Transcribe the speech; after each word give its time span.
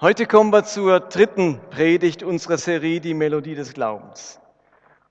Heute 0.00 0.26
kommen 0.26 0.52
wir 0.52 0.62
zur 0.62 1.00
dritten 1.00 1.58
Predigt 1.70 2.22
unserer 2.22 2.56
Serie, 2.56 3.00
die 3.00 3.14
Melodie 3.14 3.56
des 3.56 3.74
Glaubens. 3.74 4.38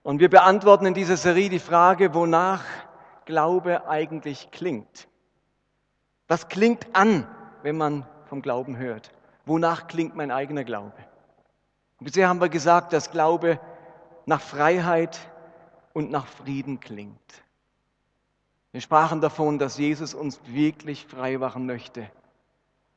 Und 0.02 0.22
wir 0.22 0.30
beantworten 0.30 0.86
in 0.86 0.94
dieser 0.94 1.18
Serie 1.18 1.50
die 1.50 1.60
Frage, 1.60 2.14
wonach 2.14 2.64
Glaube 3.26 3.90
eigentlich 3.90 4.50
klingt. 4.50 5.10
Was 6.30 6.48
klingt 6.48 6.96
an, 6.96 7.28
wenn 7.64 7.76
man 7.76 8.08
vom 8.28 8.42
Glauben 8.42 8.78
hört? 8.78 9.12
Wonach 9.46 9.88
klingt 9.88 10.16
mein 10.16 10.32
eigener 10.32 10.64
Glaube? 10.64 10.96
Und 12.00 12.06
bisher 12.06 12.30
haben 12.30 12.40
wir 12.40 12.48
gesagt, 12.48 12.94
dass 12.94 13.12
Glaube 13.12 13.60
nach 14.26 14.40
Freiheit 14.40 15.20
und 15.92 16.12
nach 16.12 16.28
Frieden 16.28 16.80
klingt. 16.80 17.44
Wir 18.72 18.80
sprachen 18.80 19.20
davon, 19.20 19.60
dass 19.60 19.78
Jesus 19.78 20.14
uns 20.14 20.40
wirklich 20.46 21.06
frei 21.06 21.38
machen 21.38 21.66
möchte 21.66 22.10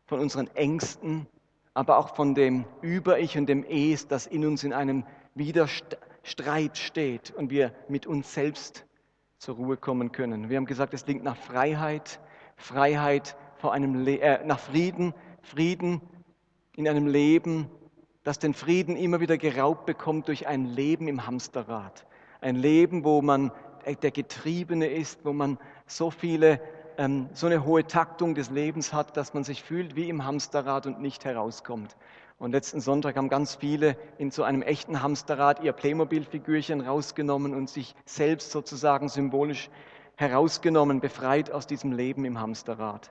von 0.07 0.21
unseren 0.21 0.47
Ängsten, 0.55 1.27
aber 1.81 1.97
auch 1.97 2.15
von 2.15 2.35
dem 2.35 2.67
Über-Ich 2.83 3.39
und 3.39 3.47
dem 3.47 3.65
Es, 3.65 4.07
das 4.07 4.27
in 4.27 4.45
uns 4.45 4.65
in 4.65 4.75
einem 4.75 5.03
Widerstreit 5.35 6.77
steht 6.77 7.31
und 7.31 7.49
wir 7.49 7.73
mit 7.89 8.07
uns 8.07 8.35
selbst 8.35 8.85
zur 9.39 9.55
Ruhe 9.55 9.79
kommen 9.79 10.13
können. 10.13 10.51
Wir 10.51 10.59
haben 10.59 10.67
gesagt, 10.67 10.93
es 10.93 11.07
klingt 11.07 11.25
nach 11.25 11.39
Freiheit, 11.39 12.21
Freiheit 12.57 13.35
vor 13.57 13.73
einem 13.73 14.05
Le 14.05 14.21
äh, 14.21 14.45
nach 14.45 14.59
Frieden, 14.59 15.15
Frieden 15.41 16.03
in 16.77 16.87
einem 16.87 17.07
Leben, 17.07 17.71
das 18.25 18.39
den 18.39 18.53
Frieden 18.53 18.95
immer 18.95 19.21
wieder 19.21 19.39
geraubt 19.39 19.87
bekommt 19.87 20.29
durch 20.29 20.47
ein 20.47 20.67
Leben 20.67 21.09
im 21.09 21.27
Hamsterrad. 21.27 22.05
Ein 22.43 22.57
Leben, 22.57 23.05
wo 23.05 23.23
man 23.23 23.53
der 24.03 24.11
Getriebene 24.11 24.87
ist, 24.87 25.25
wo 25.25 25.33
man 25.33 25.57
so 25.87 26.11
viele 26.11 26.61
ähm, 27.01 27.31
so 27.33 27.47
eine 27.47 27.65
hohe 27.65 27.87
Taktung 27.87 28.35
des 28.35 28.51
Lebens 28.51 28.93
hat, 28.93 29.17
dass 29.17 29.33
man 29.33 29.43
sich 29.43 29.63
fühlt 29.63 29.97
wie 29.97 30.11
im 30.11 30.27
Hamsterrad 30.27 30.87
und 30.87 31.01
nicht 31.01 31.25
herauskommt. 31.25 31.97
Und 32.39 32.53
letzten 32.53 32.83
Sonntag 32.83 33.17
haben 33.17 33.31
ganz 33.31 33.55
viele 33.55 33.97
in 34.19 34.31
so 34.31 34.43
einem 34.43 34.61
echten 34.61 35.03
Hamsterrad 35.03 35.63
ihr 35.63 35.73
Playmobil-Figürchen 35.73 36.83
rausgenommen 36.83 37.55
und 37.55 37.71
sich 37.71 37.95
selbst 38.05 38.51
sozusagen 38.51 39.09
symbolisch 39.09 39.71
herausgenommen, 40.17 41.01
befreit 41.01 41.51
aus 41.51 41.67
diesem 41.67 41.93
Leben 41.93 42.27
im 42.27 42.39
Hamsterrad. 42.39 43.11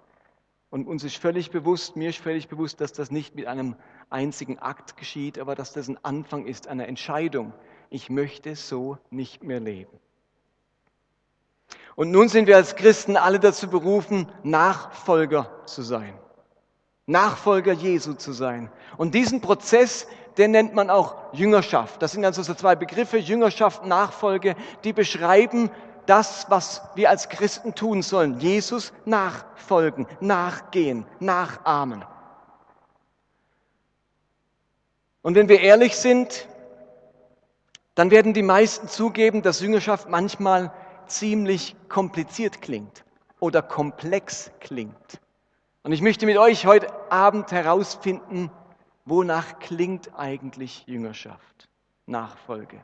Und 0.69 0.87
uns 0.87 1.03
ist 1.03 1.17
völlig 1.17 1.49
bewusst, 1.49 1.95
mir 1.95 2.09
ist 2.09 2.19
völlig 2.19 2.47
bewusst, 2.47 2.81
dass 2.81 2.93
das 2.93 3.09
nicht 3.09 3.33
mit 3.33 3.47
einem 3.47 3.75
einzigen 4.11 4.59
Akt 4.59 4.97
geschieht, 4.97 5.39
aber 5.39 5.55
dass 5.55 5.73
das 5.73 5.87
ein 5.87 5.97
Anfang 6.05 6.45
ist 6.45 6.67
einer 6.67 6.87
Entscheidung. 6.87 7.53
Ich 7.89 8.11
möchte 8.11 8.55
so 8.55 8.99
nicht 9.09 9.43
mehr 9.43 9.59
leben. 9.59 9.99
Und 11.99 12.11
nun 12.11 12.29
sind 12.29 12.47
wir 12.47 12.55
als 12.55 12.77
Christen 12.77 13.17
alle 13.17 13.41
dazu 13.41 13.67
berufen, 13.69 14.31
Nachfolger 14.41 15.49
zu 15.65 15.81
sein. 15.81 16.13
Nachfolger 17.07 17.73
Jesu 17.73 18.13
zu 18.13 18.31
sein. 18.31 18.71
Und 18.95 19.15
diesen 19.15 19.41
Prozess, 19.41 20.07
den 20.37 20.51
nennt 20.51 20.73
man 20.73 20.89
auch 20.89 21.17
Jüngerschaft. 21.33 22.01
Das 22.01 22.13
sind 22.13 22.23
also 22.23 22.41
so 22.41 22.53
zwei 22.53 22.77
Begriffe, 22.77 23.17
Jüngerschaft, 23.17 23.85
Nachfolge, 23.85 24.55
die 24.85 24.93
beschreiben 24.93 25.71
das, 26.05 26.45
was 26.47 26.81
wir 26.95 27.09
als 27.09 27.27
Christen 27.27 27.75
tun 27.75 28.01
sollen. 28.01 28.39
Jesus 28.39 28.93
nachfolgen, 29.03 30.07
nachgehen, 30.21 31.05
nachahmen. 31.19 32.05
Und 35.21 35.35
wenn 35.35 35.49
wir 35.49 35.59
ehrlich 35.59 35.97
sind, 35.97 36.47
dann 37.95 38.09
werden 38.09 38.33
die 38.33 38.41
meisten 38.41 38.87
zugeben, 38.87 39.41
dass 39.41 39.59
Jüngerschaft 39.59 40.07
manchmal 40.07 40.71
ziemlich 41.09 41.75
kompliziert 41.89 42.61
klingt 42.61 43.03
oder 43.39 43.61
komplex 43.61 44.51
klingt. 44.59 45.19
Und 45.83 45.91
ich 45.91 46.01
möchte 46.01 46.25
mit 46.25 46.37
euch 46.37 46.65
heute 46.65 46.87
Abend 47.11 47.51
herausfinden, 47.51 48.51
wonach 49.05 49.59
klingt 49.59 50.17
eigentlich 50.17 50.83
Jüngerschaft, 50.87 51.69
Nachfolge. 52.05 52.83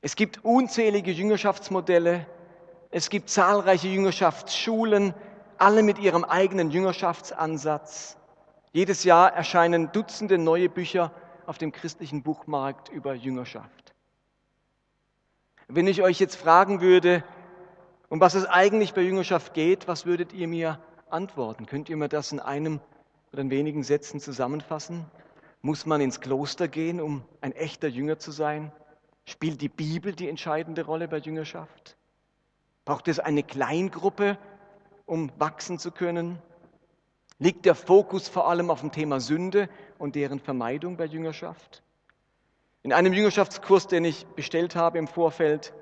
Es 0.00 0.16
gibt 0.16 0.44
unzählige 0.44 1.10
Jüngerschaftsmodelle, 1.10 2.26
es 2.90 3.10
gibt 3.10 3.28
zahlreiche 3.28 3.88
Jüngerschaftsschulen, 3.88 5.14
alle 5.58 5.82
mit 5.82 5.98
ihrem 5.98 6.24
eigenen 6.24 6.70
Jüngerschaftsansatz. 6.70 8.16
Jedes 8.72 9.04
Jahr 9.04 9.32
erscheinen 9.32 9.92
Dutzende 9.92 10.38
neue 10.38 10.68
Bücher 10.68 11.12
auf 11.46 11.58
dem 11.58 11.72
christlichen 11.72 12.22
Buchmarkt 12.22 12.88
über 12.88 13.14
Jüngerschaft. 13.14 13.83
Wenn 15.68 15.86
ich 15.86 16.02
euch 16.02 16.20
jetzt 16.20 16.36
fragen 16.36 16.80
würde, 16.82 17.24
um 18.10 18.20
was 18.20 18.34
es 18.34 18.44
eigentlich 18.44 18.92
bei 18.92 19.00
Jüngerschaft 19.00 19.54
geht, 19.54 19.88
was 19.88 20.04
würdet 20.04 20.32
ihr 20.34 20.46
mir 20.46 20.78
antworten? 21.08 21.64
Könnt 21.66 21.88
ihr 21.88 21.96
mir 21.96 22.08
das 22.08 22.32
in 22.32 22.40
einem 22.40 22.80
oder 23.32 23.40
in 23.42 23.50
wenigen 23.50 23.82
Sätzen 23.82 24.20
zusammenfassen? 24.20 25.06
Muss 25.62 25.86
man 25.86 26.02
ins 26.02 26.20
Kloster 26.20 26.68
gehen, 26.68 27.00
um 27.00 27.24
ein 27.40 27.52
echter 27.52 27.88
Jünger 27.88 28.18
zu 28.18 28.30
sein? 28.30 28.72
Spielt 29.24 29.62
die 29.62 29.70
Bibel 29.70 30.14
die 30.14 30.28
entscheidende 30.28 30.84
Rolle 30.84 31.08
bei 31.08 31.16
Jüngerschaft? 31.16 31.96
Braucht 32.84 33.08
es 33.08 33.18
eine 33.18 33.42
Kleingruppe, 33.42 34.36
um 35.06 35.32
wachsen 35.38 35.78
zu 35.78 35.90
können? 35.90 36.38
Liegt 37.38 37.64
der 37.64 37.74
Fokus 37.74 38.28
vor 38.28 38.48
allem 38.50 38.70
auf 38.70 38.80
dem 38.80 38.92
Thema 38.92 39.18
Sünde 39.18 39.70
und 39.98 40.14
deren 40.14 40.40
Vermeidung 40.40 40.98
bei 40.98 41.06
Jüngerschaft? 41.06 41.82
In 42.84 42.92
einem 42.92 43.14
Jüngerschaftskurs, 43.14 43.86
den 43.86 44.04
ich 44.04 44.26
bestellt 44.26 44.76
habe 44.76 44.98
im 44.98 45.08
Vorfeld, 45.08 45.72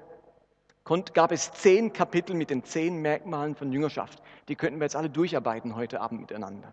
gab 1.13 1.33
es 1.33 1.51
zehn 1.51 1.93
Kapitel 1.93 2.33
mit 2.37 2.49
den 2.49 2.63
zehn 2.63 3.03
Merkmalen 3.03 3.57
von 3.57 3.73
Jüngerschaft. 3.73 4.23
Die 4.47 4.55
könnten 4.55 4.79
wir 4.79 4.85
jetzt 4.85 4.95
alle 4.95 5.11
durcharbeiten 5.11 5.75
heute 5.75 6.01
Abend 6.01 6.21
miteinander. 6.21 6.73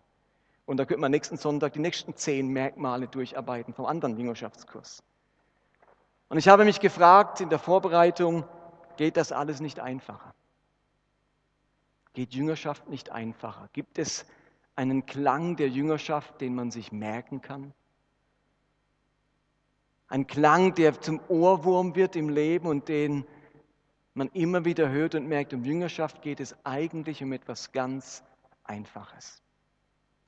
Und 0.68 0.78
da 0.78 0.86
könnten 0.86 1.02
wir 1.02 1.10
nächsten 1.10 1.38
Sonntag 1.38 1.74
die 1.74 1.80
nächsten 1.80 2.16
zehn 2.16 2.48
Merkmale 2.48 3.08
durcharbeiten 3.08 3.74
vom 3.74 3.88
anderen 3.88 4.18
Jüngerschaftskurs. 4.18 5.02
Und 6.28 6.38
ich 6.38 6.48
habe 6.48 6.64
mich 6.64 6.80
gefragt 6.80 7.42
in 7.42 7.50
der 7.50 7.58
Vorbereitung, 7.58 8.46
geht 8.98 9.18
das 9.18 9.32
alles 9.32 9.62
nicht 9.62 9.80
einfacher? 9.80 10.36
Geht 12.14 12.36
Jüngerschaft 12.36 12.88
nicht 12.88 13.10
einfacher? 13.10 13.68
Gibt 13.74 13.98
es 13.98 14.28
einen 14.76 15.08
Klang 15.08 15.56
der 15.56 15.70
Jüngerschaft, 15.70 16.40
den 16.40 16.54
man 16.54 16.70
sich 16.70 16.92
merken 16.92 17.42
kann? 17.42 17.74
Ein 20.10 20.26
Klang, 20.26 20.74
der 20.74 21.00
zum 21.00 21.22
Ohrwurm 21.28 21.96
wird 21.96 22.16
im 22.16 22.30
Leben 22.30 22.68
und 22.68 22.90
den 22.90 23.26
man 24.16 24.28
immer 24.30 24.66
wieder 24.66 24.90
hört 24.90 25.14
und 25.14 25.28
merkt, 25.28 25.54
um 25.54 25.64
Jüngerschaft 25.64 26.24
geht 26.24 26.40
es 26.40 26.56
eigentlich 26.66 27.24
um 27.24 27.32
etwas 27.32 27.72
ganz 27.72 28.24
Einfaches. 28.64 29.42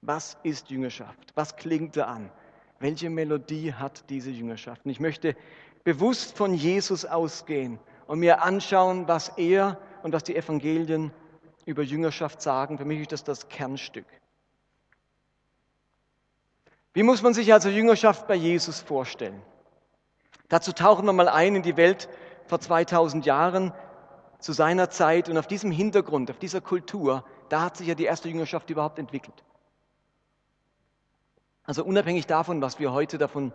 Was 0.01 0.37
ist 0.43 0.69
Jüngerschaft? 0.69 1.31
Was 1.35 1.55
klingt 1.55 1.97
da 1.97 2.05
an? 2.05 2.31
Welche 2.79 3.09
Melodie 3.09 3.73
hat 3.73 4.09
diese 4.09 4.29
Jüngerschaft? 4.29 4.85
Und 4.85 4.91
ich 4.91 4.99
möchte 4.99 5.35
bewusst 5.83 6.37
von 6.37 6.53
Jesus 6.53 7.03
ausgehen 7.03 7.79
und 8.05 8.19
mir 8.19 8.43
anschauen, 8.43 9.07
was 9.07 9.29
er 9.29 9.79
und 10.03 10.13
was 10.13 10.23
die 10.23 10.35
Evangelien 10.35 11.11
über 11.65 11.81
Jüngerschaft 11.81 12.41
sagen. 12.41 12.77
Für 12.77 12.85
mich 12.85 13.01
ist 13.01 13.11
das 13.11 13.23
das 13.23 13.49
Kernstück. 13.49 14.05
Wie 16.93 17.03
muss 17.03 17.21
man 17.21 17.33
sich 17.33 17.51
also 17.51 17.69
Jüngerschaft 17.69 18.27
bei 18.27 18.35
Jesus 18.35 18.79
vorstellen? 18.79 19.41
Dazu 20.51 20.73
tauchen 20.73 21.05
wir 21.05 21.13
mal 21.13 21.29
ein 21.29 21.55
in 21.55 21.61
die 21.61 21.77
Welt 21.77 22.09
vor 22.45 22.59
2000 22.59 23.25
Jahren 23.25 23.71
zu 24.39 24.51
seiner 24.51 24.89
Zeit 24.89 25.29
und 25.29 25.37
auf 25.37 25.47
diesem 25.47 25.71
Hintergrund, 25.71 26.29
auf 26.29 26.39
dieser 26.39 26.59
Kultur, 26.59 27.23
da 27.47 27.61
hat 27.61 27.77
sich 27.77 27.87
ja 27.87 27.95
die 27.95 28.03
erste 28.03 28.27
Jüngerschaft 28.27 28.69
überhaupt 28.69 28.99
entwickelt. 28.99 29.45
Also 31.63 31.85
unabhängig 31.85 32.27
davon, 32.27 32.61
was 32.61 32.79
wir 32.79 32.91
heute 32.91 33.17
davon 33.17 33.53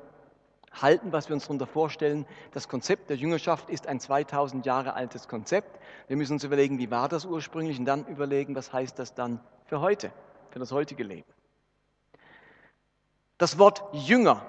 halten, 0.72 1.12
was 1.12 1.28
wir 1.28 1.34
uns 1.34 1.42
darunter 1.42 1.66
vorstellen, 1.66 2.24
das 2.52 2.66
Konzept 2.66 3.10
der 3.10 3.18
Jüngerschaft 3.18 3.68
ist 3.68 3.86
ein 3.88 4.00
2000 4.00 4.64
Jahre 4.64 4.94
altes 4.94 5.28
Konzept. 5.28 5.78
Wir 6.08 6.16
müssen 6.16 6.32
uns 6.32 6.44
überlegen, 6.44 6.78
wie 6.78 6.90
war 6.90 7.10
das 7.10 7.26
ursprünglich 7.26 7.78
und 7.78 7.84
dann 7.84 8.06
überlegen, 8.06 8.56
was 8.56 8.72
heißt 8.72 8.98
das 8.98 9.12
dann 9.12 9.40
für 9.66 9.82
heute, 9.82 10.12
für 10.48 10.60
das 10.60 10.72
heutige 10.72 11.04
Leben. 11.04 11.30
Das 13.36 13.58
Wort 13.58 13.84
Jünger 13.92 14.46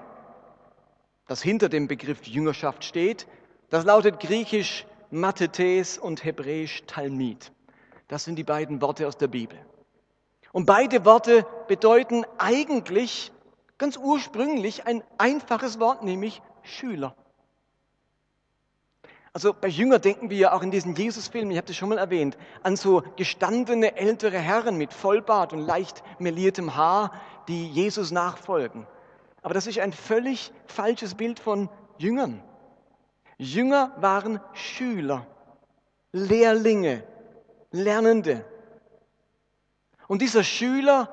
das 1.28 1.40
hinter 1.42 1.68
dem 1.68 1.86
Begriff 1.86 2.26
Jüngerschaft 2.26 2.82
steht. 2.82 3.28
Das 3.70 3.84
lautet 3.84 4.18
griechisch 4.18 4.86
Mathetes 5.10 5.98
und 5.98 6.24
hebräisch 6.24 6.82
Talmid. 6.86 7.52
Das 8.08 8.24
sind 8.24 8.36
die 8.36 8.44
beiden 8.44 8.80
Worte 8.80 9.06
aus 9.06 9.16
der 9.16 9.28
Bibel. 9.28 9.58
Und 10.52 10.64
beide 10.64 11.04
Worte 11.04 11.46
bedeuten 11.68 12.24
eigentlich 12.38 13.30
ganz 13.76 13.96
ursprünglich 13.96 14.86
ein 14.86 15.04
einfaches 15.18 15.78
Wort, 15.78 16.02
nämlich 16.02 16.42
Schüler. 16.62 17.14
Also 19.34 19.52
bei 19.52 19.68
Jünger 19.68 19.98
denken 19.98 20.30
wir 20.30 20.38
ja 20.38 20.52
auch 20.52 20.62
in 20.62 20.70
diesen 20.70 20.96
Jesus-Filmen, 20.96 21.50
ich 21.50 21.58
habe 21.58 21.66
das 21.66 21.76
schon 21.76 21.90
mal 21.90 21.98
erwähnt, 21.98 22.38
an 22.62 22.76
so 22.76 23.02
gestandene 23.16 23.96
ältere 23.96 24.38
Herren 24.38 24.78
mit 24.78 24.94
Vollbart 24.94 25.52
und 25.52 25.60
leicht 25.60 26.02
meliertem 26.18 26.74
Haar, 26.74 27.12
die 27.46 27.68
Jesus 27.68 28.10
nachfolgen. 28.10 28.86
Aber 29.48 29.54
das 29.54 29.66
ist 29.66 29.78
ein 29.78 29.94
völlig 29.94 30.52
falsches 30.66 31.14
Bild 31.14 31.40
von 31.40 31.70
Jüngern. 31.96 32.42
Jünger 33.38 33.94
waren 33.96 34.40
Schüler, 34.52 35.26
Lehrlinge, 36.12 37.02
Lernende. 37.70 38.44
Und 40.06 40.20
dieser 40.20 40.44
Schüler, 40.44 41.08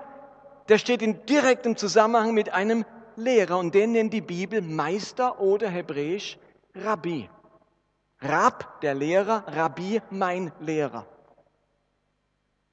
der 0.67 0.79
steht 0.79 1.01
in 1.01 1.25
direktem 1.25 1.77
Zusammenhang 1.77 2.33
mit 2.33 2.49
einem 2.49 2.83
Lehrer 3.15 3.57
und 3.57 3.73
den 3.73 3.93
nennt 3.93 4.11
die 4.11 4.19
Bibel 4.19 4.61
Meister 4.61 5.39
oder 5.39 5.69
hebräisch 5.69 6.37
Rabbi. 6.73 7.29
Rab, 8.19 8.81
der 8.81 8.95
Lehrer, 8.95 9.45
Rabbi, 9.47 10.01
mein 10.09 10.51
Lehrer. 10.59 11.07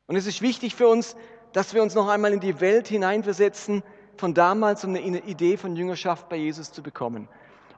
Und 0.09 0.17
es 0.17 0.27
ist 0.27 0.43
wichtig 0.43 0.75
für 0.75 0.89
uns, 0.89 1.15
dass 1.53 1.73
wir 1.73 1.85
uns 1.85 1.95
noch 1.95 2.09
einmal 2.09 2.33
in 2.33 2.41
die 2.41 2.61
Welt 2.61 2.89
hineinversetzen, 2.89 3.85
von 4.17 4.35
damals, 4.35 4.85
um 4.85 4.95
eine 4.95 5.21
Idee 5.21 5.57
von 5.57 5.77
Jüngerschaft 5.77 6.29
bei 6.29 6.37
Jesus 6.37 6.73
zu 6.73 6.83
bekommen. 6.83 7.29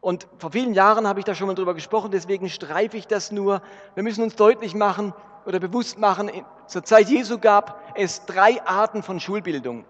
Und 0.00 0.26
vor 0.38 0.52
vielen 0.52 0.74
Jahren 0.74 1.08
habe 1.08 1.20
ich 1.20 1.24
da 1.24 1.34
schon 1.34 1.46
mal 1.46 1.54
drüber 1.54 1.74
gesprochen, 1.74 2.10
deswegen 2.10 2.48
streife 2.48 2.96
ich 2.96 3.06
das 3.06 3.32
nur. 3.32 3.62
Wir 3.94 4.02
müssen 4.02 4.22
uns 4.22 4.36
deutlich 4.36 4.74
machen 4.74 5.14
oder 5.46 5.60
bewusst 5.60 5.98
machen, 5.98 6.30
zur 6.66 6.84
Zeit 6.84 7.08
Jesu 7.08 7.38
gab 7.38 7.92
es 7.94 8.24
drei 8.26 8.62
Arten 8.66 9.02
von 9.02 9.20
Schulbildung 9.20 9.84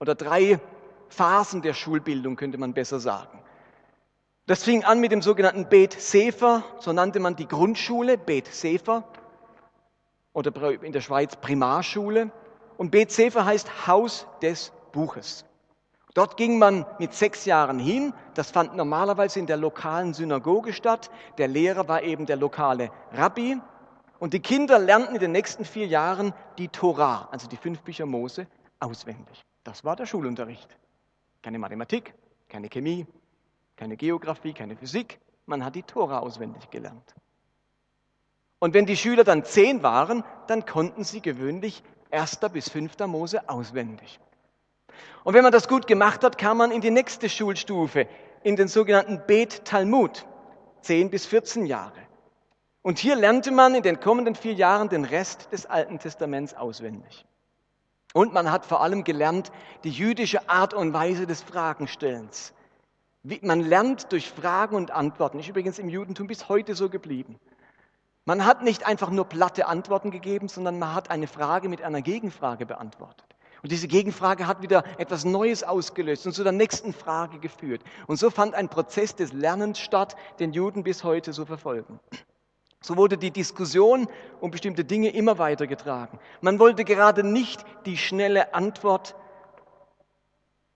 oder 0.00 0.14
drei 0.14 0.58
Phasen 1.08 1.62
der 1.62 1.74
Schulbildung, 1.74 2.36
könnte 2.36 2.58
man 2.58 2.72
besser 2.72 3.00
sagen. 3.00 3.38
Das 4.46 4.62
fing 4.62 4.84
an 4.84 5.00
mit 5.00 5.12
dem 5.12 5.22
sogenannten 5.22 5.68
Bet 5.68 5.92
Sefer, 5.92 6.62
so 6.78 6.92
nannte 6.92 7.20
man 7.20 7.36
die 7.36 7.48
Grundschule, 7.48 8.16
Bet 8.16 8.46
Sefer, 8.46 9.04
oder 10.32 10.52
in 10.82 10.92
der 10.92 11.00
Schweiz 11.00 11.34
Primarschule. 11.36 12.30
Und 12.76 12.90
Bet 12.90 13.10
Sefer 13.10 13.44
heißt 13.44 13.86
Haus 13.86 14.26
des 14.42 14.70
Buches. 14.92 15.46
Dort 16.16 16.38
ging 16.38 16.58
man 16.58 16.86
mit 16.98 17.12
sechs 17.12 17.44
Jahren 17.44 17.78
hin. 17.78 18.14
Das 18.32 18.50
fand 18.50 18.74
normalerweise 18.74 19.38
in 19.38 19.46
der 19.46 19.58
lokalen 19.58 20.14
Synagoge 20.14 20.72
statt. 20.72 21.10
Der 21.36 21.46
Lehrer 21.46 21.88
war 21.88 22.02
eben 22.02 22.24
der 22.24 22.36
lokale 22.36 22.90
Rabbi. 23.12 23.58
Und 24.18 24.32
die 24.32 24.40
Kinder 24.40 24.78
lernten 24.78 25.16
in 25.16 25.20
den 25.20 25.32
nächsten 25.32 25.66
vier 25.66 25.86
Jahren 25.86 26.32
die 26.56 26.68
Torah, 26.68 27.28
also 27.30 27.48
die 27.48 27.58
fünf 27.58 27.82
Bücher 27.82 28.06
Mose, 28.06 28.46
auswendig. 28.80 29.44
Das 29.62 29.84
war 29.84 29.94
der 29.94 30.06
Schulunterricht. 30.06 30.74
Keine 31.42 31.58
Mathematik, 31.58 32.14
keine 32.48 32.70
Chemie, 32.70 33.06
keine 33.76 33.98
Geografie, 33.98 34.54
keine 34.54 34.74
Physik. 34.74 35.20
Man 35.44 35.62
hat 35.62 35.74
die 35.74 35.82
Tora 35.82 36.20
auswendig 36.20 36.70
gelernt. 36.70 37.14
Und 38.58 38.72
wenn 38.72 38.86
die 38.86 38.96
Schüler 38.96 39.24
dann 39.24 39.44
zehn 39.44 39.82
waren, 39.82 40.24
dann 40.46 40.64
konnten 40.64 41.04
sie 41.04 41.20
gewöhnlich 41.20 41.82
erster 42.10 42.48
bis 42.48 42.70
fünfter 42.70 43.06
Mose 43.06 43.50
auswendig. 43.50 44.18
Und 45.24 45.34
wenn 45.34 45.42
man 45.42 45.52
das 45.52 45.68
gut 45.68 45.86
gemacht 45.86 46.24
hat, 46.24 46.38
kam 46.38 46.58
man 46.58 46.70
in 46.70 46.80
die 46.80 46.90
nächste 46.90 47.28
Schulstufe, 47.28 48.06
in 48.42 48.56
den 48.56 48.68
sogenannten 48.68 49.22
Bet 49.26 49.64
Talmud, 49.64 50.26
zehn 50.80 51.10
bis 51.10 51.26
14 51.26 51.66
Jahre. 51.66 52.06
Und 52.82 52.98
hier 52.98 53.16
lernte 53.16 53.50
man 53.50 53.74
in 53.74 53.82
den 53.82 53.98
kommenden 53.98 54.36
vier 54.36 54.52
Jahren 54.52 54.88
den 54.88 55.04
Rest 55.04 55.52
des 55.52 55.66
Alten 55.66 55.98
Testaments 55.98 56.54
auswendig. 56.54 57.26
Und 58.12 58.32
man 58.32 58.50
hat 58.50 58.64
vor 58.64 58.80
allem 58.80 59.04
gelernt 59.04 59.50
die 59.84 59.90
jüdische 59.90 60.48
Art 60.48 60.72
und 60.72 60.92
Weise 60.92 61.26
des 61.26 61.42
Fragenstellens. 61.42 62.54
Man 63.42 63.60
lernt 63.60 64.12
durch 64.12 64.30
Fragen 64.30 64.76
und 64.76 64.92
Antworten. 64.92 65.40
Ist 65.40 65.48
übrigens 65.48 65.80
im 65.80 65.88
Judentum 65.88 66.28
bis 66.28 66.48
heute 66.48 66.74
so 66.74 66.88
geblieben. 66.88 67.40
Man 68.24 68.46
hat 68.46 68.62
nicht 68.62 68.86
einfach 68.86 69.10
nur 69.10 69.24
platte 69.24 69.66
Antworten 69.66 70.10
gegeben, 70.10 70.48
sondern 70.48 70.78
man 70.78 70.94
hat 70.94 71.10
eine 71.10 71.26
Frage 71.26 71.68
mit 71.68 71.82
einer 71.82 72.02
Gegenfrage 72.02 72.66
beantwortet. 72.66 73.35
Und 73.62 73.72
diese 73.72 73.88
Gegenfrage 73.88 74.46
hat 74.46 74.62
wieder 74.62 74.84
etwas 74.98 75.24
Neues 75.24 75.64
ausgelöst 75.64 76.26
und 76.26 76.32
zu 76.32 76.42
der 76.42 76.52
nächsten 76.52 76.92
Frage 76.92 77.38
geführt. 77.38 77.82
Und 78.06 78.18
so 78.18 78.30
fand 78.30 78.54
ein 78.54 78.68
Prozess 78.68 79.14
des 79.14 79.32
Lernens 79.32 79.78
statt, 79.78 80.16
den 80.38 80.52
Juden 80.52 80.82
bis 80.82 81.04
heute 81.04 81.32
so 81.32 81.44
verfolgen. 81.44 81.98
So 82.80 82.96
wurde 82.96 83.16
die 83.18 83.30
Diskussion 83.30 84.06
um 84.40 84.50
bestimmte 84.50 84.84
Dinge 84.84 85.08
immer 85.08 85.38
weitergetragen. 85.38 86.20
Man 86.40 86.58
wollte 86.58 86.84
gerade 86.84 87.24
nicht 87.24 87.64
die 87.86 87.96
schnelle 87.96 88.54
Antwort, 88.54 89.16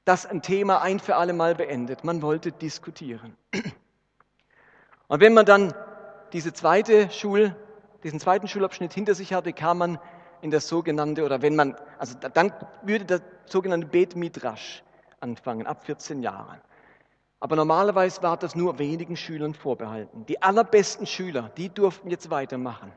dass 0.05 0.27
ein 0.27 0.43
Thema 0.43 0.81
ein 0.81 0.99
für 0.99 1.17
alle 1.17 1.33
Mal 1.33 1.55
beendet. 1.55 2.03
Man 2.03 2.23
wollte 2.23 2.51
diskutieren. 2.51 3.37
Und 5.07 5.21
wenn 5.21 5.35
man 5.35 5.47
dann 5.47 5.75
diese 6.33 6.53
zweite 6.53 7.11
Schul, 7.11 7.55
diesen 8.03 8.19
zweiten 8.19 8.49
Schulabschnitt 8.49 8.93
hinter 8.93 9.15
sich 9.15 9.33
hatte, 9.33 9.53
kam 9.53 9.79
man 9.79 9.99
in 10.43 10.51
das 10.51 10.69
sogenannte, 10.69 11.25
oder 11.25 11.43
wenn 11.43 11.57
man, 11.57 11.77
also 11.99 12.17
dann 12.19 12.53
würde 12.83 13.05
das 13.05 13.23
sogenannte 13.47 13.87
Bet 13.87 14.17
Midrash 14.17 14.83
anfangen, 15.21 15.67
ab 15.67 15.85
14 15.85 16.23
Jahren. 16.23 16.61
Aber 17.41 17.57
normalerweise 17.57 18.23
war 18.23 18.37
das 18.37 18.55
nur 18.55 18.79
wenigen 18.79 19.17
Schülern 19.17 19.55
vorbehalten. 19.55 20.27
Die 20.27 20.43
allerbesten 20.43 21.07
Schüler, 21.07 21.51
die 21.57 21.71
durften 21.71 22.11
jetzt 22.11 22.31
weitermachen. 22.31 22.93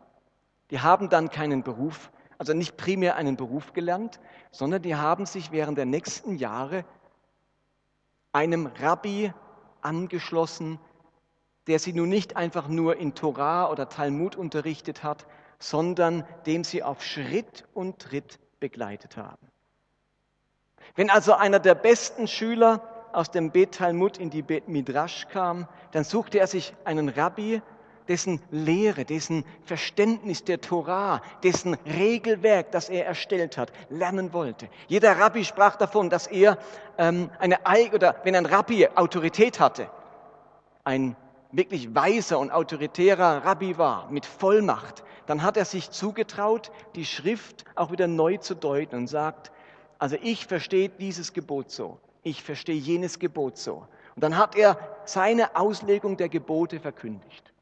Die 0.70 0.80
haben 0.80 1.10
dann 1.10 1.30
keinen 1.30 1.64
Beruf, 1.64 2.12
also 2.38 2.54
nicht 2.54 2.76
primär 2.76 3.16
einen 3.16 3.38
Beruf 3.38 3.74
gelernt, 3.74 4.20
sondern 4.52 4.82
die 4.82 4.96
haben 4.96 5.26
sich 5.26 5.52
während 5.52 5.78
der 5.78 5.86
nächsten 5.86 6.36
Jahre 6.36 6.84
einem 8.34 8.68
Rabbi 8.80 9.32
angeschlossen, 9.82 10.80
der 11.68 11.80
sie 11.80 11.94
nun 11.94 12.10
nicht 12.10 12.36
einfach 12.36 12.68
nur 12.68 12.98
in 12.98 13.16
Torah 13.16 13.70
oder 13.70 13.88
Talmud 13.88 14.36
unterrichtet 14.36 15.04
hat, 15.04 15.26
sondern 15.64 16.26
dem 16.46 16.64
sie 16.64 16.84
auf 16.84 17.04
Schritt 17.04 17.66
und 17.74 18.00
Tritt 18.00 18.40
begleitet 18.60 19.16
haben. 19.16 19.48
Wenn 20.96 21.10
also 21.10 21.34
einer 21.34 21.60
der 21.60 21.76
besten 21.76 22.28
Schüler 22.28 22.82
aus 23.14 23.32
dem 23.32 23.52
Bet 23.52 23.76
Talmud 23.76 24.18
in 24.18 24.30
die 24.30 24.42
Bet 24.42 24.68
Midrash 24.68 25.28
kam, 25.30 25.68
dann 25.92 26.04
suchte 26.04 26.40
er 26.40 26.48
sich 26.48 26.74
einen 26.84 27.08
Rabbi, 27.10 27.62
dessen 28.10 28.42
Lehre, 28.52 29.06
dessen 29.06 29.46
Verständnis 29.64 30.44
der 30.44 30.60
Torah, 30.60 31.22
dessen 31.44 31.76
Regelwerk, 31.86 32.72
das 32.72 32.90
er 32.90 33.06
erstellt 33.06 33.58
hat, 33.58 33.72
lernen 33.90 34.34
wollte. 34.34 34.68
Jeder 34.88 35.18
Rabbi 35.18 35.46
sprach 35.46 35.78
davon, 35.78 36.10
dass 36.10 36.28
er 36.28 36.58
ähm, 36.98 37.30
eine 37.40 37.60
oder 37.94 38.18
wenn 38.24 38.36
ein 38.36 38.46
Rabbi 38.46 38.90
Autorität 38.96 39.62
hatte, 39.62 39.90
ein 40.84 41.16
wirklich 41.54 41.96
weiser 41.96 42.38
und 42.40 42.52
autoritärer 42.52 43.46
Rabbi 43.46 43.78
war 43.78 44.12
mit 44.12 44.26
Vollmacht, 44.26 45.04
dann 45.26 45.42
hat 45.42 45.56
er 45.56 45.66
sich 45.66 45.90
zugetraut, 45.92 46.72
die 46.96 47.06
Schrift 47.06 47.64
auch 47.76 47.92
wieder 47.92 48.08
neu 48.08 48.38
zu 48.38 48.56
deuten 48.56 48.98
und 48.98 49.08
sagt, 49.08 49.54
also 49.98 50.18
ich 50.22 50.46
verstehe 50.46 50.90
dieses 50.90 51.32
Gebot 51.32 51.72
so 51.72 52.00
ich 52.24 52.42
verstehe 52.42 52.76
jenes 52.76 53.20
Gebot 53.20 53.58
so. 53.58 53.86
Und 54.16 54.24
dann 54.24 54.38
hat 54.38 54.56
er 54.56 54.78
seine 55.06 55.56
Auslegung 55.56 56.18
der 56.18 56.30
Gebote 56.30 56.80
verkündigt. 56.80 57.54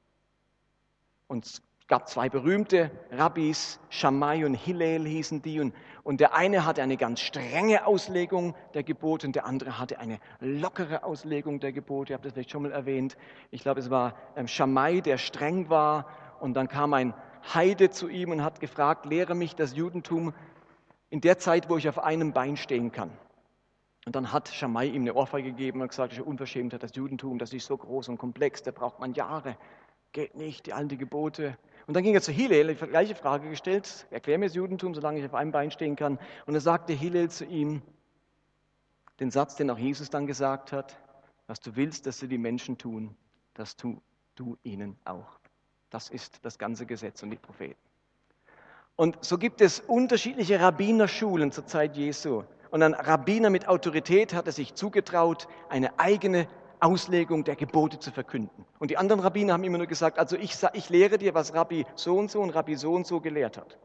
Und 1.28 1.62
gab 1.92 2.08
zwei 2.08 2.30
berühmte 2.30 2.90
Rabbis, 3.12 3.78
Shammai 3.90 4.46
und 4.46 4.54
Hillel 4.54 5.06
hießen 5.06 5.42
die. 5.42 5.60
Und, 5.60 5.76
und 6.04 6.22
der 6.22 6.34
eine 6.34 6.66
hatte 6.66 6.82
eine 6.82 6.96
ganz 6.96 7.20
strenge 7.20 7.86
Auslegung 7.86 8.56
der 8.74 8.84
Gebote 8.84 9.28
und 9.28 9.36
der 9.36 9.46
andere 9.46 9.78
hatte 9.78 10.00
eine 10.00 10.22
lockere 10.40 11.04
Auslegung 11.04 11.60
der 11.60 11.74
Gebote. 11.74 12.14
Ich 12.14 12.14
habe 12.14 12.24
das 12.24 12.32
vielleicht 12.32 12.52
schon 12.52 12.64
mal 12.64 12.72
erwähnt. 12.72 13.18
Ich 13.50 13.64
glaube, 13.64 13.82
es 13.82 13.90
war 13.90 14.16
ähm, 14.38 14.48
Shammai, 14.48 15.02
der 15.02 15.18
streng 15.18 15.70
war. 15.70 16.06
Und 16.40 16.54
dann 16.54 16.70
kam 16.70 16.94
ein 16.94 17.14
Heide 17.54 17.90
zu 17.90 18.08
ihm 18.08 18.32
und 18.32 18.42
hat 18.42 18.62
gefragt, 18.62 19.06
lehre 19.06 19.36
mich 19.36 19.58
das 19.58 19.76
Judentum 19.76 20.34
in 21.10 21.20
der 21.20 21.40
Zeit, 21.40 21.70
wo 21.70 21.76
ich 21.76 21.90
auf 21.90 22.00
einem 22.00 22.32
Bein 22.32 22.56
stehen 22.56 22.94
kann. 22.94 23.12
Und 24.06 24.16
dann 24.16 24.32
hat 24.32 24.48
Schamai 24.48 24.86
ihm 24.86 25.02
eine 25.02 25.14
Ohrfeige 25.14 25.50
gegeben 25.50 25.82
und 25.82 25.90
gesagt, 25.90 26.14
das 26.14 26.20
ist 26.20 26.26
unverschämt, 26.26 26.72
das 26.72 26.96
Judentum, 26.96 27.38
das 27.38 27.52
ist 27.52 27.66
so 27.66 27.76
groß 27.76 28.08
und 28.08 28.18
komplex, 28.18 28.64
da 28.64 28.72
braucht 28.72 29.02
man 29.02 29.14
Jahre. 29.14 29.58
Geht 30.14 30.36
nicht, 30.36 30.68
die 30.68 30.74
alten 30.74 30.98
Gebote. 30.98 31.58
Und 31.88 31.96
dann 31.96 32.04
ging 32.04 32.14
er 32.14 32.22
zu 32.22 32.32
Hillel, 32.32 32.76
die 32.76 32.88
gleiche 32.88 33.16
Frage 33.16 33.50
gestellt, 33.50 34.08
erklär 34.12 34.38
mir 34.38 34.46
das 34.46 34.56
Judentum, 34.56 34.94
solange 34.94 35.20
ich 35.20 35.26
auf 35.26 35.34
einem 35.34 35.52
Bein 35.52 35.72
stehen 35.72 35.96
kann. 35.96 36.20
Und 36.46 36.54
er 36.54 36.62
sagte 36.62 36.94
Hillel 36.94 37.30
zu 37.30 37.46
ihm 37.46 37.82
den 39.20 39.32
Satz, 39.32 39.56
den 39.56 39.70
auch 39.70 39.78
Jesus 39.78 40.10
dann 40.10 40.28
gesagt 40.28 40.72
hat, 40.72 40.98
was 41.48 41.60
du 41.60 41.76
willst, 41.76 42.06
dass 42.06 42.20
sie 42.20 42.28
die 42.28 42.38
Menschen 42.38 42.78
tun, 42.78 43.16
das 43.54 43.76
tu 43.76 44.02
du 44.36 44.58
ihnen 44.64 44.98
auch. 45.06 45.40
Das 45.90 46.10
ist 46.10 46.40
das 46.44 46.58
ganze 46.58 46.86
Gesetz 46.86 47.22
und 47.22 47.32
die 47.32 47.38
Propheten. 47.38 47.80
Und 48.96 49.18
so 49.24 49.38
gibt 49.38 49.62
es 49.62 49.80
unterschiedliche 49.80 50.60
Rabbinerschulen 50.60 51.52
zur 51.52 51.66
Zeit 51.66 51.98
Jesu. 51.98 52.44
Und 52.70 52.84
ein 52.84 52.94
Rabbiner 52.94 53.50
mit 53.50 53.68
Autorität 53.68 54.34
hat 54.34 54.48
er 54.48 54.54
sich 54.54 54.74
zugetraut, 54.76 55.48
eine 55.70 56.00
eigene 56.00 56.48
Auslegung 56.82 57.44
der 57.44 57.56
Gebote 57.56 58.00
zu 58.00 58.12
verkünden. 58.12 58.66
Und 58.80 58.92
die 58.92 58.98
anderen 58.98 59.22
Rabbiner 59.22 59.54
haben 59.54 59.64
immer 59.64 59.78
nur 59.78 59.88
gesagt, 59.88 60.20
also 60.20 60.36
ich, 60.36 60.58
ich 60.74 60.90
lehre 60.90 61.18
dir, 61.18 61.34
was 61.34 61.54
Rabbi 61.54 61.86
so 61.96 62.18
und 62.18 62.32
so 62.32 62.42
und 62.42 62.50
Rabbi 62.50 62.76
so 62.76 62.94
und 62.94 63.08
so 63.08 63.22
gelehrt 63.22 63.58
hat. 63.58 63.78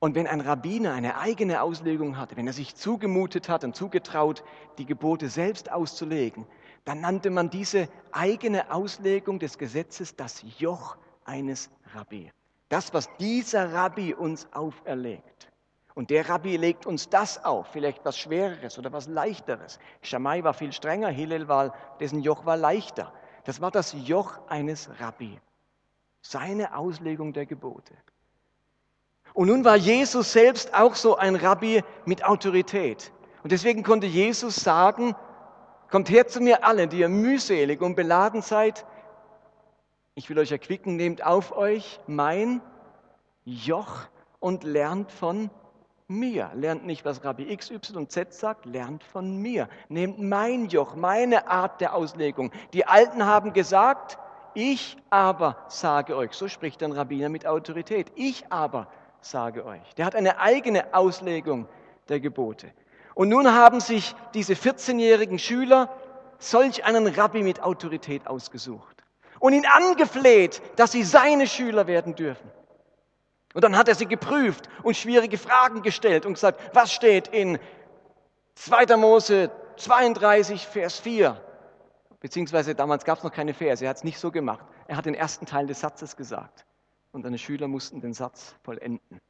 Und 0.00 0.14
wenn 0.14 0.26
ein 0.26 0.40
Rabbiner 0.40 0.92
eine 0.92 1.18
eigene 1.18 1.60
Auslegung 1.60 2.16
hatte, 2.16 2.36
wenn 2.36 2.46
er 2.46 2.52
sich 2.52 2.76
zugemutet 2.76 3.48
hat 3.48 3.64
und 3.64 3.74
zugetraut, 3.74 4.44
die 4.78 4.86
Gebote 4.86 5.28
selbst 5.28 5.72
auszulegen, 5.72 6.46
dann 6.84 7.00
nannte 7.00 7.30
man 7.30 7.50
diese 7.50 7.88
eigene 8.12 8.72
Auslegung 8.72 9.38
des 9.40 9.58
Gesetzes 9.58 10.14
das 10.16 10.44
Joch 10.58 10.96
eines 11.24 11.68
Rabbi. 11.94 12.30
Das, 12.68 12.94
was 12.94 13.08
dieser 13.16 13.72
Rabbi 13.72 14.14
uns 14.14 14.48
auferlegt. 14.52 15.47
Und 15.98 16.10
der 16.10 16.28
Rabbi 16.28 16.56
legt 16.56 16.86
uns 16.86 17.08
das 17.08 17.44
auf, 17.44 17.66
vielleicht 17.72 18.04
was 18.04 18.16
Schwereres 18.16 18.78
oder 18.78 18.92
was 18.92 19.08
Leichteres. 19.08 19.80
Schamai 20.00 20.44
war 20.44 20.54
viel 20.54 20.72
strenger, 20.72 21.08
Hillel 21.08 21.48
war, 21.48 21.74
dessen 21.98 22.20
Joch 22.20 22.46
war 22.46 22.56
leichter. 22.56 23.12
Das 23.42 23.60
war 23.60 23.72
das 23.72 23.96
Joch 24.06 24.38
eines 24.46 24.88
Rabbi. 25.00 25.40
Seine 26.22 26.76
Auslegung 26.76 27.32
der 27.32 27.46
Gebote. 27.46 27.94
Und 29.34 29.48
nun 29.48 29.64
war 29.64 29.74
Jesus 29.74 30.32
selbst 30.32 30.72
auch 30.72 30.94
so 30.94 31.16
ein 31.16 31.34
Rabbi 31.34 31.82
mit 32.04 32.24
Autorität. 32.24 33.10
Und 33.42 33.50
deswegen 33.50 33.82
konnte 33.82 34.06
Jesus 34.06 34.54
sagen, 34.54 35.16
kommt 35.90 36.10
her 36.10 36.28
zu 36.28 36.40
mir 36.40 36.62
alle, 36.64 36.86
die 36.86 37.00
ihr 37.00 37.08
mühselig 37.08 37.80
und 37.80 37.96
beladen 37.96 38.40
seid. 38.40 38.86
Ich 40.14 40.30
will 40.30 40.38
euch 40.38 40.52
erquicken, 40.52 40.94
nehmt 40.94 41.26
auf 41.26 41.56
euch 41.56 41.98
mein 42.06 42.62
Joch 43.44 44.06
und 44.38 44.62
lernt 44.62 45.10
von 45.10 45.50
mir. 46.08 46.50
Lernt 46.54 46.86
nicht, 46.86 47.04
was 47.04 47.22
Rabbi 47.22 47.52
X, 47.52 47.70
Y 47.70 47.96
und 47.96 48.10
Z 48.10 48.32
sagt, 48.32 48.64
lernt 48.64 49.04
von 49.04 49.36
mir. 49.36 49.68
Nehmt 49.88 50.18
mein 50.18 50.66
Joch, 50.66 50.96
meine 50.96 51.48
Art 51.48 51.80
der 51.80 51.94
Auslegung. 51.94 52.50
Die 52.72 52.86
Alten 52.86 53.26
haben 53.26 53.52
gesagt, 53.52 54.18
ich 54.54 54.96
aber 55.10 55.56
sage 55.68 56.16
euch. 56.16 56.32
So 56.32 56.48
spricht 56.48 56.82
ein 56.82 56.92
Rabbiner 56.92 57.28
mit 57.28 57.46
Autorität. 57.46 58.10
Ich 58.16 58.50
aber 58.50 58.88
sage 59.20 59.64
euch. 59.66 59.94
Der 59.96 60.06
hat 60.06 60.16
eine 60.16 60.40
eigene 60.40 60.94
Auslegung 60.94 61.68
der 62.08 62.20
Gebote. 62.20 62.72
Und 63.14 63.28
nun 63.28 63.52
haben 63.52 63.80
sich 63.80 64.14
diese 64.32 64.54
14-jährigen 64.54 65.38
Schüler 65.38 65.94
solch 66.38 66.84
einen 66.84 67.06
Rabbi 67.06 67.42
mit 67.42 67.62
Autorität 67.62 68.26
ausgesucht 68.26 69.04
und 69.40 69.52
ihn 69.52 69.66
angefleht, 69.66 70.62
dass 70.76 70.92
sie 70.92 71.02
seine 71.02 71.46
Schüler 71.46 71.86
werden 71.86 72.14
dürfen. 72.14 72.50
Und 73.58 73.64
dann 73.64 73.76
hat 73.76 73.88
er 73.88 73.96
sie 73.96 74.06
geprüft 74.06 74.68
und 74.84 74.96
schwierige 74.96 75.36
Fragen 75.36 75.82
gestellt 75.82 76.26
und 76.26 76.34
gesagt, 76.34 76.60
was 76.74 76.92
steht 76.92 77.26
in 77.26 77.58
2. 78.54 78.96
Mose 78.96 79.50
32, 79.78 80.64
Vers 80.64 81.00
4? 81.00 81.42
Beziehungsweise 82.20 82.76
damals 82.76 83.04
gab 83.04 83.18
es 83.18 83.24
noch 83.24 83.32
keine 83.32 83.54
Verse, 83.54 83.84
er 83.84 83.90
hat 83.90 83.96
es 83.96 84.04
nicht 84.04 84.20
so 84.20 84.30
gemacht. 84.30 84.64
Er 84.86 84.96
hat 84.96 85.06
den 85.06 85.14
ersten 85.14 85.44
Teil 85.44 85.66
des 85.66 85.80
Satzes 85.80 86.14
gesagt 86.14 86.66
und 87.10 87.24
seine 87.24 87.36
Schüler 87.36 87.66
mussten 87.66 88.00
den 88.00 88.14
Satz 88.14 88.54
vollenden. 88.62 89.20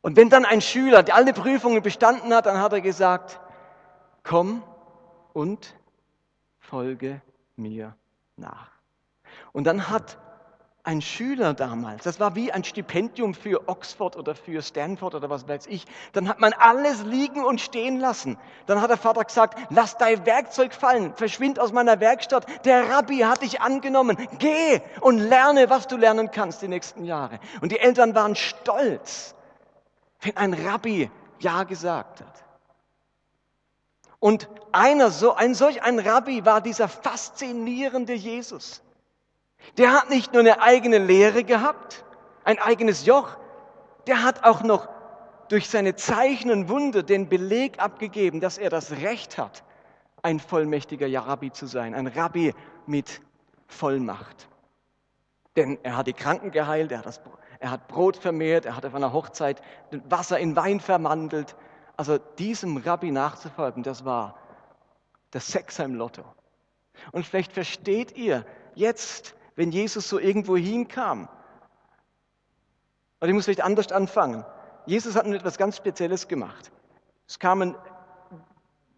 Und 0.00 0.16
wenn 0.16 0.30
dann 0.30 0.44
ein 0.44 0.60
Schüler 0.60 1.02
die 1.02 1.10
alle 1.10 1.32
Prüfungen 1.32 1.82
bestanden 1.82 2.32
hat, 2.32 2.46
dann 2.46 2.60
hat 2.60 2.72
er 2.72 2.82
gesagt, 2.82 3.40
komm 4.22 4.62
und 5.32 5.74
folge 6.60 7.20
mir 7.56 7.96
nach. 8.36 8.70
Und 9.50 9.64
dann 9.64 9.88
hat 9.88 10.18
ein 10.82 11.02
Schüler 11.02 11.52
damals, 11.52 12.04
das 12.04 12.20
war 12.20 12.34
wie 12.34 12.52
ein 12.52 12.64
Stipendium 12.64 13.34
für 13.34 13.68
Oxford 13.68 14.16
oder 14.16 14.34
für 14.34 14.62
Stanford 14.62 15.14
oder 15.14 15.28
was 15.28 15.46
weiß 15.46 15.66
ich, 15.66 15.84
dann 16.12 16.28
hat 16.28 16.40
man 16.40 16.54
alles 16.54 17.04
liegen 17.04 17.44
und 17.44 17.60
stehen 17.60 18.00
lassen. 18.00 18.38
Dann 18.66 18.80
hat 18.80 18.88
der 18.88 18.96
Vater 18.96 19.24
gesagt, 19.24 19.58
lass 19.70 19.98
dein 19.98 20.24
Werkzeug 20.24 20.72
fallen, 20.72 21.14
verschwind 21.14 21.60
aus 21.60 21.72
meiner 21.72 22.00
Werkstatt. 22.00 22.46
Der 22.64 22.88
Rabbi 22.88 23.18
hat 23.18 23.42
dich 23.42 23.60
angenommen, 23.60 24.16
geh 24.38 24.80
und 25.00 25.18
lerne, 25.18 25.68
was 25.68 25.86
du 25.86 25.96
lernen 25.96 26.30
kannst 26.30 26.62
die 26.62 26.68
nächsten 26.68 27.04
Jahre. 27.04 27.40
Und 27.60 27.72
die 27.72 27.78
Eltern 27.78 28.14
waren 28.14 28.34
stolz, 28.34 29.34
wenn 30.22 30.36
ein 30.36 30.54
Rabbi 30.54 31.10
Ja 31.40 31.64
gesagt 31.64 32.20
hat. 32.20 32.44
Und 34.18 34.48
einer, 34.72 35.10
so, 35.10 35.34
ein 35.34 35.54
solch 35.54 35.82
ein 35.82 35.98
Rabbi 35.98 36.44
war 36.44 36.60
dieser 36.60 36.88
faszinierende 36.88 38.12
Jesus. 38.12 38.82
Der 39.78 39.92
hat 39.92 40.10
nicht 40.10 40.32
nur 40.32 40.40
eine 40.40 40.62
eigene 40.62 40.98
Lehre 40.98 41.44
gehabt, 41.44 42.04
ein 42.44 42.58
eigenes 42.58 43.06
Joch, 43.06 43.36
der 44.06 44.22
hat 44.22 44.44
auch 44.44 44.62
noch 44.62 44.88
durch 45.48 45.68
seine 45.68 45.96
Zeichen 45.96 46.50
und 46.50 46.68
Wunder 46.68 47.02
den 47.02 47.28
Beleg 47.28 47.78
abgegeben, 47.80 48.40
dass 48.40 48.58
er 48.58 48.70
das 48.70 48.92
Recht 48.92 49.36
hat, 49.36 49.64
ein 50.22 50.38
vollmächtiger 50.40 51.08
Rabbi 51.26 51.52
zu 51.52 51.66
sein, 51.66 51.94
ein 51.94 52.06
Rabbi 52.06 52.54
mit 52.86 53.20
Vollmacht. 53.66 54.48
Denn 55.56 55.78
er 55.82 55.96
hat 55.96 56.06
die 56.06 56.12
Kranken 56.12 56.52
geheilt, 56.52 56.92
er 56.92 56.98
hat, 56.98 57.06
das, 57.06 57.20
er 57.58 57.70
hat 57.70 57.88
Brot 57.88 58.16
vermehrt, 58.16 58.64
er 58.64 58.76
hat 58.76 58.86
auf 58.86 58.94
einer 58.94 59.12
Hochzeit 59.12 59.60
Wasser 60.08 60.38
in 60.38 60.54
Wein 60.54 60.80
verwandelt. 60.80 61.56
Also 61.96 62.18
diesem 62.18 62.76
Rabbi 62.76 63.10
nachzufolgen, 63.10 63.82
das 63.82 64.04
war 64.04 64.36
das 65.32 65.48
Sechser 65.48 65.84
im 65.84 65.94
Lotto. 65.96 66.24
Und 67.12 67.26
vielleicht 67.26 67.52
versteht 67.52 68.16
ihr 68.16 68.44
jetzt, 68.74 69.34
wenn 69.60 69.72
Jesus 69.72 70.08
so 70.08 70.18
irgendwo 70.18 70.56
hinkam. 70.56 71.28
Oder 73.20 73.28
ich 73.28 73.34
muss 73.34 73.44
vielleicht 73.44 73.60
anders 73.60 73.92
anfangen. 73.92 74.42
Jesus 74.86 75.16
hat 75.16 75.26
nun 75.26 75.34
etwas 75.34 75.58
ganz 75.58 75.76
Spezielles 75.76 76.28
gemacht. 76.28 76.72
Es 77.28 77.38
kamen 77.38 77.76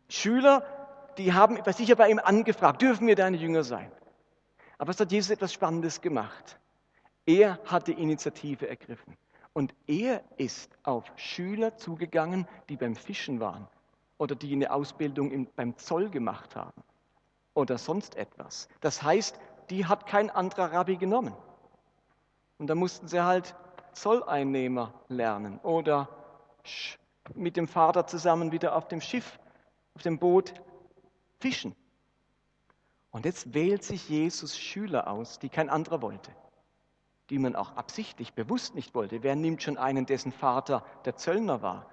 Schüler, 0.08 0.64
die 1.18 1.32
haben 1.32 1.58
sicher 1.72 1.96
bei 1.96 2.08
ihm 2.08 2.20
angefragt, 2.20 2.80
dürfen 2.80 3.08
wir 3.08 3.16
deine 3.16 3.38
Jünger 3.38 3.64
sein? 3.64 3.90
Aber 4.78 4.92
es 4.92 5.00
hat 5.00 5.10
Jesus 5.10 5.32
etwas 5.32 5.52
Spannendes 5.52 6.00
gemacht. 6.00 6.60
Er 7.26 7.58
hat 7.64 7.88
die 7.88 8.00
Initiative 8.00 8.68
ergriffen. 8.68 9.16
Und 9.54 9.74
er 9.88 10.22
ist 10.36 10.70
auf 10.84 11.06
Schüler 11.16 11.76
zugegangen, 11.76 12.46
die 12.68 12.76
beim 12.76 12.94
Fischen 12.94 13.40
waren 13.40 13.66
oder 14.16 14.36
die 14.36 14.52
eine 14.52 14.70
Ausbildung 14.70 15.32
im, 15.32 15.48
beim 15.56 15.76
Zoll 15.76 16.08
gemacht 16.08 16.54
haben 16.54 16.84
oder 17.54 17.78
sonst 17.78 18.14
etwas. 18.14 18.68
Das 18.80 19.02
heißt, 19.02 19.38
die 19.72 19.86
hat 19.86 20.06
kein 20.06 20.28
anderer 20.28 20.70
Rabbi 20.70 20.96
genommen. 20.96 21.34
Und 22.58 22.66
da 22.66 22.74
mussten 22.74 23.08
sie 23.08 23.24
halt 23.24 23.56
Zolleinnehmer 23.94 24.92
lernen 25.08 25.58
oder 25.60 26.10
mit 27.34 27.56
dem 27.56 27.66
Vater 27.66 28.06
zusammen 28.06 28.52
wieder 28.52 28.76
auf 28.76 28.86
dem 28.88 29.00
Schiff, 29.00 29.38
auf 29.94 30.02
dem 30.02 30.18
Boot 30.18 30.52
fischen. 31.40 31.74
Und 33.12 33.24
jetzt 33.24 33.54
wählt 33.54 33.82
sich 33.82 34.10
Jesus 34.10 34.58
Schüler 34.58 35.08
aus, 35.08 35.38
die 35.38 35.48
kein 35.48 35.70
anderer 35.70 36.02
wollte, 36.02 36.30
die 37.30 37.38
man 37.38 37.56
auch 37.56 37.74
absichtlich 37.74 38.34
bewusst 38.34 38.74
nicht 38.74 38.94
wollte. 38.94 39.22
Wer 39.22 39.36
nimmt 39.36 39.62
schon 39.62 39.78
einen, 39.78 40.04
dessen 40.04 40.32
Vater 40.32 40.84
der 41.06 41.16
Zöllner 41.16 41.62
war 41.62 41.86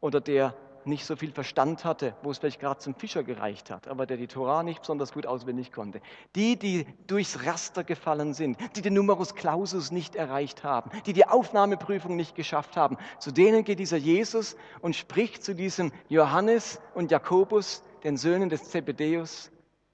oder 0.00 0.22
der 0.22 0.54
nicht 0.86 1.04
so 1.04 1.16
viel 1.16 1.32
Verstand 1.32 1.84
hatte, 1.84 2.14
wo 2.22 2.30
es 2.30 2.38
vielleicht 2.38 2.60
gerade 2.60 2.80
zum 2.80 2.94
Fischer 2.94 3.22
gereicht 3.22 3.70
hat, 3.70 3.88
aber 3.88 4.06
der 4.06 4.16
die 4.16 4.26
Torah 4.26 4.62
nicht 4.62 4.80
besonders 4.80 5.12
gut 5.12 5.26
auswendig 5.26 5.72
konnte. 5.72 6.00
Die, 6.34 6.58
die 6.58 6.86
durchs 7.06 7.44
Raster 7.44 7.84
gefallen 7.84 8.34
sind, 8.34 8.58
die 8.76 8.82
den 8.82 8.94
Numerus 8.94 9.34
Clausus 9.34 9.90
nicht 9.90 10.16
erreicht 10.16 10.64
haben, 10.64 10.90
die 11.06 11.12
die 11.12 11.26
Aufnahmeprüfung 11.26 12.16
nicht 12.16 12.34
geschafft 12.34 12.76
haben, 12.76 12.96
zu 13.18 13.30
denen 13.30 13.64
geht 13.64 13.78
dieser 13.78 13.96
Jesus 13.96 14.56
und 14.80 14.96
spricht 14.96 15.44
zu 15.44 15.54
diesem 15.54 15.92
Johannes 16.08 16.80
und 16.94 17.10
Jakobus, 17.10 17.82
den 18.04 18.16
Söhnen 18.16 18.48
des 18.48 18.70
Zebedeus, 18.70 19.50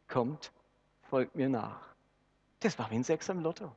kommt, 0.08 0.52
folgt 1.02 1.34
mir 1.34 1.48
nach. 1.48 1.80
Das 2.60 2.78
war 2.78 2.90
wie 2.90 2.96
ein 2.96 3.04
Sechs 3.04 3.28
am 3.30 3.40
Lotto. 3.40 3.72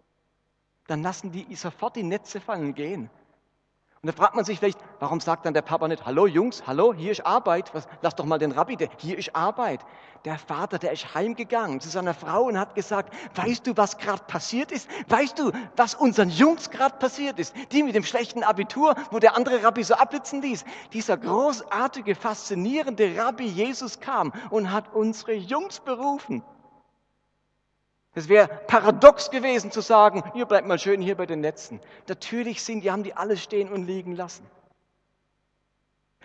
Dann 0.87 1.03
lassen 1.03 1.31
die 1.31 1.55
sofort 1.55 1.95
die 1.95 2.03
Netze 2.03 2.39
fallen 2.39 2.73
gehen. 2.73 3.09
Und 4.01 4.07
da 4.07 4.13
fragt 4.13 4.33
man 4.33 4.45
sich 4.45 4.59
vielleicht, 4.59 4.79
warum 4.99 5.19
sagt 5.19 5.45
dann 5.45 5.53
der 5.53 5.61
Papa 5.61 5.85
nicht, 5.89 6.05
hallo 6.05 6.25
Jungs, 6.25 6.65
hallo, 6.65 6.93
hier 6.93 7.11
ist 7.11 7.25
Arbeit, 7.25 7.73
Was, 7.73 7.85
lass 8.01 8.15
doch 8.15 8.23
mal 8.23 8.39
den 8.39 8.53
Rabbi, 8.53 8.77
der, 8.77 8.87
hier 8.97 9.17
ist 9.17 9.35
Arbeit. 9.35 9.81
Der 10.23 10.37
Vater, 10.37 10.79
der 10.79 10.93
ist 10.93 11.13
heimgegangen 11.13 11.81
zu 11.81 11.89
seiner 11.89 12.13
Frau 12.13 12.43
und 12.43 12.57
hat 12.57 12.75
gesagt, 12.75 13.13
weißt 13.35 13.67
du, 13.67 13.75
was 13.75 13.97
gerade 13.97 14.23
passiert 14.23 14.71
ist? 14.71 14.87
Weißt 15.09 15.37
du, 15.37 15.51
was 15.75 15.95
unseren 15.95 16.29
Jungs 16.29 16.69
gerade 16.69 16.95
passiert 16.95 17.39
ist? 17.39 17.53
Die 17.73 17.83
mit 17.83 17.93
dem 17.93 18.03
schlechten 18.03 18.43
Abitur, 18.43 18.95
wo 19.11 19.19
der 19.19 19.35
andere 19.35 19.63
Rabbi 19.63 19.83
so 19.83 19.95
abblitzen 19.95 20.41
ließ. 20.41 20.63
Dieser 20.93 21.17
großartige, 21.17 22.15
faszinierende 22.15 23.17
Rabbi 23.17 23.45
Jesus 23.47 23.99
kam 23.99 24.31
und 24.49 24.71
hat 24.71 24.93
unsere 24.93 25.33
Jungs 25.33 25.81
berufen. 25.81 26.41
Es 28.15 28.27
wäre 28.27 28.47
paradox 28.67 29.29
gewesen 29.29 29.71
zu 29.71 29.81
sagen, 29.81 30.23
ihr 30.33 30.45
bleibt 30.45 30.67
mal 30.67 30.79
schön 30.79 31.01
hier 31.01 31.15
bei 31.15 31.25
den 31.25 31.41
Netzen. 31.41 31.79
Natürlich 32.07 32.63
sind, 32.63 32.81
die 32.81 32.91
haben 32.91 33.03
die 33.03 33.13
alles 33.13 33.41
stehen 33.41 33.71
und 33.71 33.85
liegen 33.85 34.15
lassen. 34.15 34.45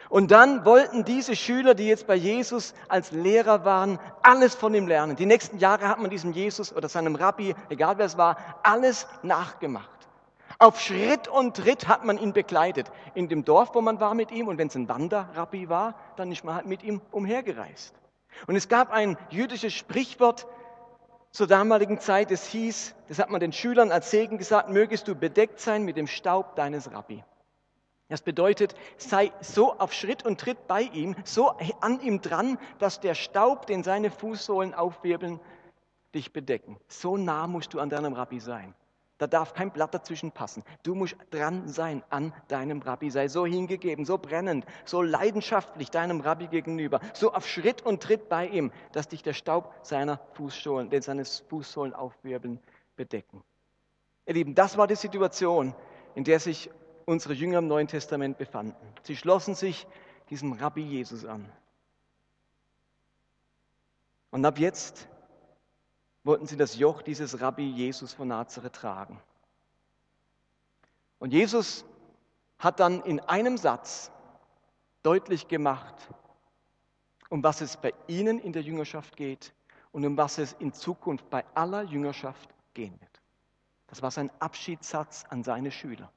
Und 0.09 0.31
dann 0.31 0.65
wollten 0.65 1.05
diese 1.05 1.35
Schüler, 1.35 1.75
die 1.75 1.87
jetzt 1.87 2.07
bei 2.07 2.15
Jesus 2.15 2.75
als 2.89 3.11
Lehrer 3.11 3.65
waren, 3.65 3.99
alles 4.23 4.55
von 4.55 4.75
ihm 4.75 4.87
lernen. 4.87 5.17
Die 5.17 5.27
nächsten 5.27 5.59
Jahre 5.59 5.89
hat 5.89 5.99
man 5.99 6.11
diesem 6.11 6.33
Jesus 6.33 6.75
oder 6.75 6.89
seinem 6.89 7.17
Rabbi, 7.17 7.55
egal 7.71 7.99
wer 7.99 8.07
es 8.07 8.19
war, 8.19 8.37
alles 8.63 9.07
nachgemacht. 9.23 9.91
Auf 10.59 10.81
Schritt 10.81 11.27
und 11.27 11.57
Tritt 11.57 11.89
hat 11.89 12.05
man 12.05 12.19
ihn 12.19 12.33
begleitet. 12.33 12.91
In 13.15 13.29
dem 13.29 13.45
Dorf, 13.45 13.75
wo 13.75 13.81
man 13.81 13.99
war 13.99 14.15
mit 14.15 14.31
ihm, 14.31 14.49
und 14.49 14.59
wenn 14.59 14.69
es 14.69 14.77
ein 14.77 14.89
Wanderrabbi 14.89 15.69
war, 15.69 15.95
dann 16.17 16.31
ist 16.31 16.45
man 16.45 16.55
halt 16.55 16.67
mit 16.67 16.83
ihm 16.83 17.01
umhergereist. 17.11 17.95
Und 18.47 18.57
es 18.57 18.69
gab 18.69 18.91
ein 18.91 19.17
jüdisches 19.31 19.73
Sprichwort, 19.73 20.47
zur 21.35 21.49
damaligen 21.49 21.99
Zeit, 21.99 22.31
es 22.31 22.47
hieß, 22.47 22.95
das 23.09 23.19
hat 23.19 23.29
man 23.29 23.41
den 23.41 23.53
Schülern 23.53 23.91
als 23.91 24.13
Segen 24.13 24.39
gesagt, 24.39 24.71
mögest 24.71 25.09
du 25.09 25.17
bedeckt 25.17 25.59
sein 25.59 25.83
mit 25.83 25.97
dem 25.97 26.07
Staub 26.07 26.55
deines 26.55 26.93
Rabbi. 26.93 27.25
Das 28.09 28.23
bedeutet, 28.23 28.77
sei 28.99 29.33
so 29.41 29.73
auf 29.73 29.93
Schritt 29.93 30.25
und 30.25 30.39
Tritt 30.41 30.69
bei 30.69 30.83
ihm, 30.83 31.17
so 31.25 31.49
an 31.81 32.01
ihm 32.01 32.21
dran, 32.21 32.57
dass 32.79 33.01
der 33.01 33.17
Staub, 33.17 33.67
den 33.67 33.83
seine 33.83 34.13
Fußsohlen 34.13 34.75
aufwirbeln, 34.75 35.41
dich 36.15 36.33
bedecken. 36.33 36.79
So 36.87 37.17
nah 37.17 37.49
musst 37.49 37.75
du 37.75 37.81
an 37.81 37.91
deinem 37.91 38.13
Rabbi 38.13 38.39
sein. 38.39 38.73
Da 39.19 39.29
darf 39.29 39.55
kein 39.55 39.71
Blatt 39.71 39.95
dazwischen 39.95 40.33
passen. 40.33 40.65
Du 40.83 40.95
musst 40.95 41.17
dran 41.31 41.69
sein 41.69 42.03
an 42.11 42.33
deinem 42.49 42.83
Rabbi. 42.83 43.11
Sei 43.11 43.29
so 43.29 43.47
hingegeben, 43.47 44.05
so 44.05 44.19
brennend, 44.19 44.67
so 44.85 45.03
leidenschaftlich 45.03 45.91
deinem 45.91 46.21
Rabbi 46.21 46.49
gegenüber, 46.49 47.01
so 47.13 47.33
auf 47.33 47.47
Schritt 47.47 47.83
und 47.83 48.03
Tritt 48.03 48.29
bei 48.29 48.49
ihm, 48.49 48.73
dass 48.93 49.09
dich 49.09 49.23
der 49.23 49.33
Staub 49.33 49.73
seiner 49.83 50.19
Fußsohlen, 50.33 50.91
den 50.91 51.03
seines 51.03 51.41
Fußsohlen 51.49 51.95
aufwirbeln, 51.95 52.59
bedecken. 52.97 53.45
Ihr 54.27 54.35
Lieben, 54.35 54.55
das 54.55 54.77
war 54.77 54.89
die 54.89 54.97
Situation, 54.97 55.75
in 56.17 56.25
der 56.25 56.41
sich 56.41 56.71
unsere 57.05 57.35
Jünger 57.35 57.59
im 57.59 57.69
Neuen 57.69 57.87
Testament 57.87 58.39
befanden. 58.39 58.75
Sie 59.03 59.17
schlossen 59.17 59.55
sich 59.55 59.87
diesem 60.31 60.55
Rabbi 60.55 60.83
Jesus 60.83 61.25
an. 61.25 61.51
Und 64.31 64.45
ab 64.45 64.59
jetzt 64.59 65.09
wollten 66.25 66.47
sie 66.47 66.57
das 66.57 66.77
Joch 66.77 67.03
dieses 67.03 67.41
Rabbi 67.41 67.69
Jesus 67.71 68.13
von 68.13 68.29
Nazareth 68.29 68.73
tragen. 68.73 69.21
Und 71.19 71.33
Jesus 71.33 71.85
hat 72.59 72.81
dann 72.81 73.03
in 73.03 73.21
einem 73.21 73.57
Satz 73.57 74.11
deutlich 75.03 75.49
gemacht, 75.49 75.95
um 77.29 77.43
was 77.45 77.61
es 77.61 77.77
bei 77.77 77.93
ihnen 78.07 78.39
in 78.39 78.53
der 78.53 78.63
Jüngerschaft 78.63 79.17
geht 79.17 79.53
und 79.93 80.05
um 80.05 80.17
was 80.17 80.39
es 80.39 80.55
in 80.55 80.73
Zukunft 80.73 81.29
bei 81.31 81.45
aller 81.55 81.83
Jüngerschaft 81.83 82.49
gehen 82.73 82.99
wird. 83.01 83.21
Das 83.87 84.03
war 84.03 84.11
sein 84.11 84.31
Abschiedssatz 84.41 85.25
an 85.29 85.45
seine 85.45 85.71
Schüler. 85.71 86.11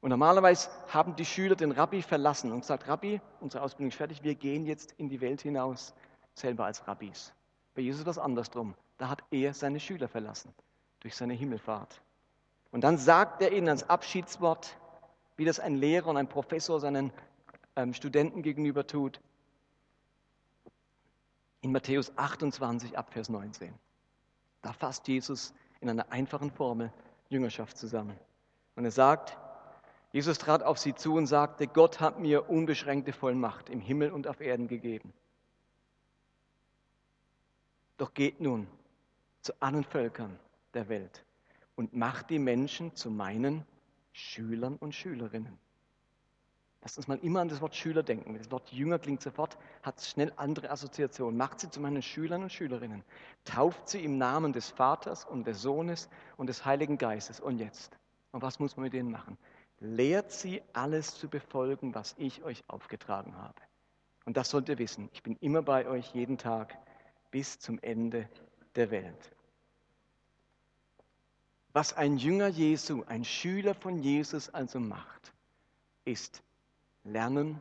Und 0.00 0.10
normalerweise 0.10 0.70
haben 0.88 1.16
die 1.16 1.24
Schüler 1.24 1.56
den 1.56 1.72
Rabbi 1.72 2.02
verlassen 2.02 2.52
und 2.52 2.60
gesagt, 2.60 2.86
Rabbi, 2.86 3.20
unsere 3.40 3.64
Ausbildung 3.64 3.88
ist 3.88 3.96
fertig, 3.96 4.22
wir 4.22 4.34
gehen 4.34 4.66
jetzt 4.66 4.92
in 4.98 5.08
die 5.08 5.20
Welt 5.20 5.42
hinaus, 5.42 5.94
selber 6.34 6.66
als 6.66 6.86
Rabbis. 6.86 7.32
Bei 7.76 7.82
Jesus 7.82 8.06
war 8.06 8.10
es 8.10 8.18
andersrum. 8.18 8.74
Da 8.96 9.10
hat 9.10 9.22
er 9.30 9.52
seine 9.52 9.78
Schüler 9.78 10.08
verlassen 10.08 10.52
durch 11.00 11.14
seine 11.14 11.34
Himmelfahrt. 11.34 12.00
Und 12.72 12.82
dann 12.82 12.96
sagt 12.96 13.42
er 13.42 13.52
ihnen 13.52 13.68
als 13.68 13.88
Abschiedswort, 13.88 14.76
wie 15.36 15.44
das 15.44 15.60
ein 15.60 15.76
Lehrer 15.76 16.08
und 16.08 16.16
ein 16.16 16.28
Professor 16.28 16.80
seinen 16.80 17.12
ähm, 17.76 17.92
Studenten 17.92 18.42
gegenüber 18.42 18.86
tut, 18.86 19.20
in 21.60 21.70
Matthäus 21.70 22.16
28 22.16 22.96
ab 22.96 23.12
Vers 23.12 23.28
19. 23.28 23.74
Da 24.62 24.72
fasst 24.72 25.06
Jesus 25.06 25.52
in 25.80 25.90
einer 25.90 26.10
einfachen 26.10 26.50
Formel 26.50 26.90
Jüngerschaft 27.28 27.76
zusammen. 27.76 28.18
Und 28.74 28.86
er 28.86 28.90
sagt, 28.90 29.36
Jesus 30.12 30.38
trat 30.38 30.62
auf 30.62 30.78
sie 30.78 30.94
zu 30.94 31.14
und 31.14 31.26
sagte, 31.26 31.66
Gott 31.66 32.00
hat 32.00 32.20
mir 32.20 32.48
unbeschränkte 32.48 33.12
Vollmacht 33.12 33.68
im 33.68 33.80
Himmel 33.80 34.12
und 34.12 34.26
auf 34.26 34.40
Erden 34.40 34.66
gegeben. 34.66 35.12
Doch 37.96 38.12
geht 38.14 38.40
nun 38.40 38.66
zu 39.40 39.52
allen 39.60 39.84
Völkern 39.84 40.38
der 40.74 40.88
Welt 40.88 41.24
und 41.76 41.94
macht 41.94 42.30
die 42.30 42.38
Menschen 42.38 42.94
zu 42.94 43.10
meinen 43.10 43.64
Schülern 44.12 44.76
und 44.76 44.94
Schülerinnen. 44.94 45.58
Lass 46.82 46.96
uns 46.96 47.08
mal 47.08 47.18
immer 47.18 47.40
an 47.40 47.48
das 47.48 47.60
Wort 47.60 47.74
Schüler 47.74 48.04
denken. 48.04 48.38
Das 48.38 48.50
Wort 48.52 48.70
Jünger 48.70 49.00
klingt 49.00 49.20
sofort, 49.20 49.58
hat 49.82 50.00
schnell 50.00 50.32
andere 50.36 50.70
Assoziationen. 50.70 51.36
Macht 51.36 51.58
sie 51.58 51.68
zu 51.68 51.80
meinen 51.80 52.00
Schülern 52.00 52.44
und 52.44 52.52
Schülerinnen. 52.52 53.02
Tauft 53.44 53.88
sie 53.88 54.04
im 54.04 54.18
Namen 54.18 54.52
des 54.52 54.70
Vaters 54.70 55.24
und 55.24 55.48
des 55.48 55.60
Sohnes 55.60 56.08
und 56.36 56.48
des 56.48 56.64
Heiligen 56.64 56.96
Geistes. 56.96 57.40
Und 57.40 57.58
jetzt? 57.58 57.98
Und 58.30 58.42
was 58.42 58.60
muss 58.60 58.76
man 58.76 58.84
mit 58.84 58.92
denen 58.92 59.10
machen? 59.10 59.36
Lehrt 59.80 60.30
sie 60.30 60.62
alles 60.74 61.14
zu 61.18 61.28
befolgen, 61.28 61.92
was 61.94 62.14
ich 62.18 62.44
euch 62.44 62.62
aufgetragen 62.68 63.36
habe. 63.36 63.60
Und 64.24 64.36
das 64.36 64.50
sollt 64.50 64.68
ihr 64.68 64.78
wissen. 64.78 65.08
Ich 65.12 65.24
bin 65.24 65.36
immer 65.40 65.62
bei 65.62 65.88
euch 65.88 66.14
jeden 66.14 66.38
Tag 66.38 66.78
bis 67.36 67.58
zum 67.58 67.78
Ende 67.82 68.26
der 68.76 68.90
Welt. 68.90 69.30
Was 71.74 71.92
ein 71.92 72.16
Jünger 72.16 72.46
Jesu, 72.48 73.04
ein 73.08 73.26
Schüler 73.26 73.74
von 73.74 73.98
Jesus 73.98 74.48
also 74.48 74.80
macht, 74.80 75.34
ist 76.06 76.42
lernen 77.04 77.60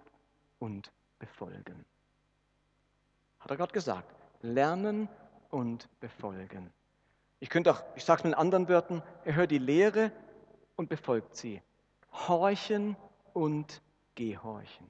und 0.59 0.93
befolgen. 1.19 1.83
Hat 3.41 3.51
er 3.51 3.57
gerade 3.57 3.73
gesagt. 3.73 4.15
Lernen 4.41 5.09
und 5.49 5.89
befolgen. 5.99 6.71
Ich 7.41 7.49
könnte 7.49 7.73
auch, 7.73 7.83
ich 7.97 8.05
sage 8.05 8.19
es 8.19 8.23
mit 8.23 8.33
anderen 8.35 8.69
Wörtern, 8.69 9.03
er 9.25 9.35
hört 9.35 9.51
die 9.51 9.57
Lehre 9.57 10.09
und 10.77 10.87
befolgt 10.87 11.35
sie. 11.35 11.61
Horchen 12.13 12.95
und 13.33 13.81
gehorchen. 14.15 14.89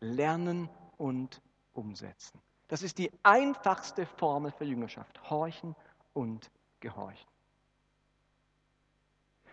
Lernen 0.00 0.68
und 0.98 1.40
umsetzen. 1.72 2.42
Das 2.68 2.82
ist 2.82 2.98
die 2.98 3.10
einfachste 3.22 4.06
Formel 4.06 4.50
für 4.52 4.64
Jüngerschaft. 4.64 5.30
Horchen 5.30 5.76
und 6.12 6.50
gehorchen. 6.80 7.28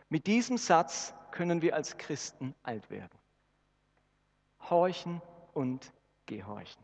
Mit 0.10 0.28
diesem 0.28 0.58
Satz 0.58 1.14
können 1.32 1.62
wir 1.62 1.76
als 1.76 1.98
Christen 1.98 2.54
alt 2.64 2.90
werden. 2.90 3.18
Horchen 4.70 5.22
und 5.54 5.92
gehorchen. 6.26 6.84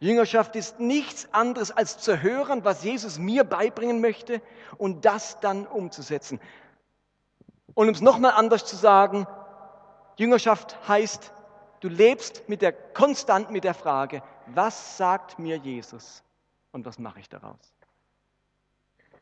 Jüngerschaft 0.00 0.56
ist 0.56 0.80
nichts 0.80 1.32
anderes 1.32 1.70
als 1.70 1.98
zu 1.98 2.20
hören, 2.20 2.64
was 2.64 2.82
Jesus 2.82 3.18
mir 3.18 3.44
beibringen 3.44 4.00
möchte 4.00 4.42
und 4.76 5.04
das 5.04 5.38
dann 5.38 5.64
umzusetzen. 5.66 6.40
Und 7.74 7.88
um 7.88 7.94
es 7.94 8.00
nochmal 8.00 8.32
anders 8.32 8.64
zu 8.64 8.74
sagen, 8.74 9.28
Jüngerschaft 10.16 10.76
heißt, 10.88 11.32
du 11.80 11.88
lebst 11.88 12.48
mit 12.48 12.62
der, 12.62 12.72
konstant 12.72 13.50
mit 13.52 13.62
der 13.62 13.74
Frage, 13.74 14.24
was 14.46 14.96
sagt 14.96 15.38
mir 15.38 15.56
Jesus 15.56 16.22
und 16.72 16.84
was 16.86 16.98
mache 16.98 17.20
ich 17.20 17.28
daraus? 17.28 17.74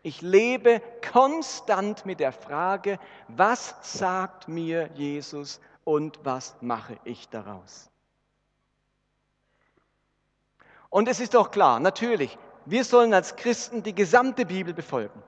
Ich 0.03 0.23
lebe 0.23 0.81
konstant 1.13 2.07
mit 2.07 2.21
der 2.21 2.33
Frage, 2.33 2.99
was 3.29 3.75
sagt 3.83 4.49
mir 4.49 4.91
Jesus 4.95 5.61
und 5.85 6.19
was 6.25 6.57
mache 6.61 6.99
ich 7.05 7.29
daraus? 7.29 7.91
Und 10.89 11.07
es 11.09 11.21
ist 11.21 11.35
doch 11.35 11.51
klar, 11.51 11.81
natürlich, 11.81 12.37
wir 12.65 12.85
sollen 12.85 13.15
als 13.15 13.37
Christen 13.37 13.83
die 13.83 13.95
gesamte 13.95 14.47
Bibel 14.47 14.75
befolgen. 14.75 15.23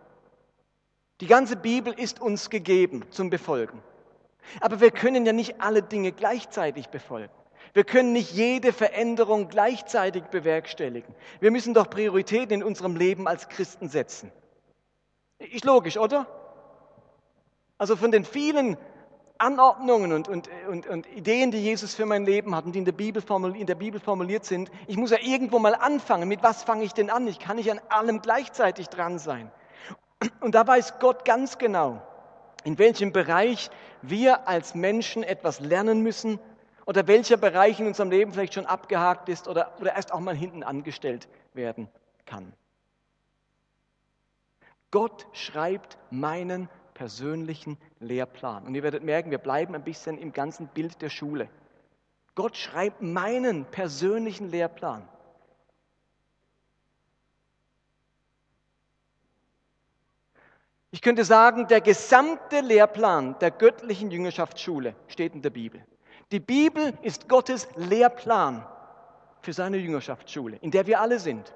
Die 1.21 1.27
ganze 1.27 1.57
Bibel 1.57 1.93
ist 1.93 2.21
uns 2.21 2.51
gegeben 2.51 3.05
zum 3.11 3.31
Befolgen. 3.31 3.81
Aber 4.61 4.81
wir 4.81 4.91
können 4.91 5.25
ja 5.25 5.33
nicht 5.33 5.61
alle 5.61 5.83
Dinge 5.83 6.13
gleichzeitig 6.13 6.89
befolgen. 6.89 7.33
Wir 7.75 7.85
können 7.85 8.13
nicht 8.13 8.33
jede 8.33 8.73
Veränderung 8.73 9.49
gleichzeitig 9.49 10.25
bewerkstelligen. 10.25 11.15
Wir 11.41 11.51
müssen 11.51 11.73
doch 11.73 11.89
Prioritäten 11.89 12.61
in 12.61 12.63
unserem 12.63 12.97
Leben 12.97 13.27
als 13.27 13.49
Christen 13.49 13.89
setzen. 13.89 14.31
Ist 15.39 15.65
logisch, 15.65 15.97
oder? 15.97 16.27
Also 17.79 17.97
von 17.97 18.11
den 18.11 18.25
vielen 18.25 18.77
Anordnungen 19.39 20.13
und, 20.13 20.29
und, 20.29 20.49
und, 20.69 20.87
und, 20.87 21.07
Ideen, 21.17 21.51
die 21.51 21.59
Jesus 21.59 21.95
für 21.95 22.07
mein 22.07 22.25
Leben 22.25 22.55
hat 22.55 22.65
und 22.65 22.73
die 22.73 22.79
in 22.79 22.85
der, 22.85 22.93
Bibel 22.93 23.23
in 23.57 23.67
der 23.67 23.75
Bibel 23.75 23.99
formuliert 24.01 24.45
sind, 24.45 24.71
ich 24.87 24.97
muss 24.97 25.11
ja 25.11 25.19
irgendwo 25.21 25.59
mal 25.59 25.75
anfangen. 25.75 26.29
Mit 26.29 26.43
was 26.43 26.63
fange 26.63 26.85
ich 26.85 26.93
denn 26.93 27.11
an? 27.11 27.27
Ich 27.27 27.41
kann 27.41 27.57
nicht 27.57 27.71
an 27.73 27.81
allem 27.89 28.21
gleichzeitig 28.21 28.89
dran 28.89 29.19
sein. 29.19 29.51
Und 30.41 30.55
da 30.55 30.65
weiß 30.65 31.01
Gott 31.01 31.25
ganz 31.25 31.59
genau, 31.59 32.01
in 32.63 32.79
welchem 32.79 33.13
Bereich 33.13 33.71
wir 34.03 34.47
als 34.47 34.75
Menschen 34.75 35.23
etwas 35.25 35.59
lernen 35.59 36.03
müssen 36.03 36.39
oder 36.87 37.07
welcher 37.07 37.37
Bereich 37.37 37.79
in 37.81 37.87
unserem 37.87 38.11
Leben 38.11 38.33
vielleicht 38.33 38.55
schon 38.55 38.67
abgehakt 38.67 39.29
ist 39.29 39.49
oder, 39.49 39.73
oder 39.81 39.95
erst 39.95 40.13
auch 40.13 40.21
mal 40.21 40.35
hinten 40.35 40.63
angestellt 40.63 41.29
werden 41.55 41.89
kann. 42.27 42.53
Gott 44.91 45.27
schreibt 45.33 45.97
meinen 46.11 46.69
persönlichen 46.95 47.79
Lehrplan. 48.01 48.67
Und 48.67 48.75
ihr 48.75 48.83
werdet 48.83 49.03
merken, 49.03 49.31
wir 49.31 49.39
bleiben 49.39 49.75
ein 49.75 49.85
bisschen 49.85 50.19
im 50.19 50.33
ganzen 50.33 50.69
Bild 50.69 51.01
der 51.01 51.09
Schule. 51.09 51.49
Gott 52.35 52.57
schreibt 52.57 53.03
meinen 53.03 53.65
persönlichen 53.65 54.51
Lehrplan. 54.51 55.09
Ich 60.91 61.01
könnte 61.01 61.25
sagen, 61.25 61.67
der 61.69 61.81
gesamte 61.81 62.61
Lehrplan 62.61 63.39
der 63.39 63.51
göttlichen 63.51 64.11
Jüngerschaftsschule 64.11 64.95
steht 65.09 65.35
in 65.35 65.41
der 65.41 65.51
Bibel. 65.51 65.83
Die 66.33 66.41
Bibel 66.41 66.95
ist 67.03 67.29
Gottes 67.29 67.69
Lehrplan 67.77 68.67
für 69.43 69.53
seine 69.53 69.77
Jüngerschaftsschule, 69.77 70.57
in 70.57 70.71
der 70.71 70.87
wir 70.87 70.99
alle 71.01 71.19
sind. 71.19 71.53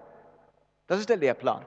Das 0.87 1.01
ist 1.01 1.09
der 1.09 1.17
Lehrplan. 1.17 1.65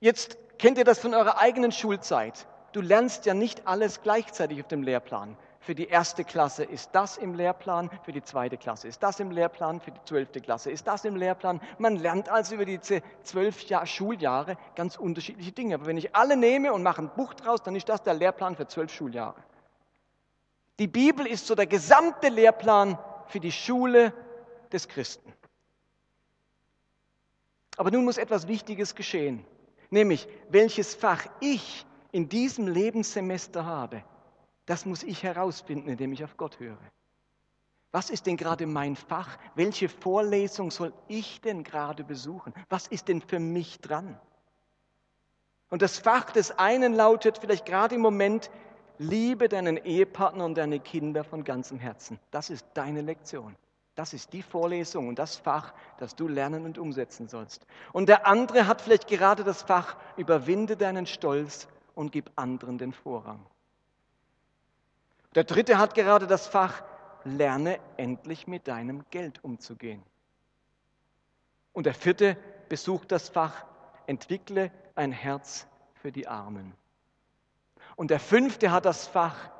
Jetzt 0.00 0.38
kennt 0.58 0.78
ihr 0.78 0.84
das 0.84 0.98
von 0.98 1.12
eurer 1.12 1.38
eigenen 1.38 1.72
Schulzeit. 1.72 2.46
Du 2.72 2.80
lernst 2.80 3.26
ja 3.26 3.34
nicht 3.34 3.66
alles 3.66 4.00
gleichzeitig 4.00 4.62
auf 4.62 4.68
dem 4.68 4.82
Lehrplan. 4.82 5.36
Für 5.64 5.74
die 5.74 5.88
erste 5.88 6.24
Klasse 6.24 6.62
ist 6.62 6.90
das 6.92 7.16
im 7.16 7.32
Lehrplan, 7.32 7.88
für 8.02 8.12
die 8.12 8.22
zweite 8.22 8.58
Klasse 8.58 8.86
ist 8.86 9.02
das 9.02 9.18
im 9.18 9.30
Lehrplan, 9.30 9.80
für 9.80 9.92
die 9.92 10.04
zwölfte 10.04 10.42
Klasse 10.42 10.70
ist 10.70 10.86
das 10.86 11.06
im 11.06 11.16
Lehrplan. 11.16 11.58
Man 11.78 11.96
lernt 11.96 12.28
also 12.28 12.56
über 12.56 12.66
diese 12.66 13.00
zwölf 13.22 13.62
Jahr 13.62 13.86
Schuljahre 13.86 14.58
ganz 14.76 14.96
unterschiedliche 14.96 15.52
Dinge. 15.52 15.76
Aber 15.76 15.86
wenn 15.86 15.96
ich 15.96 16.14
alle 16.14 16.36
nehme 16.36 16.74
und 16.74 16.82
mache 16.82 17.00
ein 17.00 17.08
Buch 17.16 17.32
draus, 17.32 17.62
dann 17.62 17.74
ist 17.76 17.88
das 17.88 18.02
der 18.02 18.12
Lehrplan 18.12 18.56
für 18.56 18.66
zwölf 18.66 18.92
Schuljahre. 18.92 19.42
Die 20.78 20.86
Bibel 20.86 21.26
ist 21.26 21.46
so 21.46 21.54
der 21.54 21.66
gesamte 21.66 22.28
Lehrplan 22.28 22.98
für 23.28 23.40
die 23.40 23.52
Schule 23.52 24.12
des 24.70 24.86
Christen. 24.86 25.32
Aber 27.78 27.90
nun 27.90 28.04
muss 28.04 28.18
etwas 28.18 28.48
Wichtiges 28.48 28.94
geschehen, 28.94 29.46
nämlich 29.88 30.28
welches 30.50 30.94
Fach 30.94 31.24
ich 31.40 31.86
in 32.12 32.28
diesem 32.28 32.68
Lebenssemester 32.68 33.64
habe 33.64 34.04
das 34.66 34.86
muss 34.86 35.02
ich 35.02 35.22
herausfinden, 35.22 35.88
indem 35.88 36.12
ich 36.12 36.24
auf 36.24 36.36
Gott 36.36 36.58
höre. 36.60 36.78
Was 37.92 38.10
ist 38.10 38.26
denn 38.26 38.36
gerade 38.36 38.66
mein 38.66 38.96
Fach? 38.96 39.38
Welche 39.54 39.88
Vorlesung 39.88 40.70
soll 40.70 40.92
ich 41.06 41.40
denn 41.40 41.62
gerade 41.62 42.02
besuchen? 42.02 42.52
Was 42.68 42.88
ist 42.88 43.06
denn 43.08 43.20
für 43.20 43.38
mich 43.38 43.80
dran? 43.80 44.18
Und 45.70 45.82
das 45.82 45.98
Fach 45.98 46.30
des 46.30 46.58
einen 46.58 46.94
lautet 46.94 47.38
vielleicht 47.38 47.66
gerade 47.66 47.94
im 47.94 48.00
Moment, 48.00 48.50
liebe 48.98 49.48
deinen 49.48 49.76
Ehepartner 49.76 50.44
und 50.44 50.56
deine 50.56 50.80
Kinder 50.80 51.24
von 51.24 51.44
ganzem 51.44 51.78
Herzen. 51.78 52.18
Das 52.30 52.50
ist 52.50 52.66
deine 52.74 53.00
Lektion. 53.00 53.56
Das 53.94 54.12
ist 54.12 54.32
die 54.32 54.42
Vorlesung 54.42 55.06
und 55.06 55.18
das 55.18 55.36
Fach, 55.36 55.72
das 55.98 56.16
du 56.16 56.26
lernen 56.26 56.64
und 56.64 56.78
umsetzen 56.78 57.28
sollst. 57.28 57.64
Und 57.92 58.08
der 58.08 58.26
andere 58.26 58.66
hat 58.66 58.82
vielleicht 58.82 59.06
gerade 59.06 59.44
das 59.44 59.62
Fach, 59.62 59.96
überwinde 60.16 60.76
deinen 60.76 61.06
Stolz 61.06 61.68
und 61.94 62.10
gib 62.10 62.30
anderen 62.34 62.76
den 62.78 62.92
Vorrang. 62.92 63.46
Der 65.34 65.44
dritte 65.44 65.78
hat 65.78 65.94
gerade 65.94 66.26
das 66.26 66.46
Fach, 66.46 66.82
lerne 67.24 67.80
endlich 67.96 68.46
mit 68.46 68.68
deinem 68.68 69.04
Geld 69.10 69.42
umzugehen. 69.42 70.02
Und 71.72 71.86
der 71.86 71.94
vierte 71.94 72.36
besucht 72.68 73.10
das 73.10 73.28
Fach, 73.28 73.64
entwickle 74.06 74.70
ein 74.94 75.10
Herz 75.10 75.66
für 75.94 76.12
die 76.12 76.28
Armen. 76.28 76.74
Und 77.96 78.10
der 78.10 78.20
fünfte 78.20 78.70
hat 78.70 78.84
das 78.84 79.06
Fach, 79.06 79.50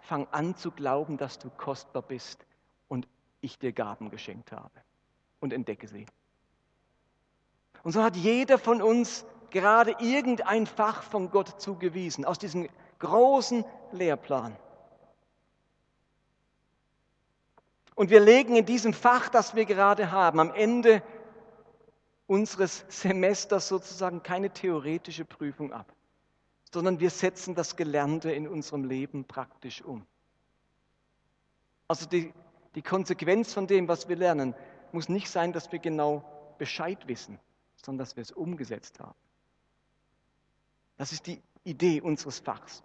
fang 0.00 0.28
an 0.30 0.54
zu 0.56 0.70
glauben, 0.70 1.16
dass 1.16 1.38
du 1.38 1.50
kostbar 1.50 2.02
bist 2.02 2.46
und 2.88 3.08
ich 3.40 3.58
dir 3.58 3.72
Gaben 3.72 4.10
geschenkt 4.10 4.52
habe. 4.52 4.70
Und 5.40 5.52
entdecke 5.52 5.88
sie. 5.88 6.06
Und 7.82 7.92
so 7.92 8.02
hat 8.02 8.16
jeder 8.16 8.58
von 8.58 8.80
uns 8.82 9.24
gerade 9.50 9.96
irgendein 9.98 10.66
Fach 10.66 11.02
von 11.02 11.30
Gott 11.30 11.60
zugewiesen, 11.60 12.24
aus 12.24 12.38
diesem 12.38 12.68
großen 12.98 13.64
Lehrplan. 13.92 14.56
Und 17.96 18.10
wir 18.10 18.20
legen 18.20 18.54
in 18.54 18.66
diesem 18.66 18.92
Fach, 18.92 19.30
das 19.30 19.56
wir 19.56 19.64
gerade 19.64 20.10
haben, 20.12 20.38
am 20.38 20.52
Ende 20.52 21.02
unseres 22.26 22.84
Semesters 22.88 23.68
sozusagen 23.68 24.22
keine 24.22 24.50
theoretische 24.50 25.24
Prüfung 25.24 25.72
ab, 25.72 25.90
sondern 26.72 27.00
wir 27.00 27.08
setzen 27.08 27.54
das 27.54 27.74
Gelernte 27.74 28.30
in 28.30 28.46
unserem 28.46 28.84
Leben 28.84 29.24
praktisch 29.24 29.80
um. 29.80 30.06
Also 31.88 32.06
die, 32.06 32.34
die 32.74 32.82
Konsequenz 32.82 33.54
von 33.54 33.66
dem, 33.66 33.88
was 33.88 34.08
wir 34.08 34.16
lernen, 34.16 34.54
muss 34.92 35.08
nicht 35.08 35.30
sein, 35.30 35.54
dass 35.54 35.72
wir 35.72 35.78
genau 35.78 36.22
Bescheid 36.58 37.08
wissen, 37.08 37.40
sondern 37.76 38.04
dass 38.04 38.16
wir 38.16 38.22
es 38.22 38.30
umgesetzt 38.30 39.00
haben. 39.00 39.16
Das 40.98 41.12
ist 41.12 41.26
die 41.26 41.40
Idee 41.64 42.02
unseres 42.02 42.40
Fachs. 42.40 42.82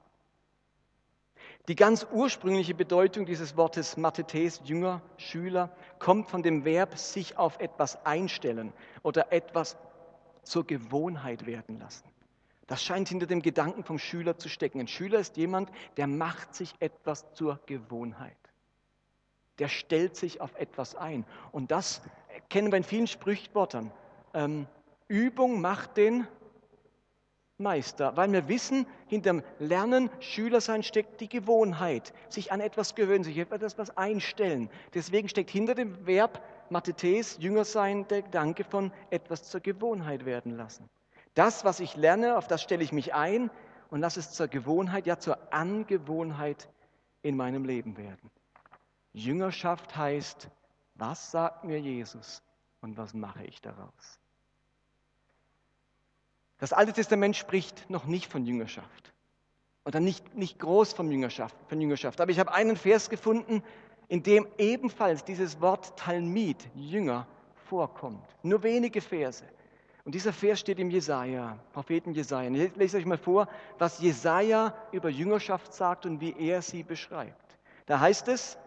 Die 1.67 1.75
ganz 1.75 2.07
ursprüngliche 2.11 2.73
Bedeutung 2.73 3.25
dieses 3.25 3.55
Wortes 3.55 3.95
Mathetes, 3.95 4.61
Jünger, 4.63 5.01
Schüler, 5.17 5.69
kommt 5.99 6.29
von 6.29 6.41
dem 6.41 6.65
Verb 6.65 6.97
sich 6.97 7.37
auf 7.37 7.59
etwas 7.59 8.03
einstellen 8.05 8.73
oder 9.03 9.31
etwas 9.31 9.77
zur 10.43 10.65
Gewohnheit 10.65 11.45
werden 11.45 11.79
lassen. 11.79 12.09
Das 12.65 12.83
scheint 12.83 13.09
hinter 13.09 13.27
dem 13.27 13.41
Gedanken 13.41 13.83
vom 13.83 13.99
Schüler 13.99 14.37
zu 14.37 14.49
stecken. 14.49 14.79
Ein 14.79 14.87
Schüler 14.87 15.19
ist 15.19 15.37
jemand, 15.37 15.69
der 15.97 16.07
macht 16.07 16.55
sich 16.55 16.73
etwas 16.79 17.31
zur 17.33 17.59
Gewohnheit. 17.65 18.37
Der 19.59 19.67
stellt 19.67 20.15
sich 20.15 20.41
auf 20.41 20.55
etwas 20.55 20.95
ein. 20.95 21.25
Und 21.51 21.69
das 21.69 22.01
kennen 22.49 22.71
wir 22.71 22.77
in 22.77 22.83
vielen 22.83 23.07
Sprichwörtern. 23.07 23.91
Ähm, 24.33 24.67
Übung 25.07 25.61
macht 25.61 25.97
den 25.97 26.25
Meister, 27.61 28.15
weil 28.17 28.31
wir 28.31 28.47
wissen, 28.47 28.85
hinter 29.07 29.33
dem 29.33 29.43
Lernen, 29.59 30.09
Schülersein 30.19 30.83
steckt 30.83 31.21
die 31.21 31.29
Gewohnheit, 31.29 32.13
sich 32.29 32.51
an 32.51 32.59
etwas 32.59 32.95
gewöhnen, 32.95 33.23
sich 33.23 33.37
etwas 33.37 33.77
was 33.77 33.95
einstellen. 33.97 34.69
Deswegen 34.93 35.29
steckt 35.29 35.49
hinter 35.49 35.75
dem 35.75 36.05
Verb 36.05 36.43
Mathetes, 36.69 37.37
Jünger 37.39 37.65
sein, 37.65 38.07
der 38.07 38.23
Gedanke 38.23 38.63
von 38.63 38.91
etwas 39.09 39.49
zur 39.49 39.61
Gewohnheit 39.61 40.25
werden 40.25 40.55
lassen. 40.55 40.89
Das, 41.33 41.63
was 41.63 41.79
ich 41.79 41.95
lerne, 41.95 42.37
auf 42.37 42.47
das 42.47 42.61
stelle 42.61 42.83
ich 42.83 42.91
mich 42.91 43.13
ein 43.13 43.49
und 43.89 43.99
lasse 43.99 44.19
es 44.19 44.31
zur 44.31 44.47
Gewohnheit, 44.47 45.05
ja 45.05 45.17
zur 45.17 45.37
Angewohnheit 45.53 46.69
in 47.21 47.35
meinem 47.37 47.65
Leben 47.65 47.97
werden. 47.97 48.31
Jüngerschaft 49.13 49.95
heißt, 49.95 50.49
was 50.95 51.31
sagt 51.31 51.63
mir 51.63 51.79
Jesus 51.79 52.41
und 52.79 52.97
was 52.97 53.13
mache 53.13 53.43
ich 53.43 53.61
daraus? 53.61 54.20
Das 56.61 56.73
Alte 56.73 56.93
Testament 56.93 57.35
spricht 57.35 57.89
noch 57.89 58.05
nicht 58.05 58.31
von 58.31 58.45
Jüngerschaft 58.45 59.11
oder 59.83 59.99
nicht, 59.99 60.35
nicht 60.35 60.59
groß 60.59 60.93
von 60.93 61.09
Jüngerschaft, 61.09 61.55
von 61.67 61.81
Jüngerschaft. 61.81 62.21
Aber 62.21 62.29
ich 62.29 62.37
habe 62.37 62.53
einen 62.53 62.77
Vers 62.77 63.09
gefunden, 63.09 63.63
in 64.09 64.21
dem 64.21 64.47
ebenfalls 64.59 65.23
dieses 65.23 65.59
Wort 65.59 65.97
Talmid, 65.97 66.57
Jünger, 66.75 67.25
vorkommt. 67.67 68.23
Nur 68.43 68.61
wenige 68.61 69.01
Verse. 69.01 69.43
Und 70.05 70.13
dieser 70.13 70.33
Vers 70.33 70.59
steht 70.59 70.77
im 70.77 70.91
Jesaja, 70.91 71.57
Propheten 71.73 72.13
Jesaja. 72.13 72.51
Ich 72.51 72.75
lese 72.75 72.97
euch 72.97 73.07
mal 73.07 73.17
vor, 73.17 73.47
was 73.79 73.99
Jesaja 73.99 74.75
über 74.91 75.09
Jüngerschaft 75.09 75.73
sagt 75.73 76.05
und 76.05 76.21
wie 76.21 76.35
er 76.37 76.61
sie 76.61 76.83
beschreibt. 76.83 77.57
Da 77.87 77.99
heißt 77.99 78.27
es, 78.27 78.59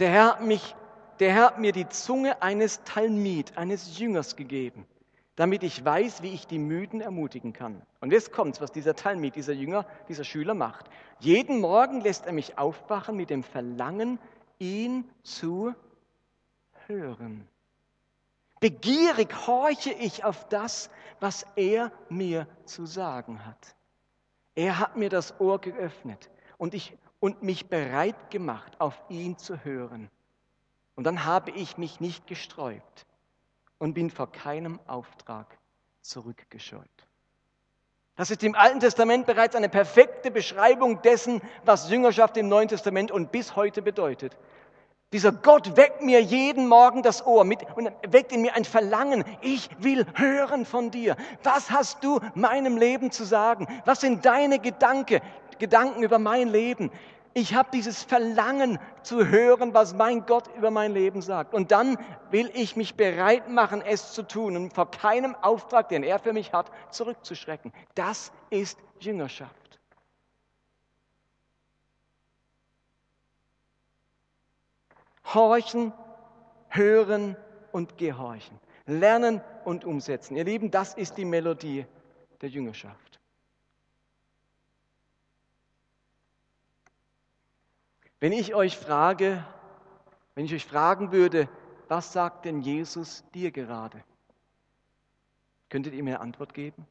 der 0.00 0.10
Herr 0.10 0.26
hat, 0.32 0.42
mich, 0.42 0.74
der 1.20 1.32
Herr 1.34 1.44
hat 1.44 1.60
mir 1.60 1.70
die 1.70 1.88
Zunge 1.88 2.42
eines 2.42 2.82
Talmid, 2.82 3.56
eines 3.56 3.96
Jüngers 3.96 4.34
gegeben 4.34 4.88
damit 5.40 5.62
ich 5.62 5.82
weiß, 5.82 6.22
wie 6.22 6.34
ich 6.34 6.46
die 6.46 6.58
Müden 6.58 7.00
ermutigen 7.00 7.54
kann. 7.54 7.80
Und 8.02 8.12
jetzt 8.12 8.30
kommt's, 8.30 8.60
was 8.60 8.72
dieser 8.72 8.94
Talmud, 8.94 9.34
dieser 9.36 9.54
Jünger, 9.54 9.86
dieser 10.06 10.22
Schüler 10.22 10.52
macht. 10.52 10.84
Jeden 11.18 11.60
Morgen 11.60 12.02
lässt 12.02 12.26
er 12.26 12.34
mich 12.34 12.58
aufwachen 12.58 13.16
mit 13.16 13.30
dem 13.30 13.42
Verlangen, 13.42 14.18
ihn 14.58 15.08
zu 15.22 15.74
hören. 16.86 17.48
Begierig 18.60 19.34
horche 19.46 19.92
ich 19.92 20.24
auf 20.24 20.46
das, 20.48 20.90
was 21.20 21.46
er 21.56 21.90
mir 22.10 22.46
zu 22.66 22.84
sagen 22.84 23.46
hat. 23.46 23.74
Er 24.54 24.78
hat 24.78 24.98
mir 24.98 25.08
das 25.08 25.40
Ohr 25.40 25.58
geöffnet 25.58 26.28
und, 26.58 26.74
ich, 26.74 26.98
und 27.18 27.42
mich 27.42 27.70
bereit 27.70 28.30
gemacht, 28.30 28.78
auf 28.78 29.00
ihn 29.08 29.38
zu 29.38 29.64
hören. 29.64 30.10
Und 30.96 31.04
dann 31.04 31.24
habe 31.24 31.50
ich 31.52 31.78
mich 31.78 31.98
nicht 31.98 32.26
gesträubt 32.26 33.06
und 33.80 33.94
bin 33.94 34.10
vor 34.10 34.30
keinem 34.30 34.78
Auftrag 34.86 35.58
zurückgescheut. 36.02 36.86
Das 38.14 38.30
ist 38.30 38.44
im 38.44 38.54
Alten 38.54 38.80
Testament 38.80 39.26
bereits 39.26 39.56
eine 39.56 39.70
perfekte 39.70 40.30
Beschreibung 40.30 41.00
dessen, 41.02 41.40
was 41.64 41.90
Jüngerschaft 41.90 42.36
im 42.36 42.48
Neuen 42.48 42.68
Testament 42.68 43.10
und 43.10 43.32
bis 43.32 43.56
heute 43.56 43.82
bedeutet. 43.82 44.36
Dieser 45.12 45.32
Gott 45.32 45.76
weckt 45.76 46.02
mir 46.02 46.20
jeden 46.20 46.68
Morgen 46.68 47.02
das 47.02 47.26
Ohr 47.26 47.44
mit, 47.44 47.60
und 47.76 47.90
weckt 48.06 48.30
in 48.30 48.42
mir 48.42 48.54
ein 48.54 48.64
Verlangen. 48.64 49.24
Ich 49.40 49.68
will 49.78 50.06
hören 50.14 50.66
von 50.66 50.90
dir. 50.90 51.16
Was 51.42 51.70
hast 51.70 52.04
du 52.04 52.20
meinem 52.34 52.76
Leben 52.76 53.10
zu 53.10 53.24
sagen? 53.24 53.66
Was 53.86 54.02
sind 54.02 54.24
deine 54.24 54.58
Gedanken, 54.60 55.20
Gedanken 55.58 56.02
über 56.02 56.18
mein 56.18 56.48
Leben? 56.48 56.92
Ich 57.32 57.54
habe 57.54 57.68
dieses 57.72 58.02
Verlangen 58.02 58.78
zu 59.02 59.26
hören, 59.26 59.72
was 59.72 59.94
mein 59.94 60.26
Gott 60.26 60.48
über 60.56 60.70
mein 60.70 60.92
Leben 60.92 61.22
sagt. 61.22 61.54
Und 61.54 61.70
dann 61.70 61.96
will 62.30 62.50
ich 62.54 62.74
mich 62.74 62.96
bereit 62.96 63.48
machen, 63.48 63.82
es 63.82 64.12
zu 64.12 64.24
tun 64.24 64.56
und 64.56 64.72
vor 64.72 64.90
keinem 64.90 65.36
Auftrag, 65.36 65.88
den 65.88 66.02
er 66.02 66.18
für 66.18 66.32
mich 66.32 66.52
hat, 66.52 66.70
zurückzuschrecken. 66.90 67.72
Das 67.94 68.32
ist 68.50 68.78
Jüngerschaft. 68.98 69.54
Horchen, 75.32 75.92
hören 76.68 77.36
und 77.70 77.96
gehorchen. 77.96 78.58
Lernen 78.86 79.40
und 79.64 79.84
umsetzen. 79.84 80.36
Ihr 80.36 80.44
Lieben, 80.44 80.72
das 80.72 80.94
ist 80.94 81.16
die 81.16 81.24
Melodie 81.24 81.86
der 82.40 82.48
Jüngerschaft. 82.48 83.09
Wenn 88.20 88.32
ich 88.32 88.54
euch 88.54 88.76
frage, 88.76 89.44
wenn 90.34 90.44
ich 90.44 90.54
euch 90.54 90.66
fragen 90.66 91.10
würde, 91.10 91.48
was 91.88 92.12
sagt 92.12 92.44
denn 92.44 92.60
Jesus 92.60 93.24
dir 93.34 93.50
gerade? 93.50 94.04
Könntet 95.70 95.94
ihr 95.94 96.02
mir 96.02 96.16
eine 96.16 96.20
Antwort 96.20 96.52
geben? 96.52 96.86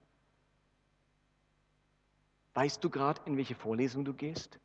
Weißt 2.55 2.83
du 2.83 2.89
gerade, 2.89 3.21
in 3.25 3.37
welche 3.37 3.55
Vorlesung 3.55 4.03
du 4.05 4.13
gehst? 4.13 4.59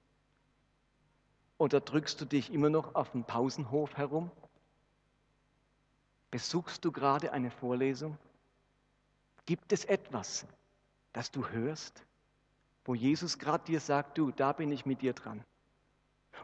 Oder 1.58 1.80
drückst 1.80 2.20
du 2.20 2.24
dich 2.24 2.52
immer 2.52 2.70
noch 2.70 2.94
auf 2.94 3.10
dem 3.10 3.24
Pausenhof 3.24 3.96
herum? 3.96 4.30
Besuchst 6.30 6.84
du 6.84 6.90
gerade 6.90 7.32
eine 7.32 7.50
Vorlesung? 7.50 8.18
Gibt 9.46 9.72
es 9.72 9.84
etwas, 9.84 10.46
das 11.12 11.30
du 11.30 11.46
hörst, 11.48 12.02
wo 12.84 12.94
Jesus 12.94 13.38
gerade 13.38 13.64
dir 13.64 13.80
sagt, 13.80 14.16
du, 14.16 14.32
da 14.32 14.52
bin 14.52 14.72
ich 14.72 14.86
mit 14.86 15.02
dir 15.02 15.12
dran? 15.12 15.44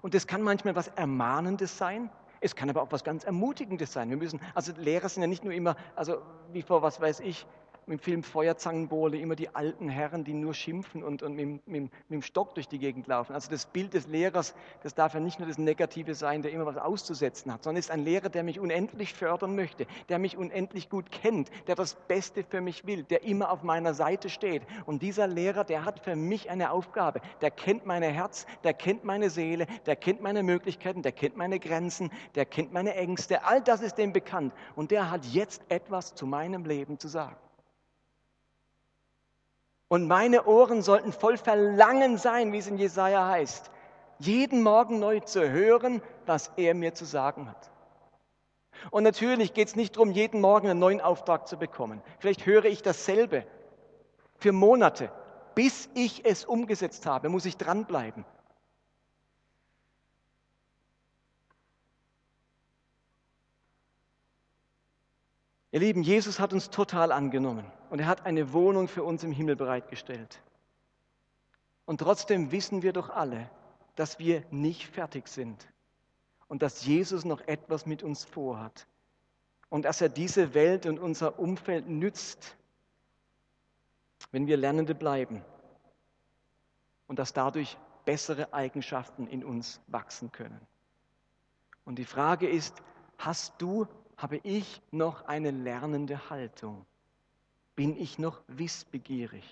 Und 0.03 0.15
das 0.15 0.27
kann 0.27 0.43
manchmal 0.43 0.77
was 0.77 0.89
Ermahnendes 0.89 1.77
sein. 1.77 2.11
Es 2.41 2.57
kann 2.57 2.71
aber 2.71 2.83
auch 2.83 2.91
was 2.91 3.05
ganz 3.05 3.25
Ermutigendes 3.25 3.93
sein. 3.93 4.09
Wir 4.09 4.17
müssen, 4.17 4.41
also 4.55 4.73
Lehrer 4.79 5.09
sind 5.09 5.23
ja 5.23 5.27
nicht 5.27 5.45
nur 5.45 5.53
immer, 5.53 5.77
also 5.95 6.23
wie 6.53 6.63
vor, 6.63 6.83
was 6.83 7.01
weiß 7.01 7.21
ich, 7.21 7.47
im 7.87 7.99
Film 7.99 8.23
Feuerzangenbowle 8.23 9.19
immer 9.19 9.37
die 9.37 9.55
alten 9.55 9.89
Herren, 9.89 10.25
die 10.25 10.35
nur 10.35 10.55
schimpfen 10.55 11.03
und, 11.03 11.23
und 11.23 11.35
mit, 11.35 11.67
mit, 11.67 11.83
mit, 11.83 11.93
dem 12.11 12.23
Stock 12.23 12.55
durch 12.55 12.69
die 12.69 12.79
Gegend 12.79 13.07
laufen. 13.07 13.33
Also 13.33 13.51
das 13.51 13.67
Bild 13.67 13.95
des 13.95 14.07
Lehrers, 14.07 14.55
das 14.83 14.95
darf 14.95 15.15
ja 15.15 15.21
nicht 15.21 15.39
nur 15.39 15.49
das 15.49 15.59
Negative 15.59 16.15
sein, 16.15 16.43
der 16.43 16.53
immer 16.53 16.67
was 16.67 16.77
auszusetzen 16.77 17.53
hat, 17.53 17.65
sondern 17.65 17.81
ist 17.81 17.91
ein 17.91 18.05
Lehrer, 18.05 18.29
der 18.29 18.43
mich 18.43 18.61
unendlich 18.61 19.15
fördern 19.15 19.55
möchte, 19.55 19.87
der 20.09 20.19
mich 20.19 20.37
unendlich 20.37 20.89
gut 20.89 21.11
kennt, 21.11 21.51
der 21.67 21.75
das 21.75 21.95
Beste 21.95 22.45
für 22.45 22.61
mich 22.61 22.87
will, 22.87 23.03
der 23.03 23.25
immer 23.25 23.51
auf 23.51 23.63
meiner 23.63 23.95
Seite 23.95 24.29
steht. 24.29 24.63
Und 24.87 25.03
dieser 25.03 25.27
Lehrer, 25.27 25.65
der 25.65 25.85
hat 25.85 26.01
für 26.01 26.17
mich 26.17 26.51
eine 26.51 26.71
Aufgabe. 26.71 27.21
Der 27.41 27.51
kennt 27.51 27.87
mein 27.87 28.03
Herz, 28.03 28.47
der 28.65 28.75
kennt 28.75 29.05
meine 29.05 29.31
Seele, 29.31 29.67
der 29.87 29.97
kennt 29.97 30.21
meine 30.21 30.43
Möglichkeiten, 30.43 31.03
der 31.03 31.13
kennt 31.13 31.37
meine 31.37 31.59
Grenzen, 31.59 32.11
der 32.35 32.47
kennt 32.47 32.73
meine 32.73 32.95
Ängste. 32.95 33.45
All 33.45 33.61
das 33.61 33.81
ist 33.81 33.97
dem 33.99 34.13
bekannt. 34.13 34.55
Und 34.77 34.91
der 34.91 35.11
hat 35.11 35.25
jetzt 35.27 35.63
etwas 35.69 36.15
zu 36.15 36.27
meinem 36.27 36.65
Leben 36.65 36.99
zu 36.99 37.09
sagen. 37.09 37.37
Und 39.93 40.07
meine 40.07 40.45
Ohren 40.45 40.83
sollten 40.83 41.13
voll 41.13 41.37
Verlangen 41.37 42.17
sein, 42.17 42.53
wie 42.53 42.59
es 42.59 42.69
in 42.69 42.79
Jesaja 42.79 43.27
heißt, 43.27 43.73
jeden 44.21 44.63
Morgen 44.63 45.01
neu 45.01 45.19
zu 45.19 45.51
hören, 45.51 46.01
was 46.27 46.53
er 46.57 46.75
mir 46.75 46.95
zu 46.95 47.05
sagen 47.05 47.51
hat. 47.51 47.73
Und 48.93 49.03
natürlich 49.03 49.53
geht 49.53 49.67
es 49.67 49.75
nicht 49.75 49.97
darum, 49.97 50.13
jeden 50.13 50.41
Morgen 50.41 50.69
einen 50.69 50.79
neuen 50.79 51.01
Auftrag 51.01 51.49
zu 51.49 51.57
bekommen. 51.57 52.03
Vielleicht 52.21 52.47
höre 52.47 52.67
ich 52.67 52.83
dasselbe 52.83 53.45
für 54.37 54.53
Monate. 54.53 55.11
Bis 55.57 55.91
ich 55.95 56.25
es 56.25 56.45
umgesetzt 56.45 57.05
habe, 57.05 57.29
muss 57.29 57.45
ich 57.45 57.57
dranbleiben. 57.57 58.25
Ihr 65.73 65.81
Lieben, 65.81 66.03
Jesus 66.03 66.41
hat 66.41 66.53
uns 66.53 66.71
total 66.71 67.13
angenommen 67.13 67.65
und 67.91 68.01
er 68.01 68.07
hat 68.07 68.27
eine 68.27 68.53
Wohnung 68.53 68.89
für 68.89 69.05
uns 69.05 69.23
im 69.23 69.31
Himmel 69.31 69.55
bereitgestellt. 69.55 70.43
Und 71.85 71.99
trotzdem 71.99 72.51
wissen 72.51 72.83
wir 72.83 72.93
doch 72.93 73.11
alle, 73.11 73.49
dass 73.95 74.19
wir 74.19 74.45
nicht 74.51 74.87
fertig 74.87 75.29
sind 75.29 75.69
und 76.49 76.63
dass 76.63 76.85
Jesus 76.85 77.25
noch 77.25 77.41
etwas 77.43 77.87
mit 77.87 78.03
uns 78.03 78.25
vorhat 78.25 78.87
und 79.69 79.85
dass 79.85 80.01
er 80.01 80.09
diese 80.09 80.55
Welt 80.55 80.87
und 80.87 80.99
unser 80.99 81.39
Umfeld 81.39 81.89
nützt, 81.89 82.57
wenn 84.33 84.49
wir 84.49 84.57
Lernende 84.57 84.95
bleiben 84.95 85.45
und 87.07 87.19
dass 87.19 87.33
dadurch 87.33 87.77
bessere 88.05 88.53
Eigenschaften 88.53 89.29
in 89.29 89.45
uns 89.45 89.81
wachsen 89.87 90.33
können. 90.33 90.61
Und 91.85 91.97
die 91.97 92.05
Frage 92.05 92.49
ist, 92.49 92.83
hast 93.19 93.55
du 93.59 93.87
habe 94.21 94.37
ich 94.43 94.83
noch 94.91 95.27
eine 95.27 95.51
lernende 95.51 96.29
Haltung? 96.29 96.85
Bin 97.75 97.97
ich 97.97 98.19
noch 98.19 98.43
wissbegierig? 98.49 99.45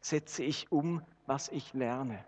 Setze 0.00 0.44
ich 0.44 0.70
um, 0.70 1.02
was 1.26 1.48
ich 1.48 1.72
lerne? 1.74 2.24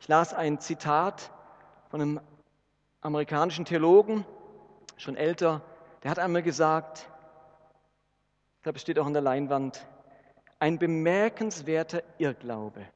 Ich 0.00 0.08
las 0.08 0.32
ein 0.32 0.60
Zitat 0.60 1.30
von 1.90 2.00
einem 2.00 2.20
amerikanischen 3.02 3.66
Theologen, 3.66 4.24
schon 4.96 5.16
älter, 5.16 5.62
der 6.02 6.10
hat 6.10 6.18
einmal 6.18 6.42
gesagt, 6.42 7.06
ich 8.56 8.62
glaube, 8.62 8.76
es 8.76 8.82
steht 8.82 8.98
auch 8.98 9.06
an 9.06 9.12
der 9.12 9.22
Leinwand, 9.22 9.86
ein 10.58 10.78
bemerkenswerter 10.78 12.02
Irrglaube 12.18 12.86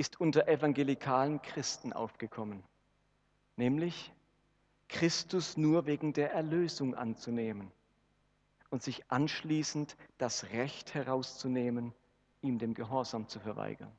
ist 0.00 0.18
unter 0.18 0.48
evangelikalen 0.48 1.42
Christen 1.42 1.92
aufgekommen, 1.92 2.64
nämlich 3.56 4.10
Christus 4.88 5.58
nur 5.58 5.84
wegen 5.84 6.14
der 6.14 6.32
Erlösung 6.32 6.94
anzunehmen 6.94 7.70
und 8.70 8.82
sich 8.82 9.10
anschließend 9.10 9.98
das 10.16 10.52
Recht 10.52 10.94
herauszunehmen, 10.94 11.92
ihm 12.40 12.58
dem 12.58 12.72
Gehorsam 12.72 13.28
zu 13.28 13.40
verweigern. 13.40 13.92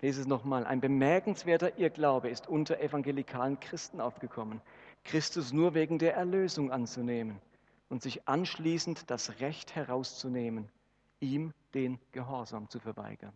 Lese 0.00 0.22
es 0.22 0.26
nochmal. 0.26 0.64
Ein 0.64 0.80
bemerkenswerter 0.80 1.78
Irrglaube 1.78 2.30
ist 2.30 2.48
unter 2.48 2.80
evangelikalen 2.80 3.60
Christen 3.60 4.00
aufgekommen, 4.00 4.62
Christus 5.04 5.52
nur 5.52 5.74
wegen 5.74 5.98
der 5.98 6.14
Erlösung 6.14 6.72
anzunehmen 6.72 7.42
und 7.90 8.02
sich 8.02 8.26
anschließend 8.26 9.10
das 9.10 9.38
Recht 9.40 9.74
herauszunehmen, 9.74 10.70
ihm 11.20 11.52
den 11.74 11.98
Gehorsam 12.12 12.68
zu 12.68 12.78
verweigern. 12.78 13.32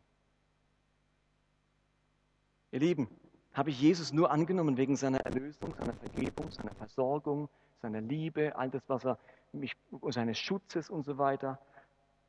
Ihr 2.70 2.80
Lieben, 2.80 3.08
habe 3.54 3.70
ich 3.70 3.80
Jesus 3.80 4.12
nur 4.12 4.30
angenommen 4.30 4.76
wegen 4.76 4.94
seiner 4.94 5.20
Erlösung, 5.20 5.74
seiner 5.74 5.94
Vergebung, 5.94 6.50
seiner 6.50 6.74
Versorgung, 6.74 7.48
seiner 7.80 8.00
Liebe, 8.00 8.54
all 8.56 8.70
das, 8.70 8.82
was 8.88 9.04
er 9.04 9.18
mich, 9.52 9.74
seines 10.10 10.38
Schutzes 10.38 10.90
und 10.90 11.04
so 11.04 11.18
weiter. 11.18 11.58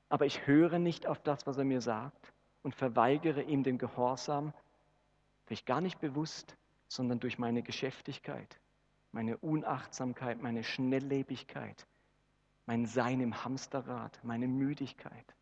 Aber 0.08 0.26
ich 0.26 0.48
höre 0.48 0.80
nicht 0.80 1.06
auf 1.06 1.20
das, 1.20 1.46
was 1.46 1.58
er 1.58 1.66
mir 1.66 1.82
sagt 1.82 2.34
und 2.64 2.74
verweigere 2.74 3.44
ihm 3.44 3.64
den 3.64 3.78
Gehorsam, 3.78 4.54
vielleicht 5.46 5.66
gar 5.66 5.82
nicht 5.82 6.00
bewusst, 6.00 6.56
sondern 6.88 7.20
durch 7.20 7.38
meine 7.38 7.62
Geschäftigkeit, 7.62 8.60
meine 9.12 9.38
Unachtsamkeit, 9.38 10.42
meine 10.42 10.64
Schnelllebigkeit, 10.64 11.86
mein 12.66 12.86
Sein 12.86 13.20
im 13.22 13.44
Hamsterrad, 13.44 14.20
meine 14.24 14.48
Müdigkeit. 14.48 15.36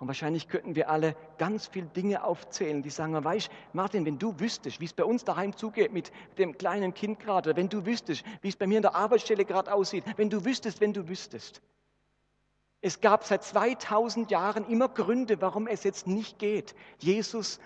Und 0.00 0.06
wahrscheinlich 0.06 0.48
könnten 0.48 0.74
wir 0.74 0.88
alle 0.88 1.14
ganz 1.36 1.66
viele 1.66 1.86
Dinge 1.86 2.24
aufzählen, 2.24 2.82
die 2.82 2.88
sagen, 2.88 3.22
weißt 3.22 3.50
Martin, 3.74 4.06
wenn 4.06 4.18
du 4.18 4.40
wüsstest, 4.40 4.80
wie 4.80 4.86
es 4.86 4.94
bei 4.94 5.04
uns 5.04 5.24
daheim 5.24 5.54
zugeht 5.54 5.92
mit 5.92 6.10
dem 6.38 6.56
kleinen 6.56 6.94
Kind 6.94 7.20
gerade, 7.20 7.54
wenn 7.54 7.68
du 7.68 7.84
wüsstest, 7.84 8.24
wie 8.40 8.48
es 8.48 8.56
bei 8.56 8.66
mir 8.66 8.78
in 8.78 8.82
der 8.82 8.94
Arbeitsstelle 8.94 9.44
gerade 9.44 9.70
aussieht, 9.70 10.04
wenn 10.16 10.30
du 10.30 10.46
wüsstest, 10.46 10.80
wenn 10.80 10.94
du 10.94 11.06
wüsstest. 11.06 11.60
Es 12.80 13.02
gab 13.02 13.24
seit 13.24 13.44
2000 13.44 14.30
Jahren 14.30 14.66
immer 14.70 14.88
Gründe, 14.88 15.42
warum 15.42 15.66
es 15.66 15.84
jetzt 15.84 16.06
nicht 16.06 16.38
geht, 16.38 16.74
Jesus 16.98 17.60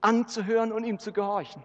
anzuhören 0.00 0.72
und 0.72 0.82
ihm 0.82 0.98
zu 0.98 1.12
gehorchen. 1.12 1.62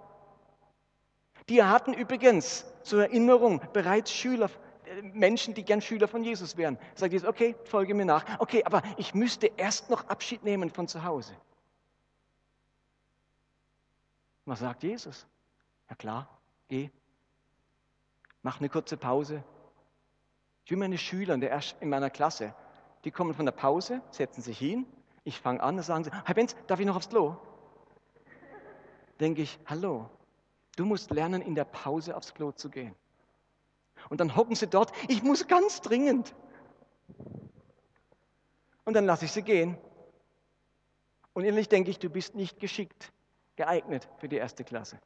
Die 1.50 1.64
hatten 1.64 1.94
übrigens 1.94 2.64
zur 2.84 3.02
Erinnerung 3.06 3.60
bereits 3.74 4.14
Schüler 4.14 4.52
Menschen, 5.02 5.54
die 5.54 5.64
gern 5.64 5.82
Schüler 5.82 6.08
von 6.08 6.24
Jesus 6.24 6.58
wären. 6.58 6.78
Sagt 6.96 7.14
Jesus, 7.14 7.28
okay, 7.28 7.56
folge 7.66 7.94
mir 7.94 8.06
nach. 8.06 8.40
Okay, 8.40 8.64
aber 8.64 8.82
ich 8.98 9.14
müsste 9.14 9.48
erst 9.58 9.90
noch 9.90 10.08
Abschied 10.08 10.44
nehmen 10.44 10.70
von 10.70 10.88
zu 10.88 11.04
Hause. 11.04 11.34
Was 14.46 14.60
sagt 14.60 14.84
Jesus? 14.84 15.26
Ja 15.90 15.96
klar, 15.96 16.28
geh. 16.68 16.90
Mach 18.42 18.60
eine 18.60 18.70
kurze 18.70 18.98
Pause. 18.98 19.44
Ich 20.66 20.72
will 20.72 20.78
meine 20.78 20.98
Schüler 20.98 21.36
in, 21.80 21.90
meiner 21.90 22.10
Klasse, 22.10 22.54
die 23.04 23.12
kommen 23.12 23.34
von 23.34 23.46
der 23.46 23.52
Pause, 23.52 24.02
setzen 24.12 24.42
sich 24.42 24.58
hin. 24.58 24.86
Ich 25.24 25.40
fange 25.40 25.62
an, 25.62 25.78
und 25.78 25.84
sagen 25.84 26.04
sie, 26.04 26.12
Herr 26.12 26.36
Benz, 26.36 26.56
darf 26.68 26.80
ich 26.80 26.86
noch 26.86 26.96
aufs 26.96 27.10
Klo? 27.10 27.38
Denke 29.20 29.44
ich, 29.44 29.60
hallo, 29.68 30.10
du 30.76 30.86
musst 30.86 31.12
lernen, 31.12 31.42
in 31.42 31.54
der 31.56 31.66
Pause 31.66 32.16
aufs 32.16 32.34
Klo 32.34 32.52
zu 32.52 32.70
gehen. 32.70 32.96
Und 34.10 34.20
dann 34.20 34.36
hocken 34.36 34.56
sie 34.56 34.68
dort, 34.68 34.92
ich 35.08 35.24
muss 35.24 35.48
ganz 35.48 35.82
dringend. 35.82 36.34
Und 38.86 38.94
dann 38.94 39.06
lasse 39.06 39.26
ich 39.26 39.32
sie 39.32 39.42
gehen. 39.42 39.78
Und 41.34 41.44
innerlich 41.44 41.70
denke 41.70 41.90
ich, 41.90 42.00
du 42.00 42.10
bist 42.10 42.36
nicht 42.36 42.60
geschickt, 42.60 43.12
geeignet 43.56 44.10
für 44.18 44.28
die 44.28 44.36
erste 44.36 44.64
Klasse. 44.64 45.00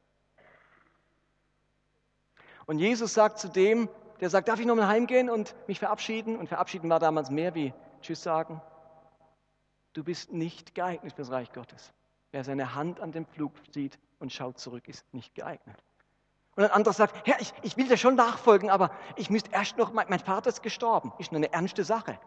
Und 2.66 2.78
Jesus 2.78 3.14
sagt 3.14 3.38
zu 3.38 3.48
dem, 3.48 3.88
der 4.20 4.30
sagt, 4.30 4.48
darf 4.48 4.58
ich 4.58 4.66
nochmal 4.66 4.88
heimgehen 4.88 5.30
und 5.30 5.54
mich 5.68 5.78
verabschieden? 5.78 6.36
Und 6.36 6.48
verabschieden 6.48 6.90
war 6.90 6.98
damals 6.98 7.30
mehr 7.30 7.54
wie 7.54 7.72
Tschüss 8.00 8.22
sagen. 8.22 8.60
Du 9.92 10.02
bist 10.02 10.32
nicht 10.32 10.74
geeignet 10.74 11.12
für 11.12 11.22
das 11.22 11.30
Reich 11.30 11.52
Gottes. 11.52 11.92
Wer 12.32 12.44
seine 12.44 12.74
Hand 12.74 13.00
an 13.00 13.12
dem 13.12 13.24
Flug 13.24 13.52
zieht 13.72 13.98
und 14.18 14.32
schaut 14.32 14.58
zurück, 14.58 14.88
ist 14.88 15.04
nicht 15.14 15.34
geeignet. 15.34 15.82
Und 16.56 16.64
ein 16.64 16.70
anderer 16.70 16.94
sagt, 16.94 17.26
Herr, 17.26 17.40
ich, 17.40 17.52
ich 17.62 17.76
will 17.76 17.86
dir 17.86 17.98
schon 17.98 18.14
nachfolgen, 18.14 18.70
aber 18.70 18.90
ich 19.16 19.28
müsste 19.28 19.52
erst 19.52 19.76
noch, 19.76 19.92
mein, 19.92 20.06
mein 20.08 20.20
Vater 20.20 20.48
ist 20.48 20.62
gestorben. 20.62 21.12
Ist 21.18 21.30
nur 21.30 21.38
eine 21.38 21.52
ernste 21.52 21.84
Sache. 21.84 22.18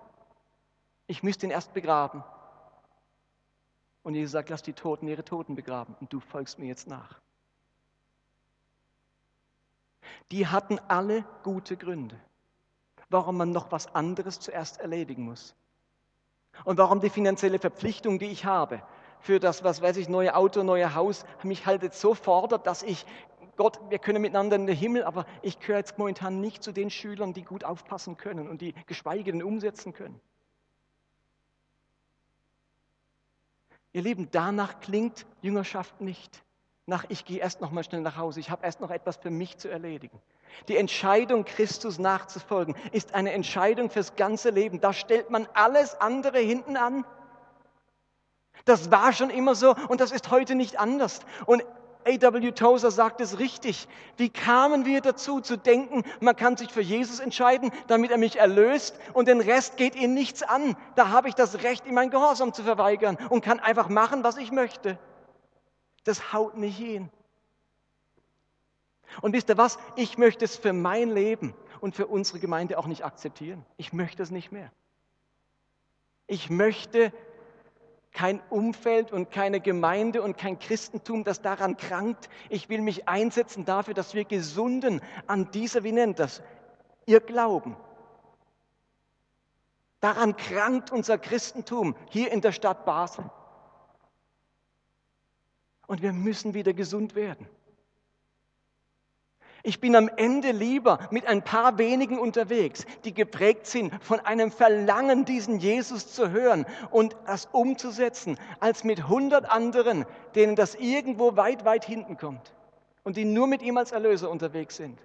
Ich 1.08 1.24
müsste 1.24 1.48
ihn 1.48 1.52
erst 1.52 1.74
begraben. 1.74 2.24
Und 4.04 4.14
Jesus 4.14 4.32
sagt, 4.32 4.50
lass 4.50 4.62
die 4.62 4.74
Toten 4.74 5.08
ihre 5.08 5.26
Toten 5.26 5.56
begraben 5.56 5.96
und 6.00 6.14
du 6.14 6.20
folgst 6.20 6.60
mir 6.60 6.68
jetzt 6.68 6.88
nach. 6.88 7.20
Die 10.32 10.48
hatten 10.48 10.80
alle 10.88 11.26
gute 11.44 11.76
Gründe, 11.76 12.16
warum 13.10 13.38
man 13.38 13.52
noch 13.52 13.72
was 13.72 13.94
anderes 13.96 14.40
zuerst 14.40 14.80
erledigen 14.80 15.24
muss. 15.24 15.56
Und 16.66 16.78
warum 16.78 17.00
die 17.00 17.10
finanzielle 17.10 17.58
Verpflichtung, 17.58 18.20
die 18.20 18.28
ich 18.28 18.46
habe, 18.46 18.82
für 19.22 19.40
das, 19.40 19.64
was 19.64 19.82
weiß 19.82 19.98
ich, 19.98 20.08
neue 20.08 20.36
Auto, 20.36 20.64
neue 20.64 20.94
Haus, 20.96 21.26
mich 21.44 21.66
halt 21.66 21.84
jetzt 21.84 22.00
so 22.00 22.14
fordert, 22.14 22.68
dass 22.68 22.84
ich 22.84 23.06
Gott, 23.60 23.78
wir 23.90 24.00
können 24.00 24.22
miteinander 24.22 24.56
in 24.56 24.68
den 24.68 24.76
Himmel, 24.78 25.04
aber 25.04 25.26
ich 25.42 25.60
gehöre 25.60 25.80
jetzt 25.80 25.98
momentan 25.98 26.40
nicht 26.40 26.64
zu 26.64 26.72
den 26.72 26.90
Schülern, 26.90 27.34
die 27.34 27.44
gut 27.44 27.66
aufpassen 27.66 28.16
können 28.16 28.48
und 28.48 28.62
die 28.62 28.74
geschweige 28.86 29.34
denn 29.34 29.44
umsetzen 29.44 29.92
können. 29.92 30.18
Ihr 33.92 34.02
Lieben, 34.02 34.30
danach 34.32 34.80
klingt 34.80 35.26
Jüngerschaft 35.42 36.00
nicht. 36.00 36.42
nach, 36.86 37.04
ich 37.10 37.26
gehe 37.26 37.40
erst 37.40 37.60
noch 37.60 37.72
mal 37.72 37.84
schnell 37.84 38.00
nach 38.00 38.16
Hause, 38.16 38.40
ich 38.40 38.50
habe 38.50 38.66
erst 38.66 38.80
noch 38.80 38.92
etwas 38.92 39.18
für 39.18 39.30
mich 39.30 39.58
zu 39.58 39.68
erledigen. 39.68 40.22
Die 40.70 40.78
Entscheidung, 40.78 41.44
Christus 41.44 42.00
nachzufolgen, 42.00 42.78
ist 42.94 43.14
eine 43.14 43.34
Entscheidung 43.34 43.90
fürs 43.90 44.16
ganze 44.16 44.52
Leben. 44.52 44.80
Da 44.80 44.94
stellt 44.94 45.32
man 45.32 45.50
alles 45.54 46.00
andere 46.00 46.40
hinten 46.40 46.78
an. 46.78 47.04
Das 48.64 48.90
war 48.90 49.12
schon 49.12 49.30
immer 49.30 49.54
so 49.54 49.76
und 49.90 50.00
das 50.00 50.14
ist 50.14 50.32
heute 50.32 50.56
nicht 50.56 50.80
anders. 50.80 51.20
Und 51.46 51.66
A.W. 52.06 52.52
Tozer 52.52 52.92
sagt 52.92 53.22
es 53.22 53.40
richtig. 53.40 53.88
Wie 54.18 54.30
kamen 54.30 54.86
wir 54.86 55.02
dazu 55.02 55.42
zu 55.42 55.58
denken, 55.58 56.04
man 56.22 56.36
kann 56.36 56.58
sich 56.58 56.72
für 56.72 56.82
Jesus 56.82 57.20
entscheiden, 57.20 57.72
damit 57.88 58.12
er 58.12 58.18
mich 58.18 58.38
erlöst 58.38 58.98
und 59.14 59.28
den 59.28 59.42
Rest 59.42 59.78
geht 59.78 59.96
ihn 59.96 60.14
nichts 60.14 60.42
an. 60.42 60.78
Da 60.96 61.10
habe 61.10 61.28
ich 61.28 61.36
das 61.36 61.64
Recht, 61.64 61.86
ihm 61.86 61.94
mein 61.94 62.10
Gehorsam 62.10 62.54
zu 62.54 62.64
verweigern 62.64 63.18
und 63.30 63.44
kann 63.44 63.60
einfach 63.60 63.90
machen, 63.90 64.24
was 64.24 64.38
ich 64.38 64.52
möchte. 64.52 64.98
Das 66.06 66.34
haut 66.34 66.58
nicht 66.58 66.78
hin. 66.78 67.10
Und 69.22 69.34
wisst 69.34 69.50
ihr 69.50 69.58
was? 69.58 69.78
Ich 69.96 70.18
möchte 70.18 70.46
es 70.46 70.56
für 70.56 70.74
mein 70.74 71.10
Leben 71.10 71.54
und 71.82 71.96
für 71.96 72.08
unsere 72.08 72.40
Gemeinde 72.40 72.78
auch 72.78 72.88
nicht 72.88 73.04
akzeptieren. 73.04 73.66
Ich 73.78 73.92
möchte 73.92 74.24
es 74.24 74.32
nicht 74.32 74.52
mehr. 74.52 74.72
Ich 76.28 76.50
möchte 76.50 77.12
kein 78.20 78.42
Umfeld 78.50 79.14
und 79.14 79.32
keine 79.32 79.62
Gemeinde 79.62 80.22
und 80.22 80.38
kein 80.38 80.60
Christentum, 80.60 81.24
das 81.24 81.42
daran 81.42 81.78
krankt. 81.78 82.28
Ich 82.50 82.68
will 82.68 82.82
mich 82.82 83.08
einsetzen 83.08 83.64
dafür, 83.64 83.94
dass 83.94 84.14
wir 84.14 84.26
gesunden 84.26 85.00
an 85.26 85.52
dieser, 85.52 85.86
wie 85.86 85.94
nennt 85.94 86.20
das, 86.20 86.42
ihr 87.06 87.22
Glauben. 87.22 87.78
Daran 90.02 90.36
krankt 90.36 90.92
unser 90.92 91.18
Christentum 91.18 91.96
hier 92.10 92.30
in 92.34 92.42
der 92.42 92.52
Stadt 92.52 92.84
Basel. 92.84 93.24
Und 95.88 96.02
wir 96.02 96.12
müssen 96.12 96.54
wieder 96.54 96.74
gesund 96.74 97.16
werden. 97.16 97.48
Ich 99.70 99.80
bin 99.80 99.96
am 99.96 100.10
Ende 100.16 100.50
lieber 100.50 100.98
mit 101.12 101.28
ein 101.28 101.44
paar 101.44 101.78
wenigen 101.78 102.18
unterwegs, 102.18 102.88
die 103.06 103.14
geprägt 103.14 103.68
sind 103.68 103.94
von 104.04 104.20
einem 104.20 104.52
Verlangen, 104.52 105.26
diesen 105.26 105.60
Jesus 105.60 106.12
zu 106.12 106.32
hören 106.32 106.66
und 106.90 107.16
das 107.28 107.48
umzusetzen, 107.52 108.40
als 108.60 108.84
mit 108.84 109.08
hundert 109.08 109.48
anderen, 109.48 110.08
denen 110.34 110.56
das 110.56 110.74
irgendwo 110.74 111.36
weit, 111.36 111.66
weit 111.66 111.86
hinten 111.86 112.18
kommt 112.18 112.52
und 113.04 113.16
die 113.16 113.26
nur 113.26 113.46
mit 113.46 113.62
ihm 113.62 113.78
als 113.78 113.92
Erlöser 113.92 114.32
unterwegs 114.32 114.76
sind. 114.76 114.98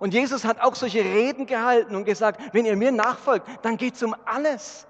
Und 0.00 0.12
Jesus 0.12 0.44
hat 0.44 0.60
auch 0.60 0.74
solche 0.74 1.04
Reden 1.04 1.46
gehalten 1.46 1.94
und 1.94 2.04
gesagt, 2.04 2.40
wenn 2.52 2.66
ihr 2.66 2.74
mir 2.74 2.90
nachfolgt, 2.90 3.46
dann 3.62 3.76
geht 3.76 3.94
es 3.94 4.02
um 4.02 4.16
alles. 4.24 4.88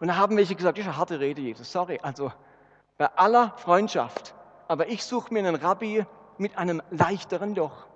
Und 0.00 0.08
da 0.08 0.16
haben 0.16 0.36
welche 0.36 0.56
gesagt, 0.56 0.78
das 0.78 0.82
ist 0.84 0.88
eine 0.88 0.98
harte 0.98 1.20
Rede, 1.20 1.42
Jesus, 1.42 1.70
sorry, 1.70 2.00
also 2.02 2.32
bei 2.98 3.06
aller 3.14 3.52
Freundschaft, 3.58 4.34
aber 4.66 4.88
ich 4.88 5.04
suche 5.04 5.32
mir 5.32 5.38
einen 5.38 5.54
Rabbi, 5.54 6.04
mit 6.38 6.56
einem 6.58 6.82
leichteren 6.90 7.54
Joch. 7.54 7.86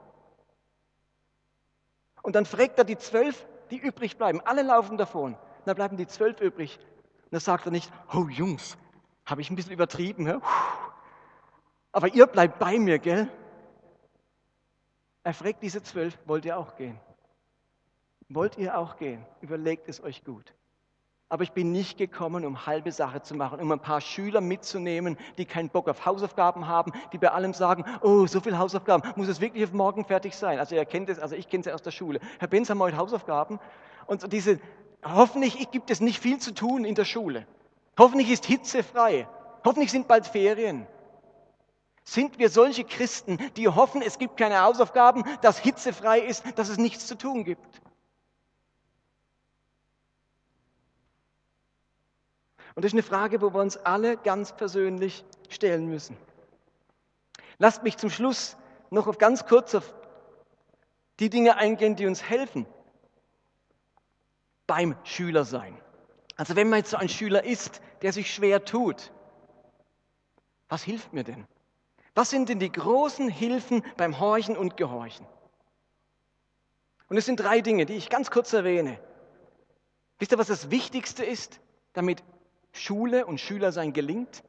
Und 2.23 2.35
dann 2.35 2.47
fragt 2.47 2.79
er 2.79 2.85
die 2.85 2.99
zwölf, 2.99 3.47
die 3.71 3.79
übrig 3.79 4.17
bleiben. 4.17 4.41
Alle 4.45 4.63
laufen 4.63 4.99
davon. 4.99 5.37
dann 5.65 5.77
bleiben 5.77 5.97
die 5.97 6.07
zwölf 6.07 6.41
übrig. 6.41 6.79
Und 6.79 7.33
dann 7.33 7.41
sagt 7.41 7.67
er 7.67 7.73
nicht, 7.73 7.93
oh 8.13 8.29
Jungs, 8.29 8.77
habe 9.27 9.41
ich 9.41 9.51
ein 9.51 9.57
bisschen 9.57 9.73
übertrieben. 9.73 10.27
Ja? 10.27 10.41
Aber 11.93 12.09
ihr 12.15 12.27
bleibt 12.27 12.59
bei 12.59 12.79
mir, 12.79 12.99
gell? 12.99 13.29
Er 15.23 15.35
fragt 15.35 15.63
diese 15.63 15.83
zwölf, 15.83 16.19
wollt 16.25 16.45
ihr 16.45 16.59
auch 16.59 16.77
gehen? 16.77 16.99
Wollt 18.29 18.57
ihr 18.57 18.79
auch 18.79 18.97
gehen? 18.97 19.25
Überlegt 19.41 19.89
es 19.89 20.03
euch 20.03 20.25
gut. 20.25 20.55
Aber 21.31 21.43
ich 21.43 21.53
bin 21.53 21.73
nicht 21.73 21.99
gekommen, 21.99 22.47
um 22.47 22.65
halbe 22.67 22.91
Sache 22.91 23.21
zu 23.21 23.35
machen, 23.35 23.61
um 23.61 23.71
ein 23.71 23.81
paar 23.81 24.01
Schüler 24.01 24.41
mitzunehmen, 24.41 25.19
die 25.37 25.45
keinen 25.45 25.69
Bock 25.69 25.89
auf 25.89 26.07
Hausaufgaben 26.07 26.69
haben, 26.69 26.93
die 27.13 27.19
bei 27.19 27.31
allem 27.31 27.53
sagen, 27.53 27.85
oh, 28.01 28.27
so 28.27 28.41
viel 28.41 28.57
Hausaufgaben, 28.57 29.13
muss 29.15 29.29
es 29.29 29.41
wirklich 29.41 29.65
auf 29.65 29.73
morgen 29.73 30.07
fertig 30.07 30.35
sein? 30.35 30.59
Also 30.59 30.75
ihr 30.75 30.87
kennt 30.87 31.11
es, 31.11 31.19
also 31.19 31.37
ich 31.37 31.49
kenne 31.51 31.61
es 31.61 31.67
ja 31.67 31.75
aus 31.75 31.83
der 31.83 31.91
Schule. 31.91 32.21
Herr 32.39 32.49
Benz, 32.49 32.71
haben 32.71 32.79
wir 32.79 32.85
heute 32.85 32.97
Hausaufgaben? 32.97 33.61
Und 34.07 34.33
diese, 34.33 34.59
hoffentlich 35.05 35.71
gibt 35.71 35.91
es 35.91 36.01
nicht 36.01 36.19
viel 36.19 36.39
zu 36.39 36.55
tun 36.55 36.87
in 36.87 36.95
der 36.95 37.05
Schule. 37.05 37.47
Hoffentlich 37.99 38.31
ist 38.31 38.47
Hitze 38.47 38.83
frei. 38.83 39.29
Hoffentlich 39.67 39.91
sind 39.91 40.09
bald 40.09 40.27
Ferien. 40.27 40.87
Sind 42.05 42.39
wir 42.39 42.49
solche 42.49 42.85
Christen, 42.85 43.37
die 43.57 43.69
hoffen, 43.69 44.01
es 44.01 44.19
gibt 44.19 44.39
keine 44.39 44.63
Hausaufgaben, 44.63 45.25
dass 45.43 45.59
Hitze 45.59 45.93
frei 45.93 46.21
ist, 46.21 46.43
dass 46.59 46.71
es 46.71 46.79
nichts 46.79 47.07
zu 47.07 47.19
tun 47.19 47.45
gibt? 47.45 47.83
Und 52.79 52.85
das 52.85 52.91
ist 52.91 52.95
eine 52.95 53.03
Frage, 53.03 53.43
wo 53.43 53.53
wir 53.53 53.61
uns 53.61 53.77
alle 53.77 54.17
ganz 54.17 54.53
persönlich 54.53 55.25
stellen 55.49 55.89
müssen. 55.89 56.17
Lasst 57.59 57.83
mich 57.83 57.97
zum 57.97 58.09
Schluss 58.09 58.57
noch 58.91 59.09
auf 59.09 59.19
ganz 59.19 59.47
kurz 59.47 59.75
auf 59.75 59.93
die 61.19 61.29
Dinge 61.29 61.57
eingehen, 61.57 61.97
die 61.97 62.07
uns 62.07 62.23
helfen 62.23 62.67
beim 64.69 64.95
Schülersein. 65.03 65.77
Also 66.37 66.55
wenn 66.55 66.69
man 66.69 66.79
jetzt 66.79 66.91
so 66.91 66.97
ein 66.97 67.09
Schüler 67.09 67.43
ist, 67.43 67.81
der 68.03 68.13
sich 68.13 68.33
schwer 68.33 68.65
tut, 68.65 69.11
was 70.69 70.85
hilft 70.85 71.13
mir 71.13 71.25
denn? 71.25 71.49
Was 72.15 72.31
sind 72.31 72.49
denn 72.49 72.61
die 72.61 72.71
großen 72.71 73.29
Hilfen 73.29 73.83
beim 73.97 74.21
Horchen 74.21 74.57
und 74.57 74.77
Gehorchen? 74.77 75.27
Und 77.09 77.17
es 77.17 77.27
sind 77.27 77.41
drei 77.41 77.61
Dinge, 77.61 77.87
die 77.87 77.95
ich 77.95 78.09
ganz 78.09 78.31
kurz 78.31 78.53
erwähne. 78.53 79.01
Wisst 80.21 80.31
ihr, 80.31 80.39
was 80.39 80.47
das 80.47 80.71
Wichtigste 80.71 81.25
ist, 81.25 81.59
damit 81.93 82.23
Schule 82.79 83.27
und 83.27 83.41
Schülersein 83.41 83.93
gelingt. 83.93 84.43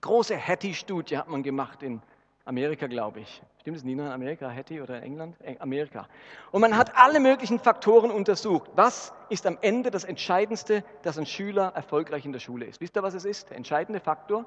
Große 0.00 0.36
Hattie-Studie 0.36 1.18
hat 1.18 1.28
man 1.28 1.42
gemacht 1.42 1.82
in 1.82 2.02
Amerika, 2.44 2.86
glaube 2.86 3.20
ich. 3.20 3.42
Stimmt 3.60 3.76
es, 3.76 3.84
Nina, 3.84 4.06
in 4.06 4.12
Amerika, 4.12 4.50
Hattie 4.50 4.80
oder 4.80 5.02
England? 5.02 5.36
Amerika. 5.58 6.08
Und 6.50 6.62
man 6.62 6.76
hat 6.76 6.96
alle 6.96 7.20
möglichen 7.20 7.58
Faktoren 7.58 8.10
untersucht. 8.10 8.70
Was 8.74 9.12
ist 9.28 9.46
am 9.46 9.58
Ende 9.60 9.90
das 9.90 10.04
Entscheidendste, 10.04 10.82
dass 11.02 11.18
ein 11.18 11.26
Schüler 11.26 11.72
erfolgreich 11.74 12.24
in 12.24 12.32
der 12.32 12.40
Schule 12.40 12.64
ist? 12.64 12.80
Wisst 12.80 12.96
ihr, 12.96 13.02
was 13.02 13.14
es 13.14 13.24
ist? 13.24 13.50
Der 13.50 13.56
entscheidende 13.56 14.00
Faktor? 14.00 14.46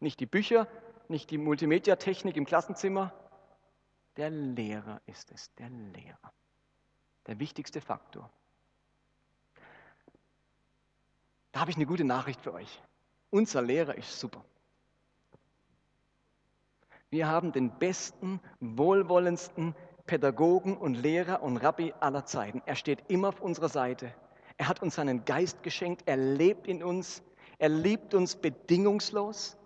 Nicht 0.00 0.18
die 0.20 0.26
Bücher, 0.26 0.66
nicht 1.08 1.30
die 1.30 1.38
Multimedia-Technik 1.38 2.36
im 2.36 2.46
Klassenzimmer. 2.46 3.12
Der 4.16 4.30
Lehrer 4.30 5.00
ist 5.06 5.30
es, 5.30 5.54
der 5.56 5.68
Lehrer. 5.68 6.32
Der 7.26 7.38
wichtigste 7.38 7.80
Faktor. 7.80 8.30
Da 11.56 11.60
habe 11.60 11.70
ich 11.70 11.78
eine 11.78 11.86
gute 11.86 12.04
Nachricht 12.04 12.42
für 12.42 12.52
euch. 12.52 12.82
Unser 13.30 13.62
Lehrer 13.62 13.94
ist 13.94 14.20
super. 14.20 14.44
Wir 17.08 17.28
haben 17.28 17.50
den 17.50 17.70
besten, 17.78 18.40
wohlwollendsten 18.60 19.74
Pädagogen 20.04 20.76
und 20.76 20.96
Lehrer 20.96 21.42
und 21.42 21.56
Rabbi 21.56 21.94
aller 21.98 22.26
Zeiten. 22.26 22.60
Er 22.66 22.76
steht 22.76 23.04
immer 23.08 23.28
auf 23.28 23.40
unserer 23.40 23.70
Seite. 23.70 24.12
Er 24.58 24.68
hat 24.68 24.82
uns 24.82 24.96
seinen 24.96 25.24
Geist 25.24 25.62
geschenkt. 25.62 26.02
Er 26.04 26.18
lebt 26.18 26.66
in 26.66 26.84
uns. 26.84 27.22
Er 27.56 27.70
liebt 27.70 28.12
uns 28.12 28.36
bedingungslos. 28.36 29.56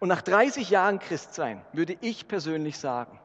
Und 0.00 0.08
nach 0.08 0.20
30 0.20 0.68
Jahren 0.68 0.98
Christsein 0.98 1.64
würde 1.72 1.96
ich 2.02 2.28
persönlich 2.28 2.76
sagen, 2.76 3.18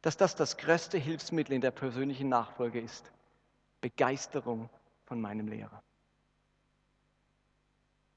dass 0.00 0.16
das 0.16 0.34
das 0.34 0.56
größte 0.56 0.98
Hilfsmittel 0.98 1.54
in 1.54 1.60
der 1.60 1.70
persönlichen 1.70 2.28
Nachfolge 2.28 2.80
ist. 2.80 3.12
Begeisterung 3.80 4.68
von 5.12 5.20
meinem 5.20 5.46
Lehrer. 5.46 5.82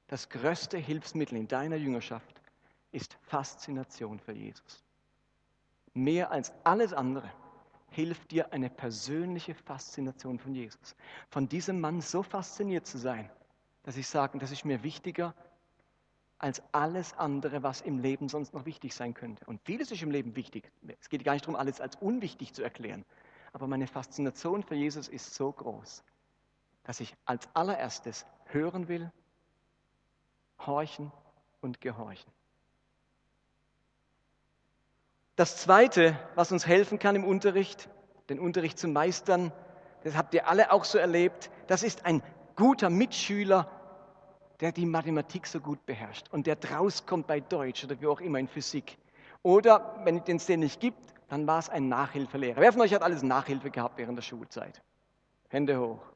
Das 0.06 0.30
größte 0.30 0.78
Hilfsmittel 0.78 1.36
in 1.36 1.46
deiner 1.46 1.76
Jüngerschaft 1.76 2.40
ist 2.90 3.18
Faszination 3.20 4.18
für 4.18 4.32
Jesus. 4.32 4.82
Mehr 5.92 6.30
als 6.30 6.54
alles 6.64 6.94
andere 6.94 7.30
hilft 7.90 8.30
dir 8.30 8.50
eine 8.54 8.70
persönliche 8.70 9.54
Faszination 9.54 10.38
von 10.38 10.54
Jesus. 10.54 10.96
Von 11.28 11.50
diesem 11.50 11.82
Mann 11.82 12.00
so 12.00 12.22
fasziniert 12.22 12.86
zu 12.86 12.96
sein, 12.96 13.30
dass 13.82 13.98
ich 13.98 14.08
sage, 14.08 14.38
das 14.38 14.50
ist 14.50 14.64
mir 14.64 14.82
wichtiger 14.82 15.34
als 16.38 16.62
alles 16.72 17.12
andere, 17.12 17.62
was 17.62 17.82
im 17.82 17.98
Leben 17.98 18.30
sonst 18.30 18.54
noch 18.54 18.64
wichtig 18.64 18.94
sein 18.94 19.12
könnte. 19.12 19.44
Und 19.44 19.60
vieles 19.66 19.90
ist 19.90 20.00
im 20.00 20.10
Leben 20.10 20.34
wichtig. 20.34 20.72
Es 20.98 21.10
geht 21.10 21.24
gar 21.24 21.34
nicht 21.34 21.44
darum, 21.44 21.56
alles 21.56 21.78
als 21.78 21.96
unwichtig 21.96 22.54
zu 22.54 22.62
erklären. 22.62 23.04
Aber 23.52 23.66
meine 23.66 23.86
Faszination 23.86 24.62
für 24.62 24.76
Jesus 24.76 25.08
ist 25.08 25.34
so 25.34 25.52
groß, 25.52 26.02
dass 26.86 27.00
ich 27.00 27.16
als 27.24 27.48
allererstes 27.52 28.24
hören 28.44 28.86
will, 28.86 29.10
horchen 30.64 31.10
und 31.60 31.80
gehorchen. 31.80 32.30
Das 35.34 35.56
Zweite, 35.58 36.16
was 36.36 36.52
uns 36.52 36.66
helfen 36.66 37.00
kann 37.00 37.16
im 37.16 37.24
Unterricht, 37.24 37.88
den 38.28 38.38
Unterricht 38.38 38.78
zu 38.78 38.86
meistern, 38.86 39.52
das 40.04 40.16
habt 40.16 40.32
ihr 40.32 40.48
alle 40.48 40.70
auch 40.70 40.84
so 40.84 40.96
erlebt, 40.96 41.50
das 41.66 41.82
ist 41.82 42.06
ein 42.06 42.22
guter 42.54 42.88
Mitschüler, 42.88 43.68
der 44.60 44.70
die 44.70 44.86
Mathematik 44.86 45.48
so 45.48 45.58
gut 45.58 45.84
beherrscht 45.86 46.28
und 46.30 46.46
der 46.46 46.54
draus 46.54 47.04
kommt 47.04 47.26
bei 47.26 47.40
Deutsch 47.40 47.84
oder 47.84 48.00
wie 48.00 48.06
auch 48.06 48.20
immer 48.20 48.38
in 48.38 48.46
Physik. 48.46 48.96
Oder 49.42 50.00
wenn 50.04 50.22
es 50.24 50.46
den 50.46 50.60
nicht 50.60 50.80
gibt, 50.80 51.02
dann 51.28 51.48
war 51.48 51.58
es 51.58 51.68
ein 51.68 51.88
Nachhilfelehrer. 51.88 52.60
Wer 52.60 52.72
von 52.72 52.82
euch 52.82 52.94
hat 52.94 53.02
alles 53.02 53.24
Nachhilfe 53.24 53.70
gehabt 53.70 53.98
während 53.98 54.16
der 54.16 54.22
Schulzeit? 54.22 54.80
Hände 55.48 55.78
hoch. 55.78 56.15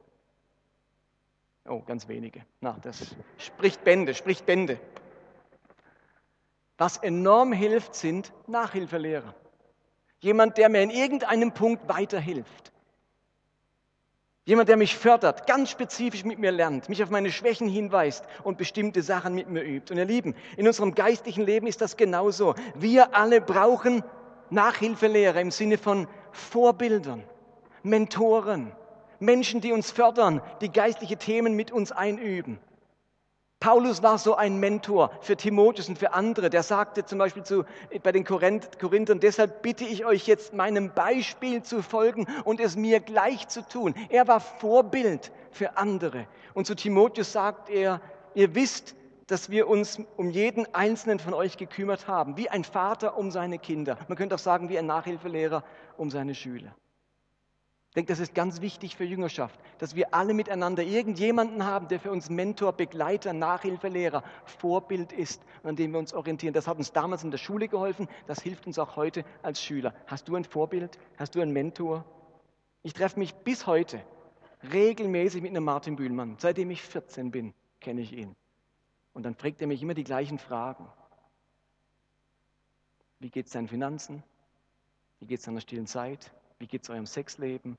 Oh, 1.67 1.81
ganz 1.85 2.07
wenige. 2.07 2.43
Na, 2.59 2.77
das 2.81 3.15
spricht 3.37 3.83
Bände, 3.83 4.13
spricht 4.13 4.45
Bände. 4.45 4.79
Was 6.77 6.97
enorm 6.97 7.53
hilft, 7.53 7.93
sind 7.95 8.33
Nachhilfelehrer. 8.47 9.35
Jemand, 10.19 10.57
der 10.57 10.69
mir 10.69 10.81
in 10.81 10.89
irgendeinem 10.89 11.53
Punkt 11.53 11.87
weiterhilft. 11.87 12.71
Jemand, 14.45 14.69
der 14.69 14.77
mich 14.77 14.97
fördert, 14.97 15.45
ganz 15.45 15.69
spezifisch 15.69 16.25
mit 16.25 16.39
mir 16.39 16.51
lernt, 16.51 16.89
mich 16.89 17.03
auf 17.03 17.11
meine 17.11 17.31
Schwächen 17.31 17.69
hinweist 17.69 18.25
und 18.43 18.57
bestimmte 18.57 19.03
Sachen 19.03 19.35
mit 19.35 19.47
mir 19.47 19.63
übt. 19.63 19.93
Und 19.93 19.99
ihr 19.99 20.05
Lieben, 20.05 20.35
in 20.57 20.65
unserem 20.65 20.95
geistlichen 20.95 21.45
Leben 21.45 21.67
ist 21.67 21.81
das 21.81 21.95
genauso. 21.95 22.55
Wir 22.73 23.15
alle 23.15 23.39
brauchen 23.39 24.03
Nachhilfelehrer 24.49 25.39
im 25.39 25.51
Sinne 25.51 25.77
von 25.77 26.07
Vorbildern, 26.31 27.23
Mentoren, 27.83 28.71
Menschen, 29.21 29.61
die 29.61 29.71
uns 29.71 29.91
fördern, 29.91 30.41
die 30.61 30.71
geistliche 30.71 31.15
Themen 31.15 31.55
mit 31.55 31.71
uns 31.71 31.91
einüben. 31.91 32.59
Paulus 33.61 34.01
war 34.01 34.17
so 34.17 34.35
ein 34.35 34.59
Mentor 34.59 35.11
für 35.21 35.37
Timotheus 35.37 35.87
und 35.87 35.99
für 35.99 36.13
andere. 36.13 36.49
Der 36.49 36.63
sagte 36.63 37.05
zum 37.05 37.19
Beispiel 37.19 37.43
zu, 37.43 37.63
bei 38.01 38.11
den 38.11 38.25
Korinthern, 38.25 39.19
deshalb 39.19 39.61
bitte 39.61 39.85
ich 39.85 40.03
euch 40.03 40.25
jetzt 40.25 40.55
meinem 40.55 40.91
Beispiel 40.95 41.61
zu 41.61 41.83
folgen 41.83 42.25
und 42.43 42.59
es 42.59 42.75
mir 42.75 42.99
gleich 42.99 43.47
zu 43.49 43.61
tun. 43.61 43.93
Er 44.09 44.27
war 44.27 44.39
Vorbild 44.39 45.31
für 45.51 45.77
andere. 45.77 46.25
Und 46.55 46.65
zu 46.65 46.75
Timotheus 46.75 47.33
sagt 47.33 47.69
er, 47.69 48.01
ihr 48.33 48.55
wisst, 48.55 48.95
dass 49.27 49.51
wir 49.51 49.67
uns 49.67 49.99
um 50.17 50.31
jeden 50.31 50.73
einzelnen 50.73 51.19
von 51.19 51.35
euch 51.35 51.55
gekümmert 51.55 52.07
haben, 52.07 52.37
wie 52.37 52.49
ein 52.49 52.63
Vater 52.63 53.15
um 53.15 53.29
seine 53.29 53.59
Kinder. 53.59 53.95
Man 54.07 54.17
könnte 54.17 54.33
auch 54.33 54.39
sagen, 54.39 54.69
wie 54.69 54.79
ein 54.79 54.87
Nachhilfelehrer 54.87 55.63
um 55.97 56.09
seine 56.09 56.33
Schüler. 56.33 56.73
Ich 57.91 57.95
denke, 57.95 58.13
das 58.13 58.21
ist 58.21 58.33
ganz 58.33 58.61
wichtig 58.61 58.95
für 58.95 59.03
Jüngerschaft, 59.03 59.59
dass 59.79 59.95
wir 59.95 60.13
alle 60.13 60.33
miteinander 60.33 60.81
irgendjemanden 60.81 61.65
haben, 61.65 61.89
der 61.89 61.99
für 61.99 62.09
uns 62.09 62.29
Mentor, 62.29 62.71
Begleiter, 62.71 63.33
Nachhilfelehrer, 63.33 64.23
Vorbild 64.45 65.11
ist, 65.11 65.43
an 65.63 65.75
dem 65.75 65.91
wir 65.91 65.99
uns 65.99 66.13
orientieren. 66.13 66.53
Das 66.53 66.69
hat 66.69 66.77
uns 66.77 66.93
damals 66.93 67.25
in 67.25 67.31
der 67.31 67.37
Schule 67.37 67.67
geholfen, 67.67 68.07
das 68.27 68.41
hilft 68.41 68.65
uns 68.65 68.79
auch 68.79 68.95
heute 68.95 69.25
als 69.41 69.61
Schüler. 69.61 69.93
Hast 70.07 70.29
du 70.29 70.37
ein 70.37 70.45
Vorbild? 70.45 70.97
Hast 71.17 71.35
du 71.35 71.41
einen 71.41 71.51
Mentor? 71.51 72.05
Ich 72.81 72.93
treffe 72.93 73.19
mich 73.19 73.35
bis 73.35 73.67
heute 73.67 74.01
regelmäßig 74.71 75.41
mit 75.41 75.51
einem 75.51 75.65
Martin 75.65 75.97
Bühlmann. 75.97 76.37
Seitdem 76.39 76.71
ich 76.71 76.81
14 76.81 77.29
bin, 77.29 77.53
kenne 77.81 77.99
ich 77.99 78.13
ihn. 78.13 78.37
Und 79.11 79.23
dann 79.23 79.35
fragt 79.35 79.59
er 79.59 79.67
mich 79.67 79.81
immer 79.83 79.95
die 79.95 80.05
gleichen 80.05 80.39
Fragen. 80.39 80.87
Wie 83.19 83.29
geht 83.29 83.47
es 83.47 83.51
deinen 83.51 83.67
Finanzen? 83.67 84.23
Wie 85.19 85.25
geht 85.25 85.39
es 85.39 85.45
deiner 85.45 85.59
stillen 85.59 85.87
Zeit? 85.87 86.31
Wie 86.61 86.67
geht 86.67 86.83
es 86.83 86.91
eurem 86.91 87.07
Sexleben? 87.07 87.75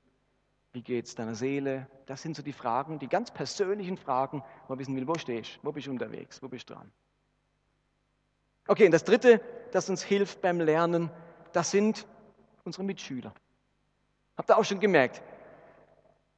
Wie 0.73 0.81
geht 0.81 1.05
es 1.05 1.15
deiner 1.15 1.35
Seele? 1.35 1.87
Das 2.05 2.21
sind 2.21 2.35
so 2.35 2.43
die 2.43 2.51
Fragen, 2.51 2.99
die 2.99 3.07
ganz 3.07 3.31
persönlichen 3.31 3.95
Fragen, 3.95 4.43
wo 4.67 4.73
man 4.73 4.79
wissen 4.79 4.93
will, 4.97 5.07
wo 5.07 5.15
stehst 5.15 5.55
du? 5.55 5.67
Wo 5.67 5.71
bist 5.71 5.87
du 5.87 5.91
unterwegs? 5.91 6.43
Wo 6.43 6.49
bist 6.49 6.69
du 6.69 6.73
dran? 6.73 6.91
Okay, 8.67 8.85
und 8.85 8.91
das 8.91 9.05
Dritte, 9.05 9.39
das 9.71 9.89
uns 9.89 10.03
hilft 10.03 10.41
beim 10.41 10.59
Lernen, 10.59 11.09
das 11.53 11.71
sind 11.71 12.05
unsere 12.65 12.83
Mitschüler. 12.83 13.33
Habt 14.35 14.51
ihr 14.51 14.57
auch 14.57 14.65
schon 14.65 14.81
gemerkt? 14.81 15.21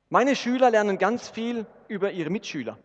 Meine 0.09 0.35
Schüler 0.35 0.69
lernen 0.69 0.99
ganz 0.99 1.27
viel 1.27 1.65
über 1.87 2.11
ihre 2.11 2.29
Mitschüler, 2.29 2.77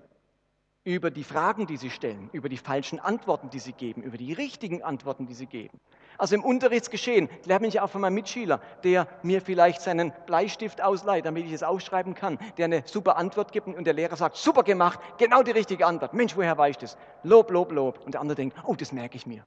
über 0.85 1.11
die 1.11 1.24
Fragen, 1.24 1.66
die 1.66 1.76
sie 1.76 1.91
stellen, 1.91 2.31
über 2.33 2.49
die 2.49 2.57
falschen 2.57 2.99
Antworten, 2.99 3.51
die 3.51 3.59
sie 3.59 3.72
geben, 3.72 4.03
über 4.03 4.16
die 4.16 4.33
richtigen 4.33 4.83
Antworten, 4.83 5.26
die 5.26 5.35
sie 5.35 5.47
geben. 5.47 5.78
Also 6.16 6.35
im 6.35 6.43
Unterrichtsgeschehen 6.43 7.28
lerne 7.45 7.66
ich 7.66 7.81
auch 7.81 7.91
von 7.91 8.01
meinem 8.01 8.14
Mitschüler, 8.14 8.61
der 8.83 9.07
mir 9.22 9.43
vielleicht 9.43 9.83
seinen 9.83 10.12
Bleistift 10.26 10.81
ausleiht, 10.81 11.26
damit 11.26 11.45
ich 11.45 11.53
es 11.53 11.62
aufschreiben 11.62 12.14
kann, 12.14 12.39
der 12.57 12.64
eine 12.64 12.83
super 12.87 13.18
Antwort 13.18 13.53
gibt 13.53 13.66
und 13.66 13.85
der 13.85 13.93
Lehrer 13.93 14.16
sagt, 14.16 14.37
super 14.37 14.62
gemacht, 14.62 14.99
genau 15.18 15.43
die 15.43 15.51
richtige 15.51 15.87
Antwort. 15.87 16.14
Mensch, 16.14 16.35
woher 16.37 16.57
weiß 16.57 16.70
ich 16.70 16.78
das? 16.78 16.97
Lob, 17.24 17.51
Lob, 17.51 17.72
Lob. 17.72 18.01
Und 18.05 18.14
der 18.14 18.22
andere 18.22 18.37
denkt, 18.37 18.57
oh, 18.64 18.74
das 18.74 18.93
merke 18.93 19.16
ich 19.16 19.26
mir. 19.26 19.45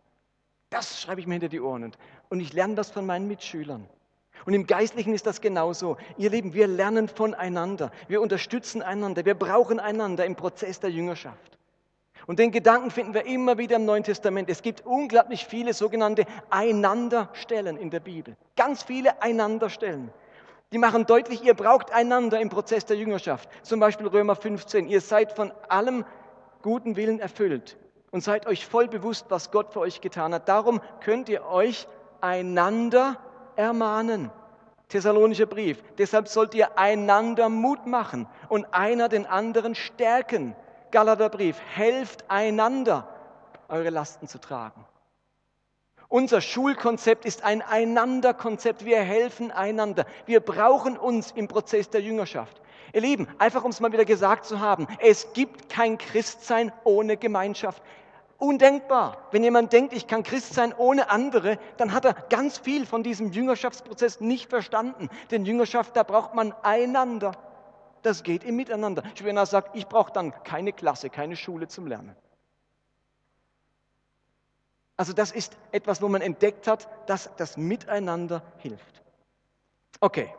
Das 0.70 1.02
schreibe 1.02 1.20
ich 1.20 1.28
mir 1.28 1.34
hinter 1.34 1.50
die 1.50 1.62
Ohren. 1.62 1.84
Und, 1.84 1.98
und 2.30 2.40
ich 2.40 2.54
lerne 2.54 2.76
das 2.76 2.92
von 2.92 3.06
meinen 3.06 3.28
Mitschülern. 3.28 3.88
Und 4.46 4.54
im 4.54 4.68
Geistlichen 4.68 5.14
ist 5.14 5.26
das 5.26 5.42
genauso. 5.42 5.98
Ihr 6.18 6.30
Lieben, 6.30 6.54
wir 6.54 6.68
lernen 6.68 7.08
voneinander. 7.08 7.92
Wir 8.08 8.22
unterstützen 8.22 8.82
einander. 8.82 9.26
Wir 9.26 9.36
brauchen 9.36 9.80
einander 9.80 10.26
im 10.26 10.36
Prozess 10.36 10.80
der 10.80 10.92
Jüngerschaft. 10.92 11.58
Und 12.26 12.40
den 12.40 12.52
Gedanken 12.52 12.90
finden 12.90 13.14
wir 13.14 13.26
immer 13.26 13.58
wieder 13.58 13.76
im 13.76 13.86
Neuen 13.86 14.04
Testament. 14.04 14.50
Es 14.50 14.62
gibt 14.62 14.86
unglaublich 14.86 15.46
viele 15.46 15.74
sogenannte 15.74 16.26
Einanderstellen 16.50 17.78
in 17.78 17.90
der 17.90 18.00
Bibel. 18.00 18.36
Ganz 18.56 18.84
viele 18.84 19.22
Einanderstellen. 19.22 20.12
Die 20.72 20.78
machen 20.78 21.06
deutlich, 21.06 21.44
ihr 21.44 21.54
braucht 21.54 21.92
einander 21.92 22.40
im 22.40 22.50
Prozess 22.50 22.86
der 22.86 22.98
Jüngerschaft. 22.98 23.50
Zum 23.62 23.80
Beispiel 23.80 24.08
Römer 24.08 24.36
15. 24.36 24.88
Ihr 24.88 25.02
seid 25.02 25.34
von 25.34 25.52
allem 25.70 26.06
guten 26.62 26.96
Willen 26.96 27.20
erfüllt 27.20 27.78
und 28.12 28.24
seid 28.24 28.48
euch 28.48 28.66
voll 28.66 28.88
bewusst, 28.88 29.26
was 29.30 29.52
Gott 29.52 29.74
für 29.74 29.82
euch 29.82 30.02
getan 30.02 30.34
hat. 30.34 30.48
Darum 30.48 30.82
könnt 31.02 31.30
ihr 31.30 31.46
euch 31.46 31.88
einander 32.22 33.18
ermahnen. 33.56 34.32
Thessalonischer 34.90 35.46
Brief. 35.46 35.84
Deshalb 35.98 36.28
sollt 36.28 36.54
ihr 36.54 36.78
einander 36.78 37.50
Mut 37.50 37.88
machen 37.88 38.28
und 38.50 38.66
einer 38.74 39.10
den 39.10 39.26
anderen 39.26 39.76
stärken. 39.76 40.56
Galaterbrief, 40.92 41.60
helft 41.74 42.30
einander, 42.30 43.08
eure 43.70 43.90
Lasten 43.90 44.28
zu 44.28 44.40
tragen. 44.40 44.86
Unser 46.10 46.42
Schulkonzept 46.42 47.26
ist 47.26 47.44
ein 47.44 47.64
Einanderkonzept. 47.64 48.86
Wir 48.86 49.00
helfen 49.00 49.52
einander. 49.52 50.06
Wir 50.28 50.42
brauchen 50.42 50.96
uns 50.96 51.32
im 51.32 51.48
Prozess 51.48 51.90
der 51.90 52.02
Jüngerschaft. 52.02 52.62
Ihr 52.94 53.02
Lieben, 53.02 53.28
einfach 53.40 53.64
um 53.64 53.72
es 53.72 53.80
mal 53.80 53.92
wieder 53.92 54.06
gesagt 54.06 54.46
zu 54.46 54.60
haben, 54.60 54.86
es 55.00 55.34
gibt 55.34 55.70
kein 55.70 55.98
Christsein 55.98 56.72
ohne 56.84 57.18
Gemeinschaft. 57.18 57.82
Undenkbar. 58.44 59.30
Wenn 59.32 59.42
jemand 59.42 59.72
denkt, 59.72 59.94
ich 59.94 60.06
kann 60.06 60.22
Christ 60.22 60.54
sein 60.54 60.74
ohne 60.74 61.10
andere, 61.10 61.58
dann 61.78 61.94
hat 61.94 62.04
er 62.04 62.14
ganz 62.14 62.58
viel 62.58 62.86
von 62.86 63.02
diesem 63.02 63.32
Jüngerschaftsprozess 63.32 64.20
nicht 64.20 64.50
verstanden. 64.50 65.10
Denn 65.32 65.46
Jüngerschaft, 65.46 65.96
da 65.96 66.04
braucht 66.04 66.36
man 66.36 66.52
einander. 66.62 67.32
Das 68.02 68.22
geht 68.22 68.44
im 68.44 68.58
Miteinander. 68.58 69.02
Schwener 69.18 69.46
sagt, 69.46 69.78
ich 69.78 69.88
brauche 69.88 70.12
dann 70.12 70.34
keine 70.44 70.74
Klasse, 70.74 71.10
keine 71.10 71.38
Schule 71.38 71.70
zum 71.70 71.88
Lernen. 71.88 72.18
Also 74.98 75.14
das 75.14 75.32
ist 75.32 75.58
etwas, 75.72 76.02
wo 76.02 76.10
man 76.10 76.22
entdeckt 76.22 76.68
hat, 76.68 76.90
dass 77.08 77.30
das 77.38 77.56
Miteinander 77.56 78.44
hilft. 78.58 79.02
Okay. 80.02 80.34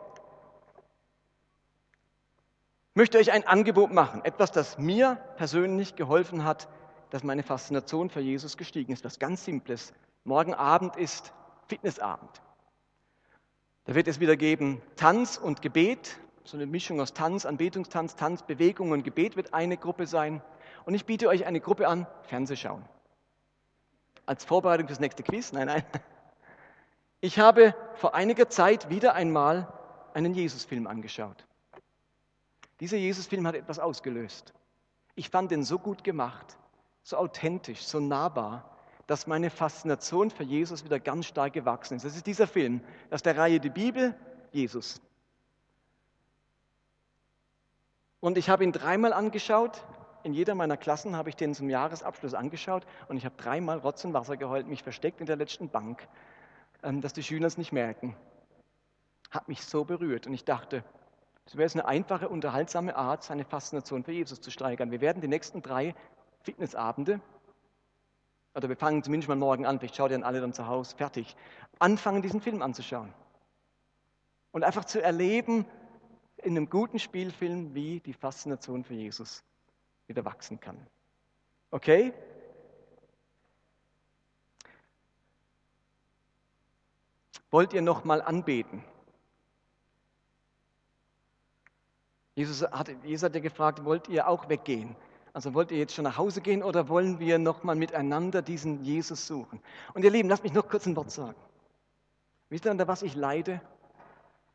Ich 2.91 2.95
möchte 2.95 3.17
euch 3.17 3.31
ein 3.31 3.47
Angebot 3.47 3.91
machen, 3.91 4.23
etwas, 4.23 4.51
das 4.51 4.77
mir 4.77 5.15
persönlich 5.37 5.95
geholfen 5.95 6.43
hat, 6.43 6.67
dass 7.09 7.23
meine 7.23 7.43
Faszination 7.43 8.09
für 8.09 8.19
Jesus 8.19 8.57
gestiegen 8.57 8.93
ist. 8.93 9.03
Was 9.03 9.19
ganz 9.19 9.45
Simples. 9.45 9.93
Morgen 10.23 10.53
Abend 10.53 10.95
ist 10.95 11.33
Fitnessabend. 11.67 12.41
Da 13.85 13.95
wird 13.95 14.07
es 14.07 14.19
wieder 14.19 14.35
geben 14.35 14.81
Tanz 14.95 15.37
und 15.37 15.61
Gebet 15.61 16.19
so 16.45 16.57
eine 16.57 16.67
Mischung 16.67 17.01
aus 17.01 17.13
Tanz, 17.13 17.45
Anbetungstanz, 17.45 18.15
Tanz, 18.15 18.43
Bewegung 18.43 18.91
und 18.91 19.03
Gebet 19.03 19.35
wird 19.35 19.53
eine 19.53 19.77
Gruppe 19.77 20.05
sein. 20.05 20.41
Und 20.85 20.93
ich 20.93 21.05
biete 21.05 21.27
euch 21.27 21.45
eine 21.45 21.59
Gruppe 21.59 21.87
an, 21.87 22.05
Fernsehschauen. 22.23 22.85
Als 24.27 24.45
Vorbereitung 24.45 24.87
fürs 24.87 24.99
nächste 24.99 25.23
Quiz? 25.23 25.51
Nein, 25.51 25.67
nein. 25.67 25.83
Ich 27.21 27.39
habe 27.39 27.73
vor 27.95 28.13
einiger 28.13 28.49
Zeit 28.49 28.89
wieder 28.89 29.15
einmal 29.15 29.73
einen 30.13 30.35
Jesusfilm 30.35 30.85
angeschaut. 30.85 31.47
Dieser 32.79 32.97
Jesusfilm 32.97 33.47
hat 33.47 33.55
etwas 33.55 33.79
ausgelöst. 33.79 34.53
Ich 35.15 35.29
fand 35.29 35.49
den 35.49 35.63
so 35.63 35.79
gut 35.79 36.03
gemacht, 36.03 36.57
so 37.05 37.17
authentisch, 37.17 37.85
so 37.85 37.99
nahbar, 37.99 38.67
dass 39.05 39.27
meine 39.27 39.51
Faszination 39.51 40.31
für 40.31 40.43
Jesus 40.43 40.83
wieder 40.83 40.99
ganz 40.99 41.27
stark 41.27 41.53
gewachsen 41.53 41.97
ist. 41.97 42.03
Das 42.03 42.15
ist 42.15 42.25
dieser 42.25 42.47
Film 42.47 42.81
aus 43.11 43.21
der 43.21 43.37
Reihe 43.37 43.59
Die 43.59 43.69
Bibel, 43.69 44.15
Jesus. 44.51 44.99
Und 48.19 48.39
ich 48.39 48.49
habe 48.49 48.63
ihn 48.63 48.71
dreimal 48.71 49.13
angeschaut. 49.13 49.85
In 50.23 50.33
jeder 50.33 50.55
meiner 50.55 50.77
Klassen 50.77 51.15
habe 51.15 51.29
ich 51.29 51.35
den 51.35 51.53
zum 51.53 51.69
Jahresabschluss 51.69 52.33
angeschaut 52.33 52.87
und 53.07 53.17
ich 53.17 53.25
habe 53.25 53.35
dreimal 53.37 53.77
Rotz 53.77 54.03
und 54.03 54.15
Wasser 54.15 54.35
geheult, 54.35 54.65
mich 54.65 54.81
versteckt 54.81 55.21
in 55.21 55.27
der 55.27 55.35
letzten 55.35 55.69
Bank, 55.69 56.07
ähm, 56.81 57.01
dass 57.01 57.13
die 57.13 57.21
Schüler 57.21 57.45
es 57.45 57.59
nicht 57.59 57.71
merken. 57.71 58.15
Hat 59.29 59.47
mich 59.47 59.61
so 59.61 59.85
berührt 59.85 60.25
und 60.25 60.33
ich 60.33 60.43
dachte, 60.43 60.83
es 61.45 61.55
wäre 61.55 61.71
eine 61.71 61.85
einfache, 61.85 62.29
unterhaltsame 62.29 62.95
Art, 62.95 63.23
seine 63.23 63.45
Faszination 63.45 64.03
für 64.03 64.13
Jesus 64.13 64.41
zu 64.41 64.49
steigern. 64.49 64.89
Wir 64.89 65.01
werden 65.01 65.21
die 65.21 65.27
nächsten 65.27 65.61
drei 65.61 65.93
Fitnessabende, 66.45 67.19
oder 68.53 68.69
wir 68.69 68.77
fangen 68.77 69.03
zumindest 69.03 69.27
mal 69.27 69.35
morgen 69.35 69.65
an, 69.65 69.79
vielleicht 69.79 69.97
schaut 69.97 70.11
ihr 70.11 70.17
dann 70.17 70.23
alle 70.23 70.39
dann 70.39 70.53
zu 70.53 70.67
Hause, 70.67 70.95
fertig, 70.95 71.35
anfangen, 71.79 72.21
diesen 72.21 72.39
Film 72.39 72.61
anzuschauen. 72.61 73.13
Und 74.51 74.63
einfach 74.63 74.85
zu 74.85 75.01
erleben, 75.01 75.65
in 76.37 76.55
einem 76.55 76.69
guten 76.69 76.99
Spielfilm, 76.99 77.73
wie 77.73 77.99
die 77.99 78.13
Faszination 78.13 78.83
für 78.83 78.93
Jesus 78.93 79.43
wieder 80.07 80.23
wachsen 80.23 80.59
kann. 80.59 80.77
Okay? 81.71 82.13
Wollt 87.49 87.73
ihr 87.73 87.81
noch 87.81 88.03
mal 88.05 88.21
anbeten? 88.21 88.83
Jesus 92.35 92.61
hat, 92.61 92.89
Jesus 93.03 93.23
hat 93.23 93.33
ja 93.33 93.41
gefragt, 93.41 93.83
wollt 93.83 94.07
ihr 94.09 94.27
auch 94.27 94.49
weggehen? 94.49 94.95
Also 95.35 95.53
wollt 95.53 95.69
ihr 95.69 95.77
jetzt 95.77 95.93
schon 95.93 96.05
nach 96.05 96.17
Hause 96.17 96.39
gehen 96.39 96.63
oder 96.63 96.87
wollen 96.87 97.19
wir 97.19 97.39
nochmal 97.39 97.75
miteinander 97.75 98.41
diesen 98.41 98.85
Jesus 98.85 99.27
suchen? 99.27 99.59
Und 99.93 100.05
ihr 100.05 100.09
Lieben, 100.09 100.29
lasst 100.29 100.43
mich 100.43 100.53
noch 100.53 100.69
kurz 100.69 100.85
ein 100.85 100.95
Wort 100.95 101.11
sagen. 101.11 101.35
Wisst 102.47 102.63
ihr, 102.63 102.71
unter 102.71 102.87
was 102.87 103.01
ich 103.01 103.15
leide? 103.15 103.59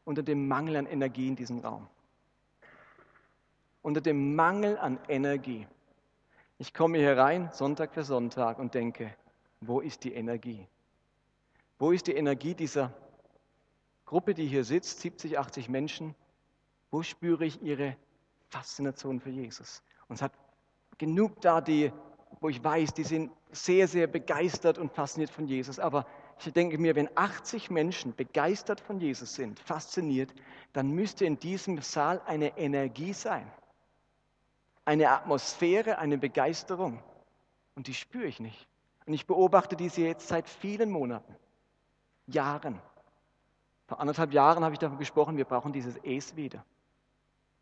Unter 0.07 0.23
dem 0.23 0.49
Mangel 0.49 0.77
an 0.77 0.87
Energie 0.87 1.29
in 1.29 1.37
diesem 1.37 1.59
Raum. 1.59 1.87
Unter 3.83 4.01
dem 4.01 4.35
Mangel 4.35 4.79
an 4.79 4.99
Energie. 5.07 5.67
Ich 6.57 6.73
komme 6.73 6.97
hier 6.97 7.15
rein, 7.15 7.51
Sonntag 7.53 7.93
für 7.93 8.03
Sonntag, 8.03 8.59
und 8.59 8.73
denke, 8.73 9.15
wo 9.61 9.81
ist 9.81 10.03
die 10.05 10.15
Energie? 10.15 10.67
Wo 11.79 11.93
ist 11.93 12.07
die 12.07 12.15
Energie 12.15 12.55
dieser 12.55 12.91
Gruppe, 14.07 14.33
die 14.33 14.47
hier 14.47 14.65
sitzt, 14.65 15.03
70, 15.03 15.39
80 15.39 15.69
Menschen? 15.69 16.15
Wo 16.91 17.03
spüre 17.03 17.45
ich 17.45 17.61
ihre 17.61 17.99
Faszination 18.49 19.21
für 19.21 19.29
Jesus? 19.29 19.83
Und 20.09 20.15
es 20.15 20.23
hat 20.23 20.33
genug 21.01 21.41
da, 21.41 21.61
die, 21.61 21.91
wo 22.41 22.51
ich 22.51 22.63
weiß, 22.63 22.93
die 22.93 23.05
sind 23.05 23.33
sehr, 23.51 23.89
sehr 23.89 24.07
begeistert 24.07 24.79
und 24.79 24.93
fasziniert 24.93 25.31
von 25.31 25.47
Jesus. 25.47 25.81
Aber 25.81 26.07
ich 26.39 26.53
denke 26.53 26.79
mir, 26.79 26.95
wenn 26.95 27.09
80 27.17 27.71
Menschen 27.71 28.15
begeistert 28.15 28.81
von 28.81 29.01
Jesus 29.01 29.35
sind, 29.35 29.59
fasziniert, 29.59 30.33
dann 30.75 30.91
müsste 30.91 31.25
in 31.25 31.39
diesem 31.39 31.81
Saal 31.81 32.21
eine 32.27 32.57
Energie 32.59 33.15
sein. 33.15 33.51
Eine 34.85 35.11
Atmosphäre, 35.11 35.99
eine 35.99 36.19
Begeisterung. 36.19 37.03
Und 37.75 37.87
die 37.87 37.95
spüre 37.95 38.27
ich 38.27 38.39
nicht. 38.39 38.69
Und 39.07 39.15
ich 39.15 39.27
beobachte 39.27 39.77
diese 39.77 40.03
jetzt 40.03 40.29
seit 40.29 40.49
vielen 40.49 40.91
Monaten, 40.91 41.35
Jahren. 42.27 42.81
Vor 43.87 44.01
anderthalb 44.01 44.33
Jahren 44.33 44.63
habe 44.63 44.75
ich 44.75 44.79
davon 44.79 44.99
gesprochen, 44.99 45.37
wir 45.39 45.47
brauchen 45.47 45.73
dieses 45.73 45.97
Es 46.05 46.37
wieder. 46.37 46.65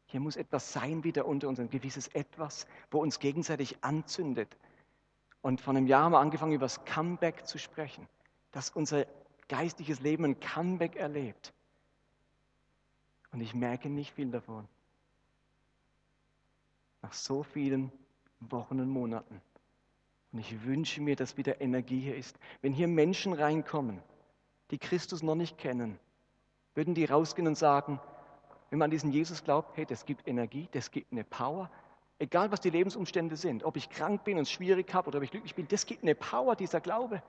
Hier 0.09 0.21
muss 0.21 0.37
etwas 0.37 0.73
sein 0.73 1.05
wieder 1.05 1.27
unter 1.27 1.49
uns, 1.49 1.61
ein 1.61 1.69
gewisses 1.69 2.09
Etwas, 2.09 2.67
wo 2.91 3.01
uns 3.01 3.19
gegenseitig 3.19 3.77
anzündet. 3.83 4.57
Und 5.43 5.61
vor 5.61 5.75
einem 5.75 5.87
Jahr 5.87 6.05
haben 6.05 6.13
wir 6.13 6.19
angefangen, 6.19 6.53
über 6.53 6.65
das 6.65 6.85
Comeback 6.85 7.47
zu 7.47 7.59
sprechen, 7.59 8.09
dass 8.51 8.71
unser 8.71 9.07
geistliches 9.49 10.01
Leben 10.01 10.25
ein 10.25 10.41
Comeback 10.41 10.97
erlebt. 10.97 11.53
Und 13.33 13.43
ich 13.43 13.55
merke 13.55 13.91
nicht 13.91 14.15
viel 14.15 14.31
davon. 14.31 14.67
Nach 17.03 17.13
so 17.13 17.43
vielen 17.43 17.93
Wochen 18.41 18.81
und 18.81 18.89
Monaten. 18.89 19.43
Und 20.33 20.39
ich 20.39 20.65
wünsche 20.65 21.03
mir, 21.03 21.17
dass 21.17 21.37
wieder 21.37 21.61
Energie 21.61 22.01
hier 22.01 22.17
ist. 22.17 22.39
Wenn 22.63 22.73
hier 22.73 22.89
Menschen 22.89 23.35
reinkommen, 23.35 24.03
die 24.71 24.79
Christus 24.79 25.23
noch 25.23 25.35
nicht 25.35 25.59
kennen, 25.59 25.99
würden 26.75 26.95
die 26.95 27.05
rausgehen 27.05 27.47
und 27.47 27.57
sagen, 27.57 28.01
wenn 28.71 28.79
man 28.79 28.87
an 28.87 28.91
diesen 28.91 29.11
Jesus 29.11 29.43
glaubt, 29.43 29.77
hey, 29.77 29.87
das 29.87 30.05
gibt 30.05 30.27
Energie, 30.29 30.69
das 30.73 30.91
gibt 30.91 31.13
eine 31.13 31.25
Power. 31.25 31.71
Egal, 32.19 32.51
was 32.51 32.61
die 32.61 32.71
Lebensumstände 32.71 33.37
sind, 33.37 33.65
ob 33.65 33.77
ich 33.77 33.89
krank 33.89 34.25
bin 34.25 34.37
und 34.37 34.43
es 34.43 34.51
schwierig 34.51 34.93
habe 34.93 35.09
oder 35.09 35.19
ob 35.19 35.25
ich 35.25 35.31
glücklich 35.31 35.55
bin, 35.55 35.69
das 35.69 35.87
gibt 35.87 36.03
eine 36.03 36.15
Power, 36.15 36.57
dieser 36.57 36.81
Glaube. 36.81 37.23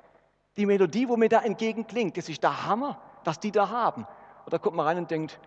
Die 0.57 0.65
Melodie, 0.65 1.07
wo 1.07 1.15
mir 1.15 1.29
da 1.29 1.41
entgegenklingt, 1.41 2.17
das 2.17 2.27
ist 2.27 2.43
der 2.43 2.65
Hammer, 2.65 2.99
was 3.23 3.39
die 3.39 3.51
da 3.51 3.69
haben. 3.69 4.05
Und 4.45 4.53
da 4.53 4.57
kommt 4.57 4.75
man 4.75 4.85
rein 4.85 4.97
und 4.97 5.11
denkt, 5.11 5.39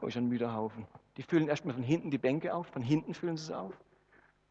oh, 0.00 0.06
ist 0.06 0.16
ein 0.16 0.28
müder 0.28 0.54
Haufen. 0.54 0.86
Die 1.16 1.22
füllen 1.22 1.48
erstmal 1.48 1.74
von 1.74 1.82
hinten 1.82 2.10
die 2.10 2.18
Bänke 2.18 2.54
auf, 2.54 2.66
von 2.68 2.82
hinten 2.82 3.14
füllen 3.14 3.36
sie 3.36 3.52
es 3.52 3.56
auf. 3.56 3.72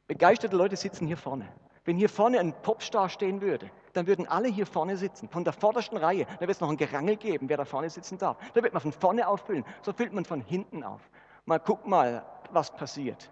Begeisterte 0.08 0.56
Leute 0.56 0.76
sitzen 0.76 1.08
hier 1.08 1.18
vorne. 1.18 1.48
Wenn 1.86 1.98
hier 1.98 2.10
vorne 2.10 2.40
ein 2.40 2.54
Popstar 2.64 3.10
stehen 3.10 3.42
würde, 3.42 3.70
dann 3.94 4.08
würden 4.08 4.28
alle 4.28 4.50
hier 4.50 4.66
vorne 4.66 4.98
sitzen, 4.98 5.30
von 5.30 5.44
der 5.44 5.54
vordersten 5.54 5.98
Reihe. 5.98 6.26
Da 6.26 6.42
wird 6.42 6.52
es 6.52 6.60
noch 6.60 6.70
ein 6.70 6.78
Gerangel 6.78 7.16
geben, 7.16 7.48
wer 7.48 7.58
da 7.58 7.66
vorne 7.66 7.90
sitzen 7.90 8.18
darf. 8.18 8.38
Da 8.54 8.64
wird 8.64 8.74
man 8.74 8.82
von 8.82 8.92
vorne 8.92 9.28
auffüllen. 9.28 9.64
So 9.84 9.94
füllt 9.94 10.12
man 10.12 10.26
von 10.26 10.42
hinten 10.42 10.84
auf. 10.84 11.02
Mal 11.46 11.60
guck 11.60 11.86
mal, 11.88 12.26
was 12.52 12.76
passiert. 12.76 13.32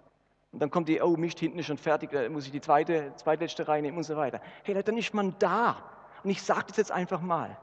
Und 0.51 0.62
dann 0.62 0.70
kommt 0.70 0.88
die, 0.88 1.01
oh 1.01 1.18
Mist, 1.18 1.39
hinten 1.39 1.58
ist 1.58 1.66
schon 1.66 1.80
fertig, 1.80 2.12
da 2.12 2.30
muss 2.30 2.45
ich 2.45 2.51
die 2.51 2.62
zweite, 2.62 3.12
zweitletzte 3.16 3.68
Reihe 3.68 3.82
nehmen 3.82 3.97
und 3.97 4.04
so 4.04 4.16
weiter. 4.16 4.39
Hey, 4.62 4.82
dann 4.84 4.97
ist 4.97 5.14
man 5.16 5.36
da. 5.39 5.78
Und 6.24 6.30
ich 6.30 6.43
sage 6.43 6.66
das 6.68 6.78
jetzt 6.78 6.91
einfach 6.91 7.22
mal. 7.22 7.58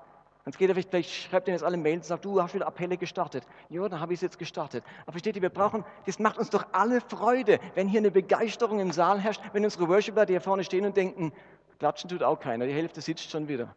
Sonst 0.45 0.59
geht 0.59 0.69
er 0.69 0.75
vielleicht, 0.75 0.91
vielleicht 0.91 1.11
schreibt 1.11 1.49
er 1.49 1.55
jetzt 1.55 1.63
alle 1.63 1.77
Mails 1.77 2.07
und 2.07 2.09
sagt, 2.09 2.25
du 2.25 2.43
hast 2.43 2.55
wieder 2.55 2.67
Appelle 2.67 2.97
gestartet. 2.97 3.45
Ja, 3.69 3.87
dann 3.89 4.01
habe 4.01 4.15
ich 4.15 4.19
es 4.19 4.23
jetzt 4.23 4.39
gestartet. 4.39 4.83
Aber 5.03 5.13
versteht 5.13 5.37
ihr, 5.37 5.43
wir 5.43 5.51
brauchen, 5.51 5.85
das 6.07 6.19
macht 6.19 6.39
uns 6.39 6.49
doch 6.51 6.67
alle 6.73 7.01
Freude, 7.03 7.59
wenn 7.75 7.89
hier 7.89 8.01
eine 8.01 8.11
Begeisterung 8.11 8.81
im 8.81 8.93
Saal 8.93 9.21
herrscht, 9.21 9.43
wenn 9.53 9.65
unsere 9.65 9.89
Worshipper, 9.89 10.25
die 10.25 10.33
hier 10.33 10.41
vorne 10.41 10.65
stehen 10.65 10.87
und 10.87 10.97
denken, 10.97 11.33
klatschen 11.79 12.09
tut 12.09 12.23
auch 12.23 12.41
keiner, 12.41 12.67
die 12.67 12.73
Hälfte 12.73 13.01
sitzt 13.01 13.31
schon 13.31 13.49
wieder. 13.49 13.75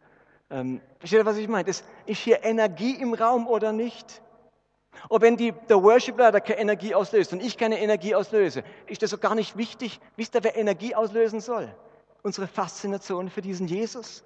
Ähm, 0.50 0.80
versteht 0.98 1.20
ihr, 1.20 1.26
was 1.26 1.36
ich 1.36 1.48
meine? 1.48 1.64
Das 1.64 1.84
ist 2.06 2.20
hier 2.20 2.42
Energie 2.44 2.94
im 2.94 3.12
Raum 3.14 3.46
oder 3.46 3.72
nicht? 3.72 4.22
Und 5.08 5.22
wenn 5.22 5.36
die, 5.36 5.52
der 5.68 5.82
Worship-Leiter 5.82 6.40
keine 6.40 6.60
Energie 6.60 6.94
auslöst 6.94 7.32
und 7.32 7.42
ich 7.42 7.58
keine 7.58 7.80
Energie 7.80 8.14
auslöse, 8.14 8.62
ist 8.86 9.02
das 9.02 9.10
so 9.10 9.18
gar 9.18 9.34
nicht 9.34 9.56
wichtig. 9.56 10.00
Wisst 10.16 10.34
ihr, 10.34 10.44
wer 10.44 10.56
Energie 10.56 10.94
auslösen 10.94 11.40
soll? 11.40 11.74
Unsere 12.22 12.46
Faszination 12.46 13.28
für 13.28 13.42
diesen 13.42 13.66
Jesus. 13.66 14.24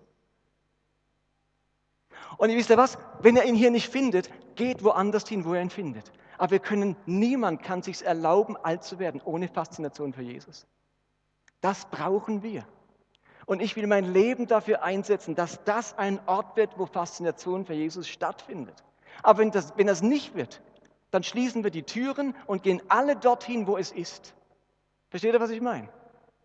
Und 2.36 2.50
ihr 2.50 2.56
wisst 2.56 2.70
ja 2.70 2.76
was? 2.76 2.98
Wenn 3.20 3.36
ihr 3.36 3.44
ihn 3.44 3.54
hier 3.54 3.70
nicht 3.70 3.88
findet, 3.88 4.30
geht 4.54 4.84
woanders 4.84 5.28
hin, 5.28 5.44
wo 5.44 5.54
ihr 5.54 5.60
ihn 5.60 5.70
findet. 5.70 6.12
Aber 6.38 6.52
wir 6.52 6.58
können, 6.60 6.96
niemand 7.06 7.62
kann 7.62 7.82
sich 7.82 8.04
erlauben, 8.04 8.56
alt 8.56 8.84
zu 8.84 8.98
werden, 8.98 9.20
ohne 9.24 9.48
Faszination 9.48 10.12
für 10.12 10.22
Jesus. 10.22 10.66
Das 11.60 11.86
brauchen 11.86 12.42
wir. 12.42 12.64
Und 13.46 13.60
ich 13.60 13.76
will 13.76 13.86
mein 13.86 14.12
Leben 14.12 14.46
dafür 14.46 14.82
einsetzen, 14.82 15.34
dass 15.34 15.64
das 15.64 15.96
ein 15.96 16.20
Ort 16.26 16.56
wird, 16.56 16.78
wo 16.78 16.86
Faszination 16.86 17.64
für 17.64 17.72
Jesus 17.72 18.06
stattfindet. 18.06 18.84
Aber 19.22 19.40
wenn 19.40 19.50
das, 19.50 19.72
wenn 19.76 19.86
das 19.86 20.02
nicht 20.02 20.34
wird, 20.34 20.60
dann 21.10 21.22
schließen 21.22 21.64
wir 21.64 21.70
die 21.70 21.82
Türen 21.82 22.36
und 22.46 22.62
gehen 22.62 22.82
alle 22.88 23.16
dorthin, 23.16 23.66
wo 23.66 23.76
es 23.76 23.90
ist. 23.90 24.34
Versteht 25.08 25.32
ihr, 25.32 25.40
was 25.40 25.50
ich 25.50 25.60
meine? 25.60 25.88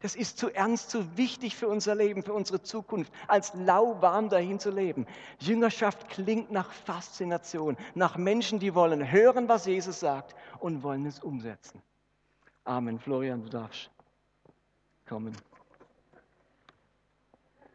Das 0.03 0.15
ist 0.15 0.37
zu 0.37 0.53
ernst, 0.53 0.89
zu 0.89 1.15
wichtig 1.17 1.55
für 1.55 1.69
unser 1.69 1.95
Leben, 1.95 2.23
für 2.23 2.33
unsere 2.33 2.61
Zukunft, 2.61 3.13
als 3.25 3.53
lauwarm 3.53 4.27
dahin 4.27 4.59
zu 4.59 4.69
leben. 4.69 5.07
Jüngerschaft 5.39 6.09
klingt 6.09 6.51
nach 6.51 6.73
Faszination, 6.73 7.77
nach 7.95 8.17
Menschen, 8.17 8.59
die 8.59 8.75
wollen 8.75 9.09
hören, 9.09 9.47
was 9.47 9.65
Jesus 9.65 10.01
sagt 10.01 10.35
und 10.59 10.83
wollen 10.83 11.05
es 11.05 11.19
umsetzen. 11.19 11.81
Amen. 12.65 12.99
Florian, 12.99 13.43
du 13.43 13.49
darfst 13.49 13.89
kommen. 15.07 15.37